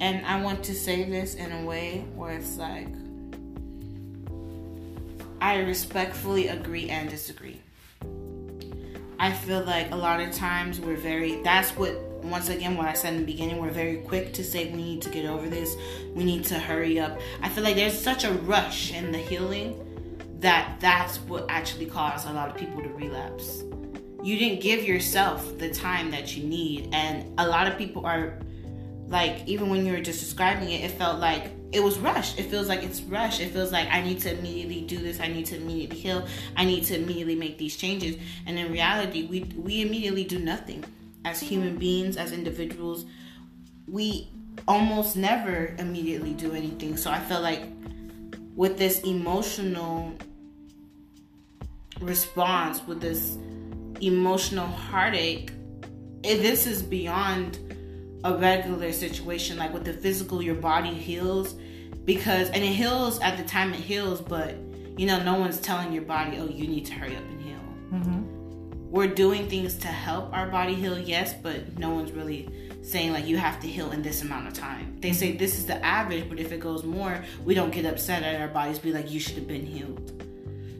And 0.00 0.24
I 0.26 0.42
want 0.42 0.62
to 0.64 0.74
say 0.74 1.08
this 1.08 1.34
in 1.34 1.50
a 1.50 1.64
way 1.64 2.04
where 2.14 2.36
it's 2.36 2.58
like, 2.58 2.88
I 5.40 5.60
respectfully 5.60 6.48
agree 6.48 6.90
and 6.90 7.08
disagree. 7.08 7.62
I 9.18 9.32
feel 9.32 9.64
like 9.64 9.90
a 9.90 9.96
lot 9.96 10.20
of 10.20 10.32
times 10.32 10.78
we're 10.78 10.96
very, 10.96 11.42
that's 11.42 11.70
what, 11.70 11.94
once 12.22 12.50
again, 12.50 12.76
what 12.76 12.86
I 12.86 12.92
said 12.92 13.14
in 13.14 13.20
the 13.20 13.26
beginning, 13.26 13.62
we're 13.62 13.70
very 13.70 13.96
quick 14.02 14.34
to 14.34 14.44
say 14.44 14.70
we 14.70 14.82
need 14.82 15.02
to 15.02 15.08
get 15.08 15.24
over 15.24 15.48
this, 15.48 15.74
we 16.14 16.22
need 16.22 16.44
to 16.44 16.58
hurry 16.58 17.00
up. 17.00 17.18
I 17.40 17.48
feel 17.48 17.64
like 17.64 17.76
there's 17.76 17.98
such 17.98 18.24
a 18.24 18.32
rush 18.32 18.92
in 18.92 19.10
the 19.10 19.18
healing 19.18 19.87
that 20.38 20.78
that's 20.80 21.18
what 21.20 21.46
actually 21.48 21.86
caused 21.86 22.28
a 22.28 22.32
lot 22.32 22.48
of 22.48 22.56
people 22.56 22.82
to 22.82 22.88
relapse. 22.90 23.62
You 24.22 24.38
didn't 24.38 24.60
give 24.60 24.84
yourself 24.84 25.58
the 25.58 25.70
time 25.70 26.10
that 26.10 26.36
you 26.36 26.44
need, 26.44 26.90
and 26.92 27.38
a 27.38 27.46
lot 27.46 27.66
of 27.66 27.78
people 27.78 28.04
are 28.04 28.38
like, 29.08 29.46
even 29.46 29.70
when 29.70 29.86
you 29.86 29.92
were 29.92 30.00
just 30.00 30.20
describing 30.20 30.70
it, 30.70 30.84
it 30.84 30.90
felt 30.92 31.18
like 31.18 31.50
it 31.72 31.80
was 31.80 31.98
rushed. 31.98 32.38
It 32.38 32.44
feels 32.44 32.68
like 32.68 32.82
it's 32.82 33.00
rushed. 33.02 33.40
It 33.40 33.50
feels 33.50 33.72
like 33.72 33.88
I 33.90 34.02
need 34.02 34.20
to 34.20 34.38
immediately 34.38 34.82
do 34.82 34.98
this. 34.98 35.20
I 35.20 35.28
need 35.28 35.46
to 35.46 35.56
immediately 35.56 35.98
heal. 35.98 36.26
I 36.56 36.64
need 36.64 36.84
to 36.84 36.96
immediately 36.96 37.34
make 37.34 37.58
these 37.58 37.76
changes. 37.76 38.16
And 38.46 38.58
in 38.58 38.70
reality, 38.72 39.26
we 39.26 39.44
we 39.56 39.82
immediately 39.82 40.24
do 40.24 40.38
nothing. 40.38 40.84
As 41.24 41.38
mm-hmm. 41.38 41.46
human 41.46 41.76
beings, 41.78 42.16
as 42.16 42.32
individuals, 42.32 43.06
we 43.86 44.30
almost 44.66 45.16
never 45.16 45.74
immediately 45.78 46.32
do 46.32 46.52
anything. 46.52 46.96
So 46.96 47.10
I 47.10 47.18
feel 47.20 47.40
like 47.40 47.62
with 48.54 48.76
this 48.76 49.00
emotional 49.00 50.12
response 52.00 52.86
with 52.86 53.00
this 53.00 53.36
emotional 54.00 54.66
heartache 54.66 55.50
this 56.22 56.66
is 56.66 56.82
beyond 56.82 57.58
a 58.24 58.34
regular 58.34 58.92
situation 58.92 59.56
like 59.56 59.72
with 59.72 59.84
the 59.84 59.92
physical 59.92 60.42
your 60.42 60.54
body 60.54 60.92
heals 60.92 61.54
because 62.04 62.48
and 62.50 62.64
it 62.64 62.68
heals 62.68 63.20
at 63.20 63.36
the 63.36 63.44
time 63.44 63.72
it 63.72 63.80
heals 63.80 64.20
but 64.20 64.56
you 64.96 65.06
know 65.06 65.22
no 65.22 65.34
one's 65.34 65.60
telling 65.60 65.92
your 65.92 66.02
body 66.02 66.36
oh 66.38 66.48
you 66.48 66.66
need 66.66 66.84
to 66.84 66.92
hurry 66.92 67.16
up 67.16 67.22
and 67.22 67.40
heal. 67.40 67.58
Mm-hmm. 67.92 68.90
we're 68.90 69.06
doing 69.06 69.48
things 69.48 69.74
to 69.78 69.88
help 69.88 70.32
our 70.32 70.48
body 70.48 70.74
heal 70.74 70.98
yes 70.98 71.34
but 71.34 71.78
no 71.78 71.90
one's 71.90 72.12
really 72.12 72.48
saying 72.82 73.12
like 73.12 73.26
you 73.26 73.36
have 73.36 73.60
to 73.60 73.68
heal 73.68 73.92
in 73.92 74.02
this 74.02 74.22
amount 74.22 74.46
of 74.46 74.54
time. 74.54 74.96
They 75.00 75.12
say 75.12 75.36
this 75.36 75.58
is 75.58 75.66
the 75.66 75.84
average 75.84 76.28
but 76.28 76.38
if 76.38 76.52
it 76.52 76.60
goes 76.60 76.84
more 76.84 77.22
we 77.44 77.54
don't 77.54 77.70
get 77.70 77.84
upset 77.84 78.22
at 78.22 78.40
our 78.40 78.48
bodies 78.48 78.78
be 78.78 78.92
like 78.92 79.10
you 79.10 79.20
should 79.20 79.36
have 79.36 79.46
been 79.46 79.66
healed 79.66 80.24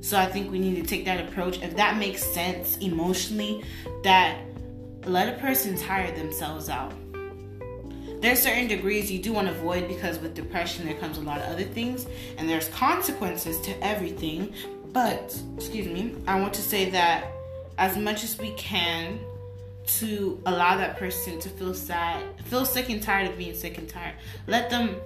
so 0.00 0.16
i 0.18 0.26
think 0.26 0.50
we 0.50 0.58
need 0.58 0.76
to 0.76 0.82
take 0.82 1.04
that 1.04 1.28
approach. 1.28 1.60
If 1.62 1.76
that 1.76 1.96
makes 1.96 2.22
sense 2.22 2.76
emotionally 2.78 3.64
that 4.04 4.40
let 5.04 5.28
a 5.34 5.38
person 5.38 5.76
tire 5.76 6.14
themselves 6.14 6.68
out. 6.68 6.92
There's 8.20 8.40
certain 8.40 8.66
degrees 8.66 9.10
you 9.10 9.20
do 9.20 9.32
want 9.32 9.46
to 9.46 9.54
avoid 9.54 9.86
because 9.86 10.18
with 10.18 10.34
depression 10.34 10.86
there 10.86 10.96
comes 10.96 11.18
a 11.18 11.20
lot 11.20 11.38
of 11.40 11.46
other 11.46 11.62
things 11.62 12.06
and 12.36 12.48
there's 12.48 12.68
consequences 12.68 13.60
to 13.60 13.84
everything. 13.84 14.52
But 14.92 15.40
excuse 15.56 15.86
me 15.86 16.14
i 16.26 16.40
want 16.40 16.54
to 16.54 16.62
say 16.62 16.90
that 16.90 17.26
as 17.76 17.96
much 17.96 18.24
as 18.24 18.38
we 18.38 18.52
can 18.52 19.20
to 19.86 20.40
allow 20.46 20.76
that 20.76 20.98
person 20.98 21.38
to 21.40 21.48
feel 21.48 21.74
sad 21.74 22.22
feel 22.44 22.64
sick 22.64 22.88
and 22.90 23.02
tired 23.02 23.30
of 23.30 23.38
being 23.38 23.54
sick 23.54 23.78
and 23.78 23.88
tired 23.88 24.14
let 24.46 24.68
them 24.70 24.96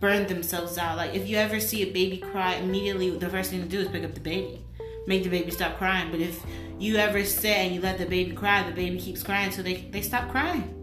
burn 0.00 0.26
themselves 0.26 0.78
out 0.78 0.96
like 0.96 1.14
if 1.14 1.28
you 1.28 1.36
ever 1.36 1.60
see 1.60 1.82
a 1.82 1.92
baby 1.92 2.16
cry 2.16 2.54
immediately 2.54 3.10
the 3.10 3.28
first 3.28 3.50
thing 3.50 3.62
to 3.62 3.68
do 3.68 3.80
is 3.80 3.88
pick 3.88 4.02
up 4.02 4.14
the 4.14 4.20
baby 4.20 4.64
make 5.06 5.22
the 5.22 5.28
baby 5.28 5.50
stop 5.50 5.76
crying 5.76 6.10
but 6.10 6.20
if 6.20 6.42
you 6.78 6.96
ever 6.96 7.24
sit 7.24 7.56
and 7.56 7.74
you 7.74 7.80
let 7.80 7.98
the 7.98 8.06
baby 8.06 8.32
cry 8.32 8.62
the 8.62 8.74
baby 8.74 8.98
keeps 8.98 9.22
crying 9.22 9.50
so 9.50 9.62
they, 9.62 9.88
they 9.92 10.00
stop 10.00 10.30
crying 10.30 10.74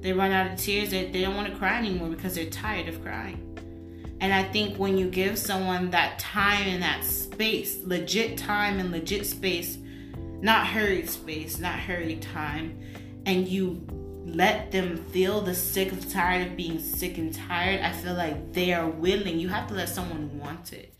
they 0.00 0.12
run 0.12 0.32
out 0.32 0.50
of 0.50 0.58
tears. 0.58 0.90
They, 0.90 1.06
they 1.06 1.20
don't 1.20 1.36
want 1.36 1.52
to 1.52 1.58
cry 1.58 1.78
anymore 1.78 2.08
because 2.08 2.34
they're 2.34 2.50
tired 2.50 2.88
of 2.88 3.02
crying. 3.02 3.46
And 4.20 4.34
I 4.34 4.44
think 4.44 4.76
when 4.76 4.98
you 4.98 5.08
give 5.08 5.38
someone 5.38 5.90
that 5.90 6.18
time 6.18 6.68
and 6.68 6.82
that 6.82 7.04
space, 7.04 7.82
legit 7.84 8.36
time 8.36 8.78
and 8.78 8.90
legit 8.90 9.26
space, 9.26 9.78
not 10.40 10.66
hurried 10.66 11.08
space, 11.08 11.58
not 11.58 11.78
hurried 11.78 12.22
time, 12.22 12.78
and 13.26 13.48
you 13.48 13.86
let 14.24 14.70
them 14.70 14.96
feel 15.06 15.40
the 15.40 15.54
sick 15.54 15.92
of 15.92 16.10
tired 16.10 16.48
of 16.48 16.56
being 16.56 16.78
sick 16.78 17.18
and 17.18 17.34
tired, 17.34 17.80
I 17.80 17.92
feel 17.92 18.14
like 18.14 18.52
they 18.52 18.72
are 18.72 18.88
willing. 18.88 19.38
You 19.38 19.48
have 19.48 19.66
to 19.68 19.74
let 19.74 19.88
someone 19.88 20.38
want 20.38 20.72
it. 20.72 20.94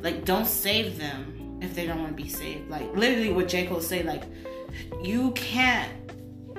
Like, 0.00 0.24
don't 0.24 0.46
save 0.46 0.98
them 0.98 1.58
if 1.62 1.74
they 1.74 1.86
don't 1.86 2.00
want 2.00 2.16
to 2.16 2.22
be 2.22 2.28
saved. 2.28 2.68
Like, 2.68 2.94
literally, 2.94 3.32
what 3.32 3.48
J. 3.48 3.66
Cole 3.66 3.80
say, 3.80 4.02
like, 4.02 4.24
you 5.02 5.30
can't 5.32 5.90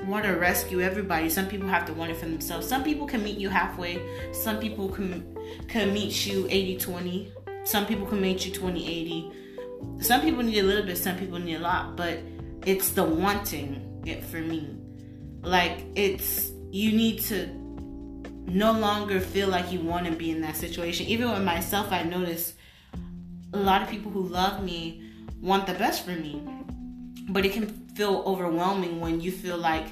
want 0.07 0.25
to 0.25 0.31
rescue 0.31 0.81
everybody. 0.81 1.29
Some 1.29 1.47
people 1.47 1.67
have 1.67 1.85
to 1.85 1.93
want 1.93 2.11
it 2.11 2.17
for 2.17 2.25
themselves. 2.25 2.67
Some 2.67 2.83
people 2.83 3.07
can 3.07 3.23
meet 3.23 3.37
you 3.37 3.49
halfway. 3.49 4.01
Some 4.33 4.59
people 4.59 4.89
can 4.89 5.35
can 5.67 5.93
meet 5.93 6.25
you 6.25 6.45
80-20. 6.45 7.31
Some 7.65 7.85
people 7.85 8.05
can 8.05 8.21
meet 8.21 8.45
you 8.45 8.51
20-80. 8.51 10.03
Some 10.03 10.21
people 10.21 10.43
need 10.43 10.59
a 10.59 10.63
little 10.63 10.85
bit, 10.85 10.97
some 10.97 11.17
people 11.17 11.39
need 11.39 11.55
a 11.55 11.59
lot, 11.59 11.95
but 11.95 12.19
it's 12.65 12.89
the 12.89 13.03
wanting 13.03 14.01
it 14.05 14.23
for 14.23 14.37
me. 14.37 14.75
Like 15.45 15.85
it's 15.95 16.51
you 16.71 16.91
need 16.91 17.19
to 17.21 17.47
no 18.47 18.71
longer 18.73 19.19
feel 19.19 19.47
like 19.47 19.71
you 19.71 19.79
want 19.79 20.05
to 20.07 20.11
be 20.11 20.31
in 20.31 20.41
that 20.41 20.57
situation. 20.57 21.05
Even 21.07 21.31
with 21.31 21.43
myself, 21.43 21.91
I 21.91 22.03
notice 22.03 22.55
a 23.53 23.57
lot 23.57 23.81
of 23.81 23.89
people 23.89 24.11
who 24.11 24.23
love 24.23 24.63
me 24.63 25.03
want 25.41 25.67
the 25.67 25.73
best 25.73 26.03
for 26.03 26.11
me. 26.11 26.41
But 27.29 27.45
it 27.45 27.53
can 27.53 27.67
feel 27.95 28.23
overwhelming 28.25 28.99
when 28.99 29.21
you 29.21 29.31
feel 29.31 29.57
like 29.57 29.85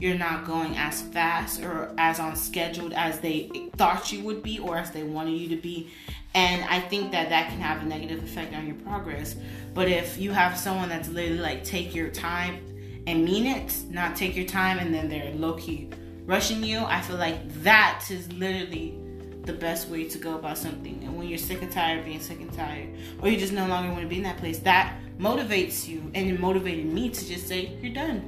you're 0.00 0.16
not 0.16 0.46
going 0.46 0.76
as 0.76 1.02
fast 1.02 1.62
or 1.62 1.94
as 1.98 2.18
on 2.18 2.36
scheduled 2.36 2.92
as 2.94 3.20
they 3.20 3.50
thought 3.76 4.10
you 4.12 4.22
would 4.22 4.42
be 4.42 4.58
or 4.58 4.78
as 4.78 4.90
they 4.90 5.02
wanted 5.02 5.32
you 5.32 5.48
to 5.48 5.56
be 5.56 5.90
and 6.32 6.64
i 6.70 6.80
think 6.80 7.12
that 7.12 7.28
that 7.28 7.48
can 7.50 7.60
have 7.60 7.82
a 7.82 7.84
negative 7.84 8.22
effect 8.24 8.54
on 8.54 8.66
your 8.66 8.76
progress 8.76 9.36
but 9.74 9.88
if 9.88 10.16
you 10.16 10.32
have 10.32 10.56
someone 10.56 10.88
that's 10.88 11.08
literally 11.10 11.38
like 11.38 11.62
take 11.64 11.94
your 11.94 12.08
time 12.08 12.64
and 13.06 13.24
mean 13.24 13.46
it 13.46 13.74
not 13.90 14.16
take 14.16 14.36
your 14.36 14.46
time 14.46 14.78
and 14.78 14.94
then 14.94 15.08
they're 15.08 15.32
low-key 15.34 15.90
rushing 16.26 16.62
you. 16.62 16.78
I 16.78 17.00
feel 17.00 17.16
like 17.16 17.62
that 17.62 18.04
is 18.10 18.32
literally 18.32 18.96
the 19.44 19.52
best 19.52 19.88
way 19.88 20.04
to 20.04 20.18
go 20.18 20.36
about 20.36 20.58
something. 20.58 21.02
And 21.02 21.16
when 21.16 21.28
you're 21.28 21.38
sick 21.38 21.62
and 21.62 21.72
tired 21.72 22.00
of 22.00 22.04
being 22.04 22.20
sick 22.20 22.40
and 22.40 22.52
tired 22.52 22.88
or 23.20 23.28
you 23.28 23.36
just 23.36 23.52
no 23.52 23.66
longer 23.66 23.90
want 23.90 24.02
to 24.02 24.08
be 24.08 24.18
in 24.18 24.22
that 24.24 24.36
place 24.36 24.58
that 24.60 24.96
motivates 25.18 25.88
you 25.88 26.10
and 26.14 26.30
it 26.30 26.38
motivated 26.38 26.86
me 26.86 27.08
to 27.08 27.26
just 27.26 27.48
say 27.48 27.76
you're 27.82 27.92
done. 27.92 28.20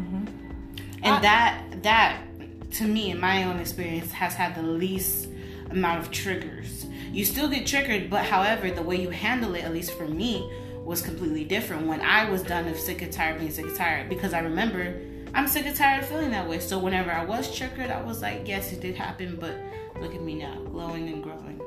Mm-hmm. 0.00 1.04
and 1.04 1.14
I, 1.14 1.20
that 1.20 1.82
that 1.82 2.22
to 2.72 2.84
me 2.84 3.10
in 3.10 3.20
my 3.20 3.44
own 3.44 3.58
experience 3.58 4.10
has 4.12 4.34
had 4.34 4.54
the 4.54 4.62
least 4.62 5.28
amount 5.70 6.00
of 6.00 6.10
triggers. 6.10 6.86
You 7.12 7.24
still 7.24 7.48
get 7.48 7.66
triggered 7.66 8.08
but 8.08 8.24
however 8.24 8.70
the 8.70 8.82
way 8.82 8.96
you 8.96 9.10
handle 9.10 9.54
it 9.54 9.64
at 9.64 9.72
least 9.72 9.92
for 9.92 10.08
me 10.08 10.50
was 10.84 11.02
completely 11.02 11.44
different 11.44 11.86
when 11.86 12.00
i 12.00 12.28
was 12.28 12.42
done 12.42 12.66
of 12.68 12.78
sick 12.78 13.02
and 13.02 13.12
tired 13.12 13.38
being 13.38 13.50
sick 13.50 13.66
and 13.66 13.76
tired. 13.76 14.08
Because 14.08 14.32
i 14.32 14.40
remember 14.40 15.00
i'm 15.34 15.46
sick 15.46 15.66
and 15.66 15.76
tired 15.76 16.02
of 16.02 16.08
feeling 16.08 16.30
that 16.30 16.48
way. 16.48 16.58
So 16.58 16.78
whenever 16.78 17.10
i 17.10 17.24
was 17.24 17.54
triggered 17.54 17.90
i 17.90 18.02
was 18.02 18.22
like 18.22 18.46
yes 18.46 18.72
it 18.72 18.80
did 18.80 18.96
happen 18.96 19.36
but 19.40 19.54
look 20.00 20.14
at 20.14 20.22
me 20.22 20.34
now 20.34 20.56
glowing 20.70 21.08
and 21.08 21.22
growing. 21.22 21.60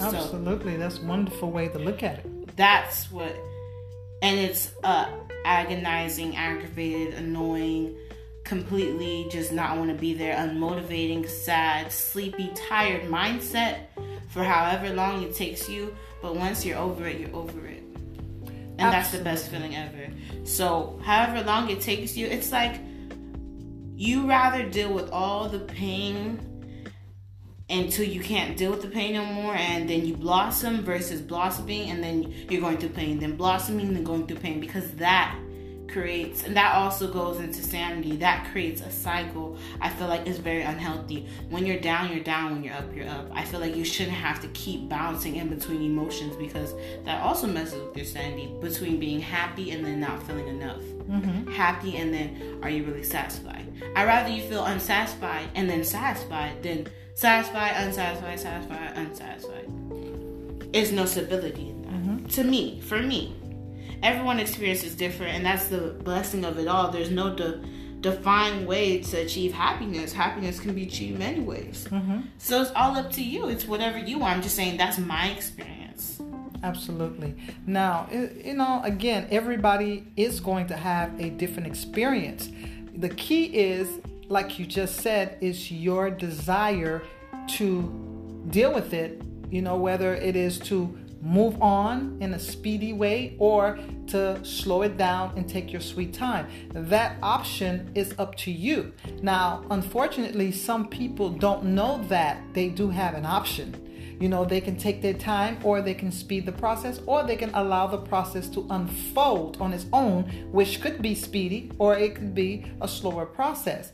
Absolutely. 0.00 0.72
So, 0.74 0.78
that's 0.78 0.98
a 0.98 1.04
wonderful 1.04 1.50
way 1.50 1.68
to 1.68 1.78
look 1.78 2.02
at 2.02 2.18
it. 2.18 2.56
That's 2.56 3.10
what 3.10 3.36
and 4.22 4.38
it's 4.38 4.72
uh, 4.82 5.10
agonizing, 5.44 6.36
aggravated, 6.36 7.14
annoying, 7.14 7.96
completely 8.44 9.26
just 9.30 9.52
not 9.52 9.76
want 9.76 9.90
to 9.90 9.96
be 9.96 10.14
there, 10.14 10.34
unmotivating, 10.36 11.28
sad, 11.28 11.92
sleepy, 11.92 12.50
tired 12.54 13.02
mindset 13.02 13.80
for 14.28 14.42
however 14.42 14.90
long 14.94 15.22
it 15.22 15.34
takes 15.34 15.68
you. 15.68 15.94
But 16.22 16.36
once 16.36 16.64
you're 16.64 16.78
over 16.78 17.06
it, 17.06 17.20
you're 17.20 17.34
over 17.34 17.66
it. 17.66 17.75
And 18.78 18.94
Absolutely. 18.94 18.94
that's 18.96 19.10
the 19.12 19.24
best 19.24 19.50
feeling 19.50 19.76
ever. 19.76 20.12
So, 20.44 21.00
however 21.02 21.42
long 21.42 21.70
it 21.70 21.80
takes 21.80 22.16
you, 22.16 22.26
it's 22.26 22.52
like 22.52 22.78
you 23.96 24.28
rather 24.28 24.68
deal 24.68 24.92
with 24.92 25.10
all 25.10 25.48
the 25.48 25.60
pain 25.60 26.56
until 27.68 28.04
you 28.04 28.20
can't 28.20 28.56
deal 28.56 28.70
with 28.70 28.82
the 28.82 28.88
pain 28.88 29.14
no 29.14 29.24
more 29.24 29.54
and 29.54 29.88
then 29.90 30.06
you 30.06 30.14
blossom 30.14 30.82
versus 30.84 31.20
blossoming 31.20 31.90
and 31.90 32.02
then 32.02 32.22
you're 32.48 32.60
going 32.60 32.76
through 32.76 32.90
pain 32.90 33.18
then 33.18 33.36
blossoming 33.36 33.92
then 33.92 34.04
going 34.04 34.24
through 34.24 34.36
pain 34.36 34.60
because 34.60 34.88
that 34.92 35.36
creates 35.88 36.44
and 36.44 36.56
that 36.56 36.74
also 36.74 37.10
goes 37.10 37.40
into 37.40 37.62
sanity 37.62 38.16
that 38.16 38.46
creates 38.52 38.80
a 38.80 38.90
cycle 38.90 39.56
i 39.80 39.88
feel 39.88 40.08
like 40.08 40.26
is 40.26 40.38
very 40.38 40.62
unhealthy 40.62 41.26
when 41.48 41.64
you're 41.64 41.80
down 41.80 42.10
you're 42.12 42.24
down 42.24 42.52
when 42.52 42.64
you're 42.64 42.74
up 42.74 42.94
you're 42.94 43.08
up 43.08 43.28
i 43.32 43.44
feel 43.44 43.60
like 43.60 43.74
you 43.76 43.84
shouldn't 43.84 44.16
have 44.16 44.40
to 44.40 44.48
keep 44.48 44.88
bouncing 44.88 45.36
in 45.36 45.48
between 45.48 45.82
emotions 45.82 46.34
because 46.36 46.74
that 47.04 47.22
also 47.22 47.46
messes 47.46 47.80
with 47.86 47.96
your 47.96 48.06
sanity 48.06 48.52
between 48.60 48.98
being 48.98 49.20
happy 49.20 49.70
and 49.70 49.84
then 49.84 50.00
not 50.00 50.22
feeling 50.24 50.48
enough 50.48 50.80
mm-hmm. 50.80 51.50
happy 51.52 51.96
and 51.96 52.12
then 52.12 52.58
are 52.62 52.70
you 52.70 52.84
really 52.84 53.04
satisfied 53.04 53.66
i'd 53.96 54.06
rather 54.06 54.28
you 54.28 54.42
feel 54.42 54.64
unsatisfied 54.64 55.48
and 55.54 55.68
then 55.68 55.84
satisfied 55.84 56.62
than 56.62 56.86
satisfied, 57.16 57.72
unsatisfied, 57.76 58.38
satisfied, 58.38 58.92
unsatisfied. 58.94 60.72
There's 60.72 60.92
no 60.92 61.06
stability 61.06 61.70
in 61.70 61.82
that. 61.82 61.90
Mm-hmm. 61.90 62.26
To 62.26 62.44
me, 62.44 62.80
for 62.82 62.98
me, 63.02 63.34
everyone 64.06 64.38
experiences 64.40 64.94
different, 64.94 65.34
and 65.34 65.44
that's 65.44 65.68
the 65.68 65.96
blessing 66.04 66.44
of 66.44 66.58
it 66.58 66.68
all. 66.68 66.90
There's 66.90 67.10
no 67.10 67.34
de- 67.34 67.60
defined 68.00 68.66
way 68.66 69.00
to 69.02 69.16
achieve 69.18 69.52
happiness. 69.52 70.12
Happiness 70.12 70.60
can 70.60 70.74
be 70.74 70.84
achieved 70.84 71.18
many 71.18 71.40
ways. 71.40 71.88
Mm-hmm. 71.90 72.20
So 72.38 72.62
it's 72.62 72.70
all 72.76 72.96
up 72.96 73.10
to 73.12 73.22
you. 73.22 73.48
It's 73.48 73.66
whatever 73.66 73.98
you 73.98 74.18
want. 74.18 74.36
I'm 74.36 74.42
just 74.42 74.54
saying 74.54 74.76
that's 74.76 74.98
my 74.98 75.30
experience. 75.30 76.20
Absolutely. 76.62 77.34
Now, 77.66 78.08
you 78.10 78.54
know, 78.54 78.80
again, 78.84 79.28
everybody 79.30 80.06
is 80.16 80.40
going 80.40 80.68
to 80.68 80.76
have 80.76 81.20
a 81.20 81.30
different 81.30 81.66
experience. 81.66 82.48
The 82.94 83.10
key 83.10 83.44
is 83.44 83.88
like 84.28 84.58
you 84.58 84.66
just 84.66 85.00
said, 85.00 85.38
is 85.40 85.70
your 85.70 86.10
desire 86.10 87.02
to 87.48 88.44
deal 88.50 88.72
with 88.72 88.92
it, 88.92 89.22
you 89.50 89.62
know, 89.62 89.76
whether 89.76 90.14
it 90.14 90.36
is 90.36 90.58
to 90.58 90.98
move 91.26 91.60
on 91.60 92.16
in 92.20 92.34
a 92.34 92.38
speedy 92.38 92.92
way 92.92 93.36
or 93.38 93.78
to 94.06 94.42
slow 94.44 94.82
it 94.82 94.96
down 94.96 95.32
and 95.36 95.48
take 95.48 95.72
your 95.72 95.80
sweet 95.80 96.14
time. 96.14 96.46
That 96.72 97.16
option 97.22 97.90
is 97.94 98.14
up 98.18 98.36
to 98.36 98.52
you. 98.52 98.92
Now, 99.22 99.64
unfortunately, 99.70 100.52
some 100.52 100.88
people 100.88 101.30
don't 101.30 101.64
know 101.64 102.02
that 102.08 102.40
they 102.54 102.68
do 102.68 102.88
have 102.90 103.14
an 103.14 103.26
option. 103.26 103.82
You 104.20 104.30
know, 104.30 104.46
they 104.46 104.62
can 104.62 104.76
take 104.76 105.02
their 105.02 105.14
time 105.14 105.58
or 105.62 105.82
they 105.82 105.92
can 105.92 106.10
speed 106.10 106.46
the 106.46 106.52
process 106.52 107.00
or 107.06 107.22
they 107.22 107.36
can 107.36 107.50
allow 107.54 107.86
the 107.86 107.98
process 107.98 108.48
to 108.50 108.66
unfold 108.70 109.58
on 109.60 109.74
its 109.74 109.86
own, 109.92 110.22
which 110.52 110.80
could 110.80 111.02
be 111.02 111.14
speedy 111.14 111.70
or 111.78 111.98
it 111.98 112.14
could 112.14 112.34
be 112.34 112.64
a 112.80 112.88
slower 112.88 113.26
process. 113.26 113.92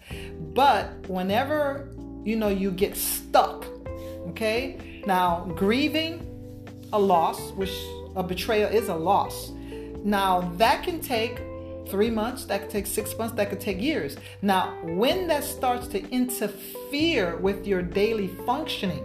But 0.55 1.09
whenever, 1.09 1.89
you 2.25 2.37
know, 2.37 2.49
you 2.49 2.71
get 2.71 2.97
stuck, 2.97 3.67
okay? 4.29 5.03
Now, 5.07 5.51
grieving 5.57 6.32
a 6.93 6.99
loss, 6.99 7.53
which 7.53 7.73
a 8.17 8.23
betrayal 8.23 8.71
is 8.71 8.89
a 8.89 8.95
loss. 8.95 9.51
Now, 10.05 10.53
that 10.57 10.83
can 10.83 11.01
take 11.01 11.41
three 11.89 12.11
months, 12.11 12.45
that 12.47 12.63
could 12.63 12.71
take 12.71 12.87
six 12.87 13.17
months, 13.17 13.35
that 13.37 13.51
could 13.51 13.61
take 13.61 13.81
years. 13.81 14.17
Now, 14.41 14.77
when 14.83 15.27
that 15.29 15.45
starts 15.45 15.87
to 15.89 16.09
interfere 16.11 17.37
with 17.37 17.67
your 17.67 17.83
daily 17.83 18.29
functioning, 18.47 19.05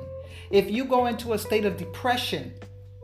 if 0.50 0.70
you 0.72 0.86
go 0.86 1.08
into 1.08 1.34
a 1.34 1.38
state 1.38 1.66
of 1.66 1.78
depression, 1.78 2.54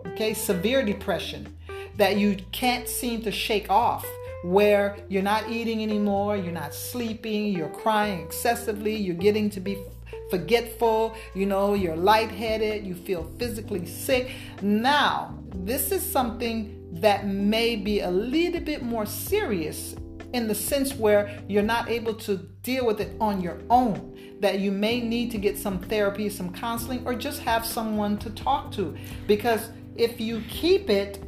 okay, 0.08 0.34
severe 0.34 0.84
depression, 0.84 1.58
that 1.98 2.18
you 2.18 2.38
can't 2.52 2.88
seem 2.88 3.22
to 3.22 3.32
shake 3.32 3.70
off, 3.70 4.06
where 4.44 4.98
you're 5.08 5.24
not 5.24 5.50
eating 5.50 5.82
anymore, 5.84 6.36
you're 6.36 6.52
not 6.52 6.74
sleeping, 6.74 7.54
you're 7.54 7.70
crying 7.70 8.22
excessively, 8.22 8.96
you're 8.96 9.16
getting 9.16 9.50
to 9.50 9.60
be 9.60 9.78
forgetful, 10.34 11.16
you 11.36 11.46
know, 11.46 11.76
you're 11.76 11.96
lightheaded, 11.96 12.84
you 12.84 12.96
feel 12.96 13.32
physically 13.38 13.86
sick. 13.86 14.32
Now, 14.64 15.38
this 15.54 15.92
is 15.92 16.02
something 16.02 16.90
that 16.94 17.28
may 17.28 17.76
be 17.76 18.00
a 18.00 18.10
little 18.10 18.62
bit 18.62 18.82
more 18.82 19.06
serious 19.06 19.96
in 20.34 20.48
the 20.48 20.56
sense 20.56 20.96
where 20.96 21.40
you're 21.48 21.62
not 21.62 21.88
able 21.88 22.16
to 22.16 22.38
deal 22.64 22.84
with 22.84 23.00
it 23.00 23.16
on 23.22 23.42
your 23.42 23.60
own, 23.70 24.18
that 24.40 24.60
you 24.60 24.72
may 24.72 25.00
need 25.02 25.30
to 25.30 25.38
get 25.38 25.56
some 25.56 25.78
therapy, 25.78 26.30
some 26.32 26.52
counseling, 26.52 27.06
or 27.06 27.14
just 27.14 27.40
have 27.42 27.64
someone 27.64 28.18
to 28.18 28.32
talk 28.32 28.72
to. 28.72 28.98
Because 29.28 29.70
if 29.96 30.20
you 30.20 30.42
keep 30.50 30.90
it 30.90 31.24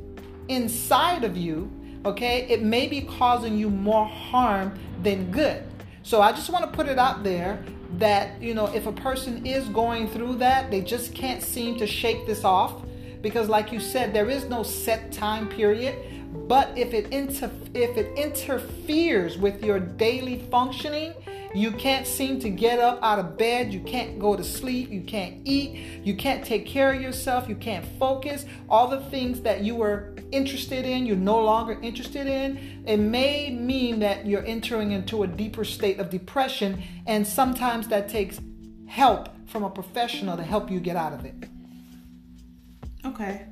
inside 0.47 1.23
of 1.23 1.37
you, 1.37 1.71
okay, 2.05 2.47
it 2.49 2.63
may 2.63 2.87
be 2.87 3.01
causing 3.01 3.55
you 3.55 3.69
more 3.69 4.07
harm 4.07 4.79
than 5.03 5.29
good. 5.29 5.63
So 6.01 6.21
I 6.21 6.31
just 6.31 6.49
want 6.49 6.65
to 6.65 6.71
put 6.71 6.87
it 6.87 6.97
out 6.97 7.23
there 7.23 7.63
that, 7.99 8.41
you 8.41 8.53
know, 8.53 8.67
if 8.67 8.85
a 8.87 8.91
person 8.91 9.45
is 9.45 9.67
going 9.69 10.07
through 10.07 10.35
that, 10.35 10.71
they 10.71 10.81
just 10.81 11.13
can't 11.13 11.41
seem 11.41 11.77
to 11.77 11.87
shake 11.87 12.25
this 12.25 12.43
off 12.43 12.81
because 13.21 13.49
like 13.49 13.71
you 13.71 13.79
said 13.79 14.13
there 14.13 14.29
is 14.29 14.45
no 14.45 14.61
set 14.61 15.11
time 15.11 15.47
period. 15.49 15.95
But 16.47 16.77
if 16.77 16.93
it 16.93 17.11
inter- 17.11 17.51
if 17.73 17.97
it 17.97 18.15
interferes 18.17 19.37
with 19.37 19.63
your 19.63 19.79
daily 19.79 20.39
functioning 20.51 21.13
you 21.55 21.71
can't 21.71 22.05
seem 22.05 22.39
to 22.41 22.49
get 22.49 22.79
up 22.79 22.99
out 23.01 23.19
of 23.19 23.37
bed. 23.37 23.73
You 23.73 23.79
can't 23.79 24.19
go 24.19 24.35
to 24.35 24.43
sleep. 24.43 24.89
You 24.91 25.01
can't 25.01 25.41
eat. 25.45 26.03
You 26.03 26.15
can't 26.15 26.43
take 26.43 26.65
care 26.65 26.93
of 26.93 27.01
yourself. 27.01 27.47
You 27.47 27.55
can't 27.55 27.85
focus. 27.97 28.45
All 28.69 28.87
the 28.87 29.01
things 29.01 29.41
that 29.41 29.61
you 29.61 29.75
were 29.75 30.15
interested 30.31 30.85
in 30.85 31.05
you're 31.05 31.15
no 31.15 31.39
longer 31.39 31.79
interested 31.81 32.27
in 32.27 32.83
it 32.85 32.97
may 32.97 33.49
mean 33.51 33.99
that 33.99 34.25
you're 34.25 34.45
entering 34.45 34.91
into 34.91 35.23
a 35.23 35.27
deeper 35.27 35.63
state 35.63 35.99
of 35.99 36.09
depression 36.09 36.81
and 37.05 37.25
sometimes 37.25 37.87
that 37.87 38.09
takes 38.09 38.41
help 38.87 39.29
from 39.47 39.63
a 39.63 39.69
professional 39.69 40.35
to 40.35 40.43
help 40.43 40.69
you 40.69 40.79
get 40.79 40.95
out 40.95 41.13
of 41.13 41.25
it. 41.25 41.35
Okay. 43.05 43.45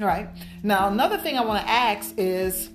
All 0.00 0.06
right. 0.06 0.28
Now, 0.62 0.88
another 0.88 1.18
thing 1.18 1.38
I 1.38 1.44
want 1.44 1.64
to 1.64 1.70
ask 1.70 2.14
is 2.16 2.70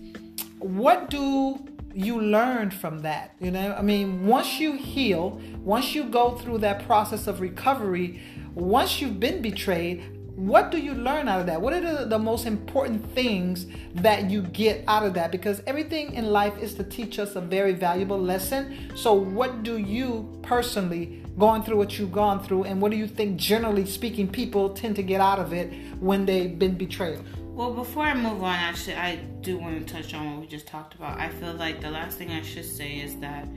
what 0.59 1.09
do 1.09 1.59
you 1.95 2.19
learn 2.21 2.71
from 2.71 2.99
that? 2.99 3.35
You 3.39 3.51
know, 3.51 3.73
I 3.73 3.81
mean, 3.81 4.27
once 4.27 4.59
you 4.59 4.73
heal, 4.73 5.41
once 5.59 5.95
you 5.95 6.03
go 6.03 6.37
through 6.37 6.59
that 6.59 6.85
process 6.85 7.25
of 7.27 7.39
recovery, 7.39 8.21
once 8.53 9.01
you've 9.01 9.19
been 9.19 9.41
betrayed, 9.41 10.03
what 10.35 10.69
do 10.69 10.77
you 10.77 10.93
learn 10.93 11.29
out 11.29 11.39
of 11.39 11.45
that? 11.45 11.61
What 11.61 11.71
are 11.71 11.79
the, 11.79 12.05
the, 12.05 12.19
most 12.19 12.45
important 12.45 13.09
things 13.13 13.67
that 13.95 14.29
you 14.29 14.41
get 14.41 14.83
out 14.85 15.05
of 15.05 15.13
that? 15.13 15.31
Because 15.31 15.61
everything 15.65 16.13
in 16.13 16.25
life 16.25 16.57
is 16.57 16.73
to 16.73 16.83
teach 16.83 17.19
us 17.19 17.37
a 17.37 17.41
very 17.41 17.71
valuable 17.71 18.19
lesson. 18.19 18.91
So, 18.95 19.13
what 19.13 19.63
do 19.63 19.77
you 19.77 20.37
personally, 20.41 21.23
going 21.39 21.63
through 21.63 21.77
what 21.77 21.97
you've 21.97 22.11
gone 22.11 22.43
through, 22.43 22.65
and 22.65 22.81
what 22.81 22.91
do 22.91 22.97
you 22.97 23.07
think, 23.07 23.37
generally 23.37 23.85
speaking, 23.85 24.27
people 24.27 24.71
tend 24.71 24.97
to 24.97 25.03
get 25.03 25.21
out 25.21 25.39
of 25.39 25.53
it 25.53 25.73
when 26.01 26.25
they've 26.25 26.59
been 26.59 26.75
betrayed? 26.75 27.19
Well, 27.55 27.71
before 27.71 28.03
I 28.03 28.13
move 28.13 28.43
on, 28.43 28.53
actually, 28.53 28.97
I 28.97 29.15
do 29.39 29.57
want 29.57 29.87
to 29.87 29.93
touch 29.93 30.13
on 30.13 30.29
what 30.29 30.41
we 30.41 30.45
just 30.45 30.67
talked 30.67 30.93
about. 30.93 31.17
I 31.17 31.29
feel 31.29 31.53
like 31.53 31.79
the 31.79 31.89
last 31.89 32.17
thing 32.17 32.31
I 32.31 32.41
should 32.41 32.65
say 32.65 32.99
is 32.99 33.15
that 33.21 33.47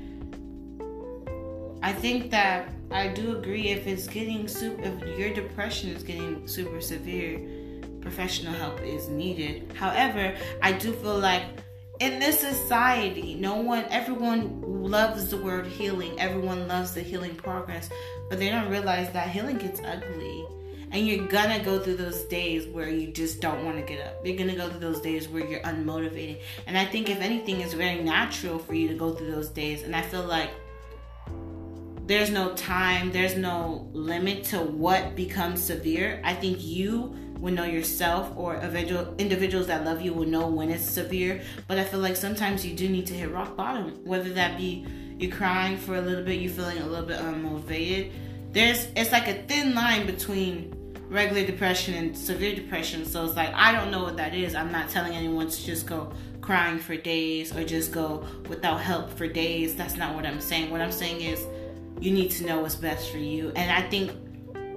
I 1.83 1.93
think 1.93 2.31
that 2.31 2.69
I 2.93 3.09
do 3.09 3.37
agree 3.37 3.71
if 3.71 3.89
it's 3.89 4.07
getting 4.07 4.47
super, 4.47 4.83
if 4.85 5.19
your 5.19 5.35
depression 5.35 5.91
is 5.91 6.05
getting 6.05 6.47
super 6.47 6.81
severe, 6.81 7.41
professional 8.01 8.53
help 8.53 8.81
is 8.83 9.09
needed. 9.09 9.73
However, 9.75 10.33
I 10.63 10.75
do 10.75 10.93
feel 10.93 11.19
like 11.19 11.43
in 11.99 12.21
this 12.21 12.39
society, 12.39 13.35
no 13.35 13.57
one, 13.57 13.85
everyone 13.91 14.63
loves 14.63 15.29
the 15.29 15.39
word 15.39 15.67
healing. 15.67 16.21
Everyone 16.21 16.69
loves 16.69 16.95
the 16.95 17.03
healing 17.03 17.35
progress, 17.35 17.91
but 18.31 18.39
they 18.39 18.49
don't 18.49 18.71
realize 18.71 19.13
that 19.13 19.29
healing 19.31 19.59
gets 19.59 19.81
ugly. 19.81 20.47
And 20.91 21.07
you're 21.07 21.27
gonna 21.27 21.63
go 21.63 21.79
through 21.79 21.97
those 21.97 22.25
days 22.25 22.67
where 22.67 22.89
you 22.89 23.09
just 23.09 23.41
don't 23.41 23.65
want 23.65 23.77
to 23.77 23.83
get 23.83 24.07
up. 24.07 24.25
You're 24.25 24.37
gonna 24.37 24.57
go 24.57 24.69
through 24.69 24.81
those 24.81 25.01
days 25.01 25.29
where 25.29 25.47
you're 25.47 25.61
unmotivated. 25.61 26.41
And 26.67 26.79
I 26.79 26.85
think, 26.85 27.11
if 27.11 27.21
anything, 27.21 27.61
it's 27.61 27.75
very 27.75 28.03
natural 28.03 28.59
for 28.59 28.75
you 28.75 28.89
to 28.89 28.95
go 28.95 29.13
through 29.13 29.31
those 29.31 29.49
days. 29.49 29.83
And 29.83 29.95
I 29.95 30.03
feel 30.03 30.25
like 30.25 30.51
there's 32.07 32.31
no 32.31 32.55
time, 32.55 33.13
there's 33.13 33.37
no 33.37 33.89
limit 33.93 34.45
to 34.45 34.61
what 34.61 35.15
becomes 35.15 35.63
severe. 35.63 36.23
I 36.25 36.33
think 36.33 36.65
you 36.65 37.15
will 37.39 37.53
know 37.53 37.65
yourself 37.65 38.33
or 38.35 38.57
individuals 39.19 39.67
that 39.67 39.85
love 39.85 40.01
you 40.01 40.15
will 40.15 40.27
know 40.27 40.49
when 40.49 40.71
it's 40.71 40.89
severe. 40.89 41.43
But 41.67 41.79
I 41.79 41.85
feel 41.85 42.01
like 42.01 42.17
sometimes 42.17 42.65
you 42.65 42.75
do 42.75 42.89
need 42.89 43.07
to 43.09 43.15
hit 43.15 43.31
rock 43.31 43.57
bottom, 43.57 44.01
whether 44.05 44.31
that 44.31 44.57
be 44.57 44.87
you're 45.19 45.37
crying 45.37 45.77
for 45.77 45.97
a 45.97 46.01
little 46.01 46.25
bit, 46.25 46.41
you're 46.41 46.51
feeling 46.51 46.79
a 46.79 46.87
little 46.87 47.07
bit 47.07 47.19
unmotivated. 47.19 48.13
There's 48.53 48.89
it's 48.97 49.13
like 49.13 49.29
a 49.29 49.43
thin 49.43 49.75
line 49.75 50.07
between 50.07 50.75
regular 51.09 51.47
depression 51.47 51.95
and 51.95 52.17
severe 52.17 52.55
depression. 52.55 53.05
So 53.05 53.25
it's 53.25 53.37
like 53.37 53.53
I 53.55 53.73
don't 53.73 53.91
know 53.91 54.03
what 54.03 54.17
that 54.17 54.35
is. 54.35 54.55
I'm 54.55 54.73
not 54.73 54.89
telling 54.89 55.15
anyone 55.15 55.49
to 55.49 55.67
just 55.67 55.87
go 55.87 56.13
crying 56.41 56.79
for 56.79 56.97
days 56.97 57.55
or 57.55 57.65
just 57.65 57.93
go 57.93 58.25
without 58.49 58.81
help 58.81 59.11
for 59.11 59.27
days. 59.27 59.75
That's 59.75 59.97
not 59.97 60.15
what 60.15 60.25
I'm 60.25 60.41
saying. 60.41 60.71
What 60.71 60.81
I'm 60.81 60.93
saying 60.93 61.21
is 61.21 61.45
you 62.01 62.13
need 62.13 62.31
to 62.33 62.47
know 62.47 62.61
what's 62.61 62.75
best 62.75 63.11
for 63.11 63.19
you. 63.19 63.53
And 63.57 63.71
I 63.71 63.89
think 63.89 64.13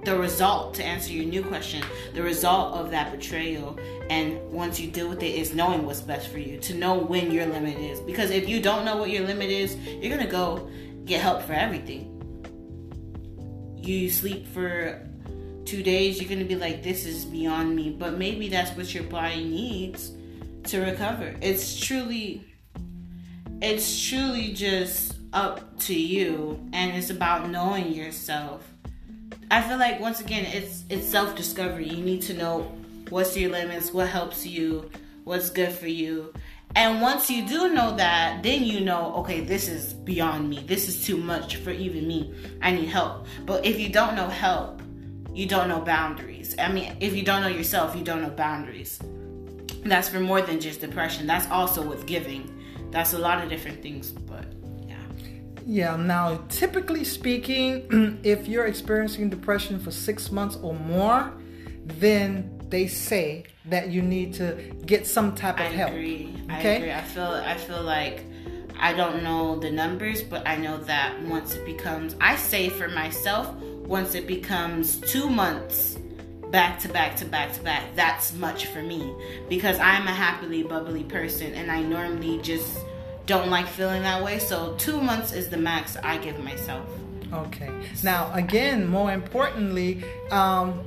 the 0.04 0.18
result, 0.18 0.74
to 0.74 0.84
answer 0.84 1.12
your 1.12 1.24
new 1.24 1.42
question, 1.44 1.82
the 2.14 2.22
result 2.22 2.74
of 2.74 2.90
that 2.90 3.12
betrayal, 3.12 3.78
and 4.10 4.40
once 4.50 4.80
you 4.80 4.90
deal 4.90 5.08
with 5.08 5.22
it, 5.22 5.34
is 5.34 5.54
knowing 5.54 5.86
what's 5.86 6.00
best 6.00 6.28
for 6.28 6.38
you, 6.38 6.58
to 6.58 6.74
know 6.74 6.98
when 6.98 7.30
your 7.30 7.46
limit 7.46 7.78
is. 7.78 8.00
Because 8.00 8.30
if 8.30 8.48
you 8.48 8.60
don't 8.60 8.84
know 8.84 8.96
what 8.96 9.10
your 9.10 9.24
limit 9.24 9.48
is, 9.48 9.76
you're 9.76 10.14
gonna 10.16 10.28
go 10.28 10.68
get 11.04 11.20
help 11.20 11.42
for 11.42 11.52
everything. 11.52 12.08
You 13.76 14.10
sleep 14.10 14.46
for 14.48 15.08
two 15.64 15.82
days, 15.82 16.20
you're 16.20 16.28
gonna 16.28 16.44
be 16.44 16.56
like, 16.56 16.82
this 16.82 17.06
is 17.06 17.24
beyond 17.24 17.74
me. 17.74 17.90
But 17.90 18.18
maybe 18.18 18.48
that's 18.48 18.76
what 18.76 18.94
your 18.94 19.04
body 19.04 19.44
needs 19.44 20.12
to 20.64 20.80
recover. 20.80 21.34
It's 21.40 21.78
truly, 21.78 22.44
it's 23.60 24.08
truly 24.08 24.52
just 24.52 25.16
up 25.32 25.78
to 25.80 25.94
you 25.94 26.60
and 26.72 26.96
it's 26.96 27.10
about 27.10 27.48
knowing 27.48 27.92
yourself. 27.92 28.68
I 29.50 29.62
feel 29.62 29.78
like 29.78 30.00
once 30.00 30.20
again 30.20 30.44
it's 30.46 30.84
it's 30.88 31.06
self-discovery. 31.06 31.88
You 31.88 32.02
need 32.02 32.22
to 32.22 32.34
know 32.34 32.72
what's 33.08 33.36
your 33.36 33.50
limits, 33.50 33.92
what 33.92 34.08
helps 34.08 34.46
you, 34.46 34.90
what's 35.24 35.50
good 35.50 35.72
for 35.72 35.88
you. 35.88 36.32
And 36.74 37.02
once 37.02 37.30
you 37.30 37.46
do 37.46 37.72
know 37.74 37.94
that, 37.96 38.42
then 38.42 38.64
you 38.64 38.80
know, 38.80 39.14
okay, 39.16 39.40
this 39.40 39.68
is 39.68 39.92
beyond 39.92 40.48
me. 40.48 40.64
This 40.66 40.88
is 40.88 41.04
too 41.04 41.18
much 41.18 41.56
for 41.56 41.70
even 41.70 42.08
me. 42.08 42.34
I 42.62 42.70
need 42.72 42.88
help. 42.88 43.26
But 43.44 43.66
if 43.66 43.78
you 43.78 43.90
don't 43.90 44.16
know 44.16 44.28
help, 44.28 44.81
you 45.34 45.46
don't 45.46 45.68
know 45.68 45.80
boundaries. 45.80 46.54
I 46.58 46.70
mean, 46.70 46.96
if 47.00 47.14
you 47.14 47.22
don't 47.22 47.42
know 47.42 47.48
yourself, 47.48 47.96
you 47.96 48.02
don't 48.02 48.22
know 48.22 48.30
boundaries. 48.30 49.00
That's 49.84 50.08
for 50.08 50.20
more 50.20 50.42
than 50.42 50.60
just 50.60 50.80
depression. 50.80 51.26
That's 51.26 51.48
also 51.50 51.82
with 51.82 52.06
giving. 52.06 52.48
That's 52.90 53.14
a 53.14 53.18
lot 53.18 53.42
of 53.42 53.48
different 53.48 53.82
things, 53.82 54.12
but 54.12 54.44
yeah, 54.86 54.96
Yeah, 55.66 55.96
now 55.96 56.44
typically 56.48 57.04
speaking, 57.04 58.20
if 58.22 58.46
you're 58.46 58.66
experiencing 58.66 59.30
depression 59.30 59.80
for 59.80 59.90
six 59.90 60.30
months 60.30 60.56
or 60.62 60.74
more, 60.74 61.32
then 61.84 62.60
they 62.68 62.86
say 62.86 63.44
that 63.66 63.88
you 63.88 64.02
need 64.02 64.34
to 64.34 64.54
get 64.86 65.06
some 65.06 65.34
type 65.34 65.58
of 65.58 65.66
I 65.66 65.68
help. 65.70 65.90
Agree. 65.90 66.34
Okay? 66.44 66.54
I 66.54 66.76
agree. 66.76 66.92
I 66.92 67.02
feel 67.02 67.24
I 67.24 67.56
feel 67.56 67.82
like 67.82 68.24
I 68.78 68.92
don't 68.92 69.22
know 69.22 69.58
the 69.58 69.70
numbers, 69.70 70.22
but 70.22 70.46
I 70.46 70.56
know 70.56 70.76
that 70.84 71.20
once 71.22 71.54
it 71.54 71.64
becomes 71.64 72.14
I 72.20 72.36
say 72.36 72.68
for 72.68 72.88
myself, 72.88 73.54
once 73.86 74.14
it 74.14 74.26
becomes 74.26 74.96
two 75.00 75.28
months 75.28 75.98
back 76.50 76.78
to 76.80 76.88
back 76.88 77.16
to 77.16 77.24
back 77.24 77.52
to 77.54 77.62
back, 77.62 77.82
that's 77.94 78.34
much 78.34 78.66
for 78.66 78.82
me. 78.82 79.14
Because 79.48 79.78
I'm 79.78 80.06
a 80.06 80.12
happily 80.12 80.62
bubbly 80.62 81.04
person 81.04 81.54
and 81.54 81.70
I 81.70 81.82
normally 81.82 82.38
just 82.42 82.78
don't 83.26 83.48
like 83.50 83.66
feeling 83.66 84.02
that 84.02 84.22
way. 84.22 84.38
So 84.38 84.74
two 84.76 85.00
months 85.00 85.32
is 85.32 85.48
the 85.48 85.56
max 85.56 85.96
I 85.96 86.18
give 86.18 86.38
myself. 86.42 86.88
Okay. 87.32 87.70
Now, 88.02 88.30
again, 88.34 88.86
more 88.86 89.10
importantly, 89.10 90.04
um, 90.30 90.84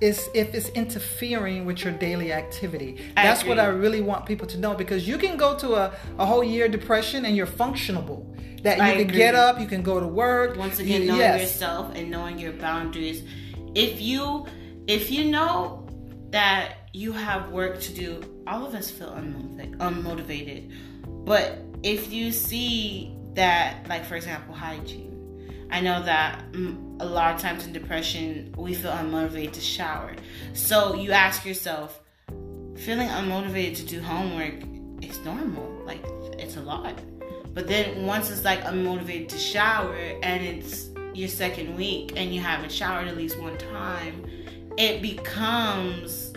is 0.00 0.28
if 0.32 0.54
it's 0.54 0.70
interfering 0.70 1.66
with 1.66 1.84
your 1.84 1.92
daily 1.92 2.32
activity. 2.32 2.96
I 3.16 3.24
That's 3.24 3.42
agree. 3.42 3.50
what 3.50 3.58
I 3.58 3.66
really 3.66 4.00
want 4.00 4.24
people 4.24 4.46
to 4.46 4.58
know 4.58 4.74
because 4.74 5.06
you 5.06 5.18
can 5.18 5.36
go 5.36 5.56
to 5.58 5.74
a, 5.74 5.92
a 6.18 6.24
whole 6.24 6.42
year 6.42 6.68
depression 6.68 7.26
and 7.26 7.36
you're 7.36 7.46
functionable. 7.46 8.24
That 8.62 8.78
you 8.78 8.82
I 8.82 8.92
can 8.92 9.00
agree. 9.02 9.16
get 9.16 9.34
up, 9.34 9.60
you 9.60 9.66
can 9.66 9.82
go 9.82 10.00
to 10.00 10.06
work. 10.06 10.56
Once 10.56 10.78
again, 10.78 11.02
you, 11.02 11.08
knowing 11.08 11.20
yes. 11.20 11.40
yourself 11.40 11.94
and 11.94 12.10
knowing 12.10 12.38
your 12.38 12.52
boundaries. 12.52 13.22
If 13.74 14.00
you 14.00 14.46
if 14.86 15.10
you 15.10 15.30
know 15.30 15.86
that 16.30 16.76
you 16.92 17.12
have 17.12 17.50
work 17.50 17.80
to 17.80 17.92
do, 17.92 18.42
all 18.46 18.66
of 18.66 18.74
us 18.74 18.90
feel 18.90 19.10
unmotivated. 19.10 19.76
unmotivated 19.78 20.72
But 21.24 21.58
if 21.82 22.12
you 22.12 22.32
see 22.32 23.14
that, 23.34 23.86
like 23.88 24.04
for 24.04 24.16
example, 24.16 24.54
hygiene, 24.54 25.68
I 25.70 25.80
know 25.80 26.02
that 26.02 26.50
mm, 26.52 27.00
a 27.00 27.04
lot 27.04 27.34
of 27.34 27.40
times 27.40 27.66
in 27.66 27.72
depression 27.72 28.52
we 28.58 28.74
feel 28.74 28.90
unmotivated 28.90 29.52
to 29.52 29.60
shower. 29.60 30.16
So 30.52 30.94
you 30.94 31.12
ask 31.12 31.44
yourself, 31.44 32.00
feeling 32.76 33.08
unmotivated 33.08 33.76
to 33.76 33.86
do 33.86 34.00
homework 34.00 34.54
is 35.02 35.18
normal. 35.24 35.82
Like 35.84 36.04
it's 36.38 36.56
a 36.56 36.60
lot. 36.60 36.98
But 37.60 37.68
then 37.68 38.06
once 38.06 38.30
it's 38.30 38.42
like 38.42 38.62
unmotivated 38.62 39.28
to 39.28 39.38
shower 39.38 39.94
and 39.94 40.42
it's 40.42 40.88
your 41.12 41.28
second 41.28 41.76
week 41.76 42.14
and 42.16 42.34
you 42.34 42.40
haven't 42.40 42.72
showered 42.72 43.06
at 43.06 43.18
least 43.18 43.38
one 43.38 43.58
time, 43.58 44.24
it 44.78 45.02
becomes 45.02 46.32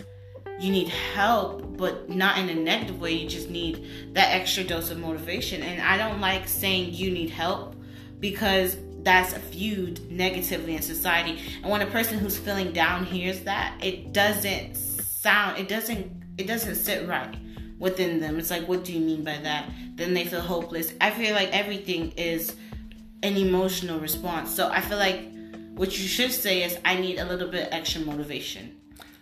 you 0.60 0.70
need 0.70 0.88
help, 0.88 1.78
but 1.78 2.10
not 2.10 2.36
in 2.36 2.50
a 2.50 2.54
negative 2.54 3.00
way. 3.00 3.12
You 3.12 3.26
just 3.26 3.48
need 3.48 3.88
that 4.12 4.34
extra 4.34 4.64
dose 4.64 4.90
of 4.90 4.98
motivation. 4.98 5.62
And 5.62 5.80
I 5.80 5.96
don't 5.96 6.20
like 6.20 6.46
saying 6.46 6.92
you 6.92 7.10
need 7.10 7.30
help 7.30 7.74
because 8.20 8.76
that's 9.00 9.32
viewed 9.32 10.10
negatively 10.10 10.76
in 10.76 10.82
society. 10.82 11.40
And 11.62 11.72
when 11.72 11.80
a 11.80 11.86
person 11.86 12.18
who's 12.18 12.36
feeling 12.36 12.70
down 12.74 13.06
hears 13.06 13.40
that, 13.44 13.82
it 13.82 14.12
doesn't 14.12 14.76
sound, 14.76 15.56
it 15.56 15.68
doesn't, 15.68 16.34
it 16.36 16.46
doesn't 16.46 16.74
sit 16.74 17.08
right 17.08 17.34
within 17.78 18.20
them. 18.20 18.38
It's 18.38 18.50
like, 18.50 18.66
what 18.68 18.84
do 18.84 18.92
you 18.92 19.00
mean 19.00 19.24
by 19.24 19.38
that? 19.38 19.70
Then 19.96 20.14
they 20.14 20.24
feel 20.24 20.40
hopeless. 20.40 20.92
I 21.00 21.10
feel 21.10 21.34
like 21.34 21.50
everything 21.52 22.12
is 22.12 22.54
an 23.22 23.36
emotional 23.36 23.98
response. 24.00 24.54
So 24.54 24.68
I 24.68 24.80
feel 24.80 24.98
like 24.98 25.24
what 25.74 25.98
you 25.98 26.06
should 26.06 26.30
say 26.30 26.62
is, 26.62 26.78
I 26.84 26.96
need 26.96 27.18
a 27.18 27.24
little 27.24 27.48
bit 27.48 27.68
extra 27.72 28.00
motivation 28.02 28.76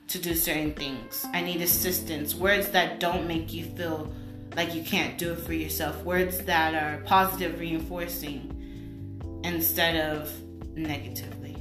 to 0.09 0.18
do 0.18 0.34
certain 0.34 0.74
things. 0.74 1.24
I 1.32 1.40
need 1.40 1.62
assistance. 1.62 2.34
Words 2.34 2.68
that 2.70 3.00
don't 3.00 3.26
make 3.26 3.53
you 3.53 3.64
feel 3.64 4.12
like 4.55 4.74
you 4.74 4.82
can't 4.82 5.16
do 5.16 5.32
it 5.32 5.38
for 5.38 5.55
yourself. 5.55 6.03
Words 6.05 6.38
that 6.40 6.74
are 6.74 7.03
positive 7.05 7.59
reinforcing 7.59 9.40
instead 9.44 9.96
of 9.96 10.30
negatively. 10.76 11.57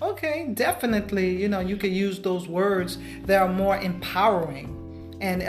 Okay, 0.00 0.50
definitely. 0.54 1.40
You 1.40 1.48
know, 1.48 1.60
you 1.60 1.76
could 1.76 1.92
use 1.92 2.20
those 2.20 2.46
words 2.46 2.98
that 3.24 3.42
are 3.42 3.48
more 3.48 3.78
empowering. 3.78 4.74
And 5.20 5.40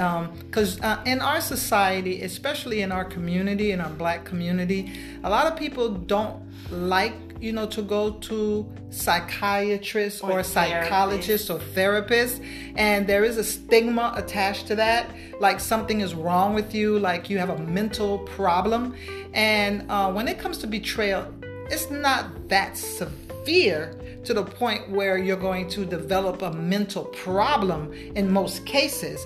because 0.45 0.79
um, 0.81 0.99
uh, 0.99 1.03
in 1.05 1.21
our 1.21 1.41
society, 1.41 2.21
especially 2.23 2.81
in 2.81 2.91
our 2.91 3.05
community, 3.05 3.71
in 3.71 3.81
our 3.81 3.89
black 3.89 4.25
community, 4.25 4.91
a 5.23 5.29
lot 5.29 5.45
of 5.45 5.57
people 5.57 5.89
don't 5.89 6.41
like 6.71 7.13
you 7.39 7.51
know, 7.51 7.67
to 7.67 7.81
go 7.81 8.11
to 8.11 8.67
psychiatrists 8.89 10.21
or, 10.21 10.39
or 10.39 10.43
psychologists 10.43 11.49
or 11.49 11.59
therapists. 11.59 12.43
And 12.75 13.07
there 13.07 13.23
is 13.23 13.37
a 13.37 13.43
stigma 13.43 14.13
attached 14.15 14.67
to 14.67 14.75
that, 14.75 15.09
like 15.39 15.59
something 15.59 16.01
is 16.01 16.15
wrong 16.15 16.53
with 16.53 16.73
you, 16.73 16.99
like 16.99 17.29
you 17.29 17.37
have 17.37 17.49
a 17.49 17.57
mental 17.59 18.19
problem. 18.19 18.95
And 19.33 19.89
uh, 19.89 20.11
when 20.11 20.27
it 20.27 20.39
comes 20.39 20.57
to 20.59 20.67
betrayal, 20.67 21.31
it's 21.69 21.89
not 21.91 22.49
that 22.49 22.77
severe 22.77 23.99
to 24.23 24.33
the 24.33 24.43
point 24.43 24.89
where 24.89 25.17
you're 25.17 25.37
going 25.37 25.69
to 25.69 25.85
develop 25.85 26.41
a 26.41 26.51
mental 26.51 27.05
problem 27.05 27.93
in 27.93 28.31
most 28.31 28.65
cases 28.65 29.25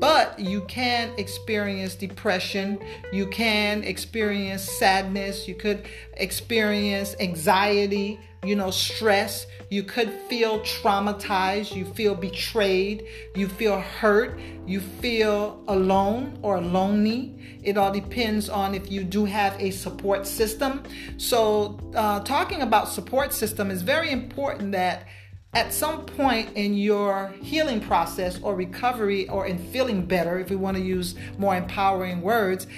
but 0.00 0.38
you 0.38 0.62
can 0.62 1.12
experience 1.18 1.94
depression, 1.94 2.78
you 3.12 3.26
can 3.26 3.84
experience 3.84 4.62
sadness, 4.62 5.46
you 5.46 5.54
could 5.54 5.86
experience 6.14 7.14
anxiety, 7.20 8.18
you 8.42 8.56
know, 8.56 8.70
stress, 8.70 9.46
you 9.68 9.82
could 9.82 10.10
feel 10.28 10.60
traumatized, 10.60 11.76
you 11.76 11.84
feel 11.84 12.14
betrayed, 12.14 13.06
you 13.36 13.46
feel 13.46 13.78
hurt, 13.78 14.40
you 14.66 14.80
feel 14.80 15.62
alone 15.68 16.38
or 16.40 16.58
lonely. 16.60 17.36
It 17.62 17.76
all 17.76 17.92
depends 17.92 18.48
on 18.48 18.74
if 18.74 18.90
you 18.90 19.04
do 19.04 19.26
have 19.26 19.54
a 19.60 19.70
support 19.70 20.26
system. 20.26 20.82
So, 21.18 21.78
uh, 21.94 22.20
talking 22.20 22.62
about 22.62 22.88
support 22.88 23.34
system 23.34 23.70
is 23.70 23.82
very 23.82 24.10
important 24.10 24.72
that 24.72 25.06
at 25.52 25.72
some 25.72 26.04
point 26.04 26.50
in 26.54 26.74
your 26.74 27.34
healing 27.42 27.80
process 27.80 28.40
or 28.40 28.54
recovery 28.54 29.28
or 29.28 29.46
in 29.46 29.58
feeling 29.58 30.06
better, 30.06 30.38
if 30.38 30.50
we 30.50 30.56
want 30.56 30.76
to 30.76 30.82
use 30.82 31.16
more 31.38 31.56
empowering 31.56 32.20
words, 32.20 32.68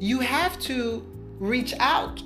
you 0.00 0.18
have 0.18 0.58
to 0.60 1.06
reach 1.38 1.74
out, 1.78 2.20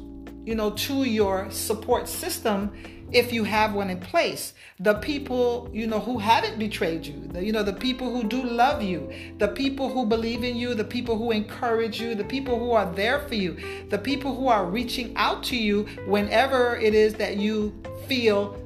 you 0.45 0.55
know, 0.55 0.70
to 0.70 1.05
your 1.05 1.51
support 1.51 2.09
system 2.09 2.72
if 3.12 3.30
you 3.30 3.45
have 3.45 3.74
one 3.74 3.90
in 3.90 4.01
place. 4.01 4.55
The 4.80 4.95
people, 4.95 5.68
you 5.70 5.86
know, 5.86 6.01
who 6.01 6.18
haven't 6.18 6.59
betrayed 6.59 7.05
you, 7.07 7.28
the, 7.28 7.45
you 7.45 7.53
know, 7.53 7.62
the 7.62 7.74
people 7.74 8.11
who 8.11 8.26
do 8.26 8.43
love 8.43 8.82
you, 8.82 9.12
the 9.36 9.49
people 9.49 9.90
who 9.90 10.07
believe 10.07 10.43
in 10.43 10.57
you, 10.57 10.74
the 10.74 10.84
people 10.84 11.18
who 11.18 11.30
encourage 11.30 12.01
you, 12.01 12.14
the 12.14 12.24
people 12.24 12.59
who 12.59 12.72
are 12.72 12.90
there 12.95 13.20
for 13.28 13.34
you, 13.34 13.86
the 13.90 13.99
people 13.99 14.34
who 14.34 14.49
are 14.49 14.64
reaching 14.64 15.14
out 15.16 15.43
to 15.45 15.57
you 15.57 15.84
whenever 16.07 16.76
it 16.76 16.95
is 16.95 17.12
that 17.14 17.36
you 17.36 17.74
feel 18.09 18.57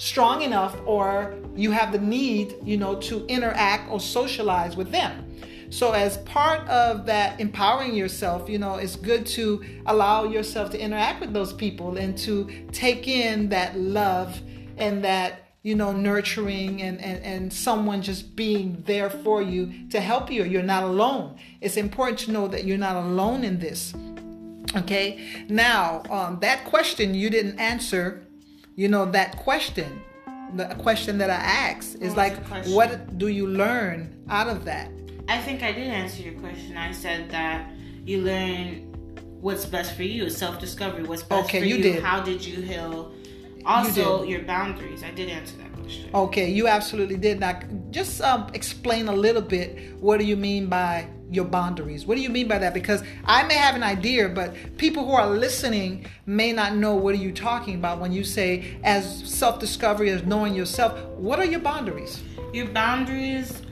strong 0.00 0.40
enough 0.40 0.74
or 0.86 1.34
you 1.54 1.70
have 1.72 1.92
the 1.92 1.98
need, 1.98 2.56
you 2.64 2.78
know, 2.78 2.94
to 2.94 3.26
interact 3.26 3.90
or 3.90 4.00
socialize 4.00 4.74
with 4.74 4.90
them. 4.90 5.26
So, 5.68 5.92
as 5.92 6.16
part 6.18 6.66
of 6.68 7.04
that 7.04 7.38
empowering 7.38 7.94
yourself, 7.94 8.48
you 8.48 8.58
know, 8.58 8.76
it's 8.76 8.96
good 8.96 9.26
to 9.26 9.62
allow 9.84 10.24
yourself 10.24 10.70
to 10.70 10.80
interact 10.80 11.20
with 11.20 11.34
those 11.34 11.52
people 11.52 11.98
and 11.98 12.16
to 12.18 12.50
take 12.72 13.08
in 13.08 13.50
that 13.50 13.78
love 13.78 14.40
and 14.78 15.04
that, 15.04 15.52
you 15.62 15.74
know, 15.74 15.92
nurturing 15.92 16.80
and, 16.80 16.98
and, 16.98 17.22
and 17.22 17.52
someone 17.52 18.00
just 18.00 18.34
being 18.34 18.82
there 18.86 19.10
for 19.10 19.42
you 19.42 19.70
to 19.90 20.00
help 20.00 20.30
you. 20.30 20.44
You're 20.44 20.62
not 20.62 20.82
alone. 20.82 21.38
It's 21.60 21.76
important 21.76 22.20
to 22.20 22.32
know 22.32 22.48
that 22.48 22.64
you're 22.64 22.78
not 22.78 22.96
alone 22.96 23.44
in 23.44 23.58
this. 23.58 23.92
Okay. 24.74 25.46
Now, 25.50 26.02
um, 26.08 26.38
that 26.40 26.64
question 26.64 27.12
you 27.12 27.28
didn't 27.28 27.60
answer 27.60 28.26
you 28.76 28.88
know 28.88 29.04
that 29.10 29.36
question 29.36 30.02
the 30.54 30.66
question 30.76 31.18
that 31.18 31.30
i 31.30 31.34
asked 31.34 31.96
is 32.00 32.16
like 32.16 32.36
what 32.68 33.18
do 33.18 33.28
you 33.28 33.46
learn 33.46 34.12
out 34.28 34.48
of 34.48 34.64
that? 34.64 34.90
I 35.28 35.38
think 35.38 35.62
i 35.62 35.72
did 35.72 35.86
answer 35.88 36.22
your 36.22 36.34
question. 36.40 36.76
I 36.76 36.92
said 36.92 37.30
that 37.30 37.70
you 38.04 38.22
learn 38.22 38.90
what's 39.40 39.64
best 39.64 39.94
for 39.94 40.02
you 40.02 40.28
self-discovery 40.28 41.04
what's 41.04 41.22
best 41.22 41.44
okay, 41.44 41.60
for 41.60 41.66
you, 41.66 41.76
you 41.76 41.82
did. 41.82 42.02
how 42.02 42.20
did 42.20 42.44
you 42.44 42.60
heal 42.60 43.12
also 43.66 44.22
you 44.22 44.36
your 44.36 44.42
boundaries 44.42 45.02
i 45.02 45.10
did 45.10 45.28
answer 45.28 45.56
that 45.56 45.72
question 45.74 46.10
okay 46.14 46.50
you 46.50 46.66
absolutely 46.66 47.16
did 47.16 47.40
now 47.40 47.58
just 47.90 48.20
um, 48.22 48.48
explain 48.54 49.08
a 49.08 49.12
little 49.12 49.42
bit 49.42 49.94
what 50.00 50.18
do 50.18 50.24
you 50.24 50.36
mean 50.36 50.66
by 50.66 51.06
your 51.30 51.44
boundaries. 51.44 52.06
What 52.06 52.16
do 52.16 52.22
you 52.22 52.28
mean 52.28 52.48
by 52.48 52.58
that? 52.58 52.74
Because 52.74 53.02
I 53.24 53.44
may 53.44 53.54
have 53.54 53.76
an 53.76 53.82
idea, 53.82 54.28
but 54.28 54.54
people 54.76 55.06
who 55.06 55.12
are 55.12 55.30
listening 55.30 56.06
may 56.26 56.52
not 56.52 56.74
know 56.74 56.94
what 56.96 57.14
are 57.14 57.18
you 57.18 57.32
talking 57.32 57.76
about 57.76 58.00
when 58.00 58.12
you 58.12 58.24
say 58.24 58.78
as 58.82 59.28
self-discovery 59.28 60.10
as 60.10 60.24
knowing 60.24 60.54
yourself. 60.54 60.98
What 61.10 61.38
are 61.38 61.44
your 61.44 61.60
boundaries? 61.60 62.22
Your 62.52 62.66
boundaries 62.66 63.62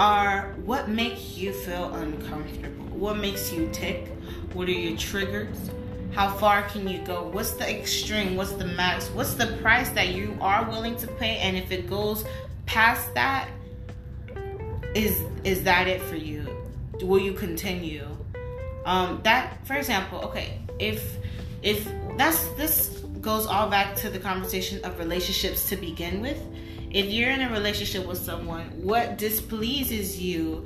are 0.00 0.54
what 0.64 0.88
makes 0.88 1.36
you 1.36 1.52
feel 1.52 1.92
uncomfortable. 1.94 2.84
What 2.86 3.18
makes 3.18 3.52
you 3.52 3.68
tick? 3.70 4.08
What 4.54 4.68
are 4.68 4.72
your 4.72 4.96
triggers? 4.96 5.70
How 6.14 6.28
far 6.36 6.62
can 6.62 6.86
you 6.86 7.00
go? 7.00 7.24
What's 7.24 7.52
the 7.52 7.68
extreme? 7.68 8.36
What's 8.36 8.52
the 8.52 8.66
max? 8.66 9.08
What's 9.10 9.34
the 9.34 9.58
price 9.60 9.90
that 9.90 10.08
you 10.10 10.36
are 10.40 10.64
willing 10.70 10.96
to 10.98 11.06
pay? 11.06 11.38
And 11.38 11.56
if 11.56 11.72
it 11.72 11.88
goes 11.88 12.24
past 12.66 13.12
that, 13.14 13.48
is 14.94 15.20
is 15.42 15.64
that 15.64 15.88
it 15.88 16.00
for 16.02 16.16
you? 16.16 16.46
will 17.02 17.18
you 17.18 17.32
continue? 17.32 18.06
Um, 18.84 19.20
that, 19.24 19.66
for 19.66 19.74
example, 19.74 20.20
okay, 20.20 20.60
if 20.78 21.16
if 21.62 21.88
that's 22.16 22.46
this 22.50 23.00
goes 23.20 23.46
all 23.46 23.68
back 23.68 23.96
to 23.96 24.10
the 24.10 24.18
conversation 24.18 24.84
of 24.84 24.98
relationships 24.98 25.68
to 25.70 25.76
begin 25.76 26.20
with. 26.20 26.40
If 26.90 27.06
you're 27.06 27.30
in 27.30 27.40
a 27.40 27.50
relationship 27.50 28.06
with 28.06 28.18
someone, 28.18 28.66
what 28.80 29.18
displeases 29.18 30.20
you 30.20 30.64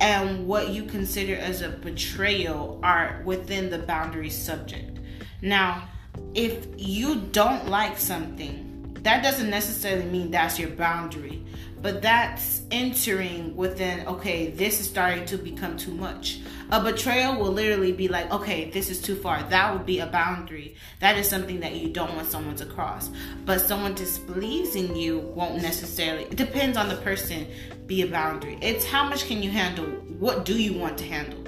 and 0.00 0.46
what 0.46 0.70
you 0.70 0.84
consider 0.84 1.36
as 1.36 1.62
a 1.62 1.70
betrayal 1.70 2.80
are 2.82 3.22
within 3.24 3.70
the 3.70 3.78
boundary 3.78 4.30
subject. 4.30 4.98
Now, 5.42 5.88
if 6.34 6.66
you 6.76 7.22
don't 7.32 7.68
like 7.68 7.98
something, 7.98 8.96
that 9.02 9.22
doesn't 9.22 9.50
necessarily 9.50 10.06
mean 10.06 10.30
that's 10.30 10.58
your 10.58 10.70
boundary 10.70 11.44
but 11.86 12.02
that's 12.02 12.62
entering 12.72 13.54
within 13.54 14.04
okay 14.08 14.50
this 14.50 14.80
is 14.80 14.88
starting 14.88 15.24
to 15.24 15.38
become 15.38 15.76
too 15.76 15.92
much. 15.92 16.40
A 16.72 16.82
betrayal 16.82 17.36
will 17.36 17.52
literally 17.52 17.92
be 17.92 18.08
like 18.08 18.28
okay 18.32 18.70
this 18.70 18.90
is 18.90 19.00
too 19.00 19.14
far. 19.14 19.40
That 19.44 19.72
would 19.72 19.86
be 19.86 20.00
a 20.00 20.06
boundary. 20.08 20.74
That 20.98 21.16
is 21.16 21.28
something 21.28 21.60
that 21.60 21.76
you 21.76 21.90
don't 21.90 22.12
want 22.16 22.28
someone 22.28 22.56
to 22.56 22.66
cross. 22.66 23.08
But 23.44 23.60
someone 23.60 23.94
displeasing 23.94 24.96
you 24.96 25.20
won't 25.36 25.62
necessarily 25.62 26.24
it 26.24 26.34
depends 26.34 26.76
on 26.76 26.88
the 26.88 26.96
person 26.96 27.46
be 27.86 28.02
a 28.02 28.08
boundary. 28.08 28.58
It's 28.60 28.84
how 28.84 29.08
much 29.08 29.28
can 29.28 29.40
you 29.40 29.52
handle? 29.52 29.86
What 30.18 30.44
do 30.44 30.60
you 30.60 30.76
want 30.76 30.98
to 30.98 31.04
handle? 31.04 31.44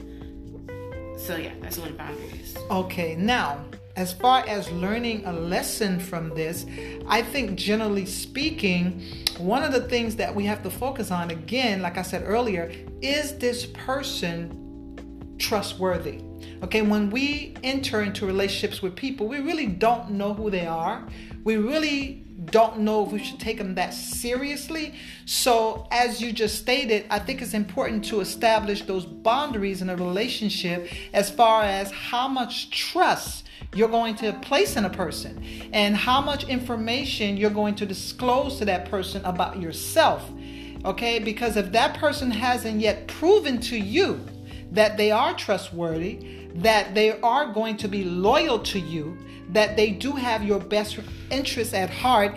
So 1.19 1.35
yeah 1.35 1.55
that's 1.61 1.79
what 1.79 1.91
a 1.91 1.95
boundary 1.95 2.39
is. 2.39 2.57
Okay 2.71 3.17
now 3.17 3.65
as 3.99 4.13
far 4.13 4.45
as 4.47 4.71
learning 4.71 5.25
a 5.27 5.33
lesson 5.33 5.99
from 5.99 6.29
this, 6.37 6.65
I 7.09 7.21
think 7.21 7.59
generally 7.59 8.07
speaking, 8.07 9.03
one 9.39 9.63
of 9.63 9.73
the 9.73 9.83
things 9.83 10.17
that 10.17 10.35
we 10.35 10.45
have 10.47 10.63
to 10.63 10.71
focus 10.71 11.11
on, 11.11 11.31
again, 11.31 11.83
like 11.83 11.97
I 11.99 12.03
said 12.03 12.23
earlier, 12.25 12.73
is 13.01 13.39
this 13.39 13.67
person 13.67 15.37
trustworthy. 15.39 16.21
Okay, 16.63 16.83
when 16.83 17.11
we 17.11 17.55
enter 17.63 18.03
into 18.03 18.27
relationships 18.27 18.83
with 18.83 18.97
people, 18.97 19.29
we 19.29 19.39
really 19.39 19.67
don't 19.67 20.11
know 20.11 20.35
who 20.35 20.51
they 20.51 20.67
are. 20.67 21.07
We 21.45 21.57
really 21.57 22.28
don't 22.45 22.79
know 22.81 23.05
if 23.05 23.13
we 23.13 23.19
should 23.19 23.41
take 23.41 23.59
them 23.59 23.75
that 23.75 23.93
seriously. 23.93 24.95
So, 25.25 25.89
as 25.91 26.21
you 26.21 26.33
just 26.33 26.59
stated, 26.59 27.05
I 27.11 27.19
think 27.19 27.43
it's 27.43 27.55
important 27.55 28.05
to 28.07 28.21
establish 28.21 28.83
those 28.83 29.05
boundaries 29.05 29.83
in 29.83 29.91
a 29.91 29.97
relationship 29.97 30.89
as 31.13 31.31
far 31.31 31.65
as 31.65 31.91
how 31.91 32.29
much 32.29 32.71
trust 32.71 33.49
you're 33.75 33.89
going 33.89 34.15
to 34.17 34.33
place 34.35 34.77
in 34.77 34.85
a 34.85 34.91
person 34.91 35.45
and 35.73 35.97
how 35.97 36.21
much 36.21 36.49
information 36.49 37.37
you're 37.37 37.51
going 37.51 37.75
to 37.75 37.87
disclose 37.87 38.59
to 38.59 38.65
that 38.67 38.89
person 38.89 39.25
about 39.25 39.61
yourself. 39.61 40.31
Okay, 40.85 41.19
because 41.19 41.57
if 41.57 41.73
that 41.73 41.97
person 41.99 42.31
hasn't 42.31 42.81
yet 42.81 43.09
proven 43.09 43.61
to 43.63 43.77
you 43.77 44.25
that 44.71 44.97
they 44.97 45.11
are 45.11 45.35
trustworthy, 45.35 46.49
that 46.55 46.95
they 46.95 47.21
are 47.21 47.53
going 47.53 47.77
to 47.79 47.89
be 47.89 48.05
loyal 48.05 48.59
to 48.61 48.79
you, 48.79 49.19
that 49.51 49.77
they 49.77 49.91
do 49.91 50.13
have 50.13 50.43
your 50.43 50.61
best 50.61 50.99
interests 51.31 51.75
at 51.75 51.91
heart, 51.91 52.37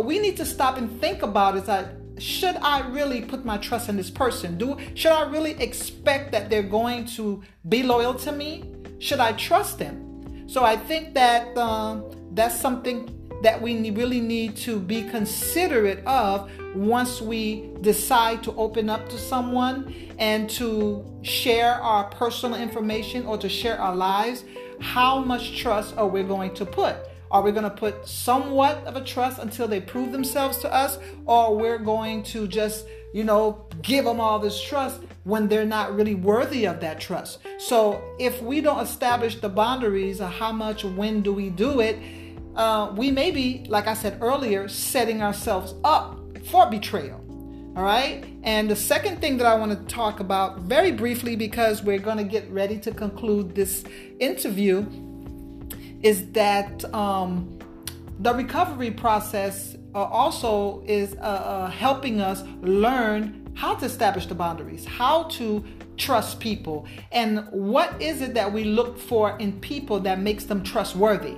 we 0.00 0.18
need 0.18 0.36
to 0.36 0.44
stop 0.44 0.76
and 0.76 1.00
think 1.00 1.22
about 1.22 1.56
is 1.56 1.64
that 1.64 1.94
should 2.18 2.56
I 2.56 2.80
really 2.88 3.20
put 3.22 3.44
my 3.44 3.58
trust 3.58 3.88
in 3.88 3.96
this 3.96 4.10
person? 4.10 4.58
Do 4.58 4.76
should 4.94 5.12
I 5.12 5.28
really 5.30 5.52
expect 5.52 6.32
that 6.32 6.50
they're 6.50 6.62
going 6.62 7.06
to 7.16 7.42
be 7.68 7.82
loyal 7.82 8.14
to 8.14 8.32
me? 8.32 8.74
Should 8.98 9.20
I 9.20 9.32
trust 9.32 9.78
them? 9.78 10.48
So 10.48 10.64
I 10.64 10.76
think 10.76 11.14
that 11.14 11.56
um, 11.56 12.10
that's 12.32 12.58
something 12.58 13.17
that 13.42 13.60
we 13.60 13.90
really 13.90 14.20
need 14.20 14.56
to 14.56 14.80
be 14.80 15.02
considerate 15.02 16.04
of 16.06 16.50
once 16.74 17.20
we 17.20 17.70
decide 17.80 18.42
to 18.42 18.52
open 18.54 18.90
up 18.90 19.08
to 19.08 19.18
someone 19.18 19.94
and 20.18 20.50
to 20.50 21.04
share 21.22 21.74
our 21.74 22.04
personal 22.04 22.60
information 22.60 23.24
or 23.26 23.38
to 23.38 23.48
share 23.48 23.78
our 23.78 23.94
lives. 23.94 24.44
How 24.80 25.20
much 25.20 25.58
trust 25.58 25.96
are 25.96 26.06
we 26.06 26.22
going 26.22 26.54
to 26.54 26.66
put? 26.66 26.96
Are 27.30 27.42
we 27.42 27.52
going 27.52 27.64
to 27.64 27.70
put 27.70 28.08
somewhat 28.08 28.78
of 28.84 28.96
a 28.96 29.04
trust 29.04 29.38
until 29.38 29.68
they 29.68 29.80
prove 29.80 30.12
themselves 30.12 30.58
to 30.58 30.72
us? 30.72 30.98
Or 31.26 31.56
we're 31.56 31.78
going 31.78 32.22
to 32.24 32.48
just, 32.48 32.86
you 33.12 33.22
know, 33.22 33.66
give 33.82 34.04
them 34.04 34.18
all 34.18 34.38
this 34.38 34.60
trust 34.60 35.00
when 35.24 35.46
they're 35.46 35.66
not 35.66 35.94
really 35.94 36.14
worthy 36.14 36.66
of 36.66 36.80
that 36.80 37.00
trust? 37.00 37.40
So 37.58 38.02
if 38.18 38.40
we 38.40 38.60
don't 38.62 38.80
establish 38.80 39.40
the 39.40 39.48
boundaries 39.50 40.20
of 40.20 40.30
how 40.30 40.52
much, 40.52 40.84
when 40.84 41.20
do 41.20 41.32
we 41.32 41.50
do 41.50 41.80
it, 41.80 41.98
uh, 42.58 42.92
we 42.96 43.10
may 43.12 43.30
be, 43.30 43.64
like 43.68 43.86
I 43.86 43.94
said 43.94 44.18
earlier, 44.20 44.66
setting 44.68 45.22
ourselves 45.22 45.74
up 45.84 46.20
for 46.48 46.68
betrayal. 46.68 47.24
All 47.76 47.84
right. 47.84 48.24
And 48.42 48.68
the 48.68 48.74
second 48.74 49.20
thing 49.20 49.36
that 49.36 49.46
I 49.46 49.54
want 49.54 49.70
to 49.70 49.94
talk 49.94 50.18
about 50.18 50.62
very 50.62 50.90
briefly, 50.90 51.36
because 51.36 51.84
we're 51.84 52.00
going 52.00 52.16
to 52.16 52.24
get 52.24 52.50
ready 52.50 52.76
to 52.80 52.90
conclude 52.90 53.54
this 53.54 53.84
interview, 54.18 54.84
is 56.02 56.28
that 56.32 56.92
um, 56.92 57.58
the 58.18 58.34
recovery 58.34 58.90
process 58.90 59.76
uh, 59.94 60.02
also 60.02 60.82
is 60.86 61.14
uh, 61.14 61.18
uh, 61.18 61.70
helping 61.70 62.20
us 62.20 62.42
learn 62.62 63.48
how 63.54 63.76
to 63.76 63.86
establish 63.86 64.26
the 64.26 64.34
boundaries, 64.34 64.84
how 64.84 65.24
to 65.24 65.64
trust 65.96 66.40
people, 66.40 66.86
and 67.12 67.46
what 67.52 68.00
is 68.02 68.20
it 68.20 68.34
that 68.34 68.52
we 68.52 68.64
look 68.64 68.98
for 68.98 69.36
in 69.38 69.52
people 69.60 70.00
that 70.00 70.20
makes 70.20 70.44
them 70.44 70.64
trustworthy. 70.64 71.36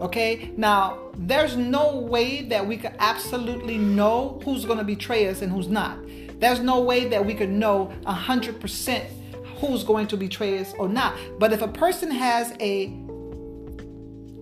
Okay, 0.00 0.52
now 0.56 0.98
there's 1.16 1.56
no 1.56 1.96
way 1.96 2.42
that 2.42 2.66
we 2.66 2.76
could 2.76 2.94
absolutely 2.98 3.78
know 3.78 4.40
who's 4.44 4.64
going 4.64 4.78
to 4.78 4.84
betray 4.84 5.28
us 5.28 5.40
and 5.40 5.52
who's 5.52 5.68
not. 5.68 5.98
There's 6.40 6.60
no 6.60 6.80
way 6.80 7.08
that 7.08 7.24
we 7.24 7.34
could 7.34 7.50
know 7.50 7.92
100% 8.06 9.04
who's 9.58 9.84
going 9.84 10.06
to 10.08 10.16
betray 10.16 10.58
us 10.58 10.74
or 10.78 10.88
not. 10.88 11.16
But 11.38 11.52
if 11.52 11.62
a 11.62 11.68
person 11.68 12.10
has 12.10 12.54
a 12.60 12.92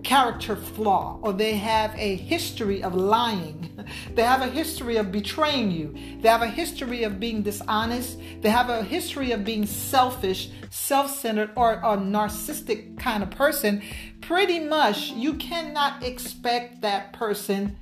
character 0.03 0.55
flaw 0.55 1.19
or 1.21 1.33
they 1.33 1.55
have 1.55 1.95
a 1.97 2.15
history 2.15 2.83
of 2.83 2.93
lying. 2.95 3.69
They 4.15 4.23
have 4.23 4.41
a 4.41 4.47
history 4.47 4.97
of 4.97 5.11
betraying 5.11 5.71
you. 5.71 5.93
They 6.21 6.29
have 6.29 6.41
a 6.41 6.47
history 6.47 7.03
of 7.03 7.19
being 7.19 7.41
dishonest. 7.41 8.17
They 8.41 8.49
have 8.49 8.69
a 8.69 8.81
history 8.83 9.31
of 9.31 9.43
being 9.43 9.65
selfish, 9.65 10.49
self 10.69 11.13
centered, 11.13 11.51
or 11.55 11.73
a 11.73 11.97
narcissistic 11.97 12.97
kind 12.97 13.23
of 13.23 13.31
person. 13.31 13.81
Pretty 14.21 14.59
much, 14.59 15.11
you 15.11 15.33
cannot 15.33 16.03
expect 16.03 16.81
that 16.81 17.11
person 17.13 17.75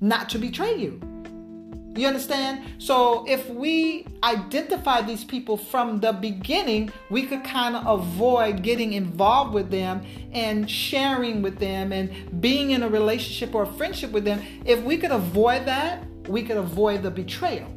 not 0.00 0.28
to 0.30 0.38
betray 0.38 0.76
you. 0.76 1.00
You 1.98 2.06
understand? 2.06 2.80
So 2.80 3.24
if 3.26 3.50
we 3.50 4.06
identify 4.22 5.02
these 5.02 5.24
people 5.24 5.56
from 5.56 5.98
the 5.98 6.12
beginning, 6.12 6.92
we 7.10 7.26
could 7.26 7.42
kind 7.42 7.74
of 7.74 7.86
avoid 7.86 8.62
getting 8.62 8.92
involved 8.92 9.52
with 9.52 9.68
them 9.68 10.06
and 10.32 10.70
sharing 10.70 11.42
with 11.42 11.58
them 11.58 11.92
and 11.92 12.40
being 12.40 12.70
in 12.70 12.84
a 12.84 12.88
relationship 12.88 13.52
or 13.52 13.64
a 13.64 13.72
friendship 13.72 14.12
with 14.12 14.24
them. 14.24 14.40
If 14.64 14.80
we 14.84 14.96
could 14.96 15.10
avoid 15.10 15.66
that, 15.66 16.04
we 16.28 16.44
could 16.44 16.56
avoid 16.56 17.02
the 17.02 17.10
betrayal. 17.10 17.68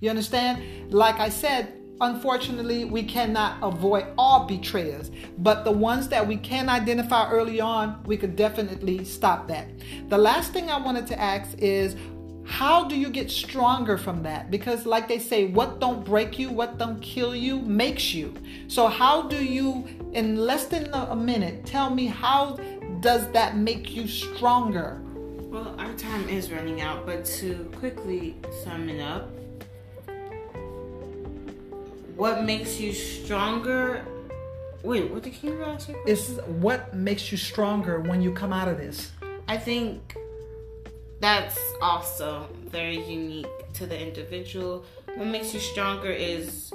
You 0.00 0.10
understand? 0.10 0.92
Like 0.92 1.20
I 1.20 1.28
said, 1.28 1.72
unfortunately, 2.00 2.84
we 2.84 3.02
cannot 3.02 3.58
avoid 3.62 4.06
all 4.18 4.44
betrayers, 4.44 5.10
but 5.38 5.64
the 5.64 5.70
ones 5.70 6.08
that 6.08 6.26
we 6.26 6.36
can 6.36 6.68
identify 6.68 7.30
early 7.30 7.60
on, 7.60 8.02
we 8.04 8.16
could 8.16 8.36
definitely 8.36 9.04
stop 9.04 9.48
that. 9.48 9.68
The 10.08 10.18
last 10.18 10.52
thing 10.52 10.68
I 10.68 10.78
wanted 10.78 11.06
to 11.06 11.20
ask 11.20 11.56
is 11.58 11.96
how 12.46 12.84
do 12.84 12.96
you 12.96 13.10
get 13.10 13.30
stronger 13.30 13.98
from 13.98 14.22
that? 14.22 14.50
Because 14.50 14.86
like 14.86 15.08
they 15.08 15.18
say 15.18 15.46
what 15.48 15.80
don't 15.80 16.04
break 16.04 16.38
you 16.38 16.50
what 16.50 16.78
don't 16.78 17.00
kill 17.00 17.34
you 17.34 17.58
makes 17.60 18.14
you. 18.14 18.34
So 18.68 18.86
how 18.86 19.22
do 19.22 19.44
you 19.44 19.86
in 20.12 20.36
less 20.36 20.66
than 20.66 20.92
a 20.94 21.16
minute 21.16 21.66
tell 21.66 21.90
me 21.90 22.06
how 22.06 22.56
does 23.00 23.30
that 23.32 23.56
make 23.56 23.94
you 23.94 24.06
stronger? 24.06 25.00
Well 25.50 25.74
our 25.78 25.92
time 25.94 26.28
is 26.28 26.52
running 26.52 26.80
out 26.80 27.04
but 27.04 27.24
to 27.24 27.70
quickly 27.76 28.36
sum 28.64 28.88
it 28.88 29.00
up 29.00 29.30
what 32.14 32.44
makes 32.44 32.80
you 32.80 32.92
stronger 32.92 34.02
wait 34.82 35.10
what 35.10 35.22
did 35.22 35.42
you 35.42 35.62
ask 35.62 35.90
is 36.06 36.40
what 36.46 36.94
makes 36.94 37.30
you 37.30 37.36
stronger 37.36 38.00
when 38.00 38.22
you 38.22 38.32
come 38.32 38.52
out 38.52 38.68
of 38.68 38.78
this. 38.78 39.10
I 39.48 39.56
think 39.56 40.16
that's 41.20 41.58
also 41.80 42.48
very 42.66 43.02
unique 43.06 43.46
to 43.74 43.86
the 43.86 44.00
individual. 44.00 44.84
What 45.14 45.26
makes 45.26 45.54
you 45.54 45.60
stronger 45.60 46.10
is 46.10 46.72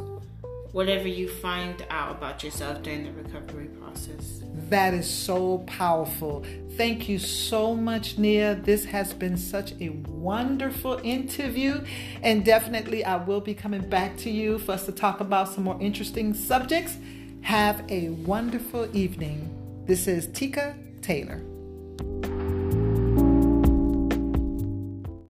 whatever 0.71 1.07
you 1.07 1.27
find 1.27 1.85
out 1.89 2.11
about 2.11 2.43
yourself 2.43 2.81
during 2.81 3.03
the 3.03 3.11
recovery 3.11 3.67
process. 3.67 4.41
That 4.69 4.93
is 4.93 5.09
so 5.09 5.59
powerful. 5.59 6.45
Thank 6.77 7.09
you 7.09 7.19
so 7.19 7.75
much, 7.75 8.17
Nia. 8.17 8.55
This 8.55 8.85
has 8.85 9.13
been 9.13 9.37
such 9.37 9.73
a 9.81 9.89
wonderful 9.89 10.99
interview, 11.03 11.83
and 12.23 12.45
definitely 12.45 13.03
I 13.03 13.17
will 13.17 13.41
be 13.41 13.53
coming 13.53 13.87
back 13.89 14.15
to 14.17 14.29
you 14.29 14.59
for 14.59 14.71
us 14.73 14.85
to 14.85 14.91
talk 14.91 15.19
about 15.19 15.49
some 15.49 15.65
more 15.65 15.77
interesting 15.81 16.33
subjects. 16.33 16.97
Have 17.41 17.83
a 17.89 18.09
wonderful 18.09 18.87
evening. 18.95 19.83
This 19.87 20.07
is 20.07 20.27
Tika 20.27 20.75
Taylor. 21.01 21.41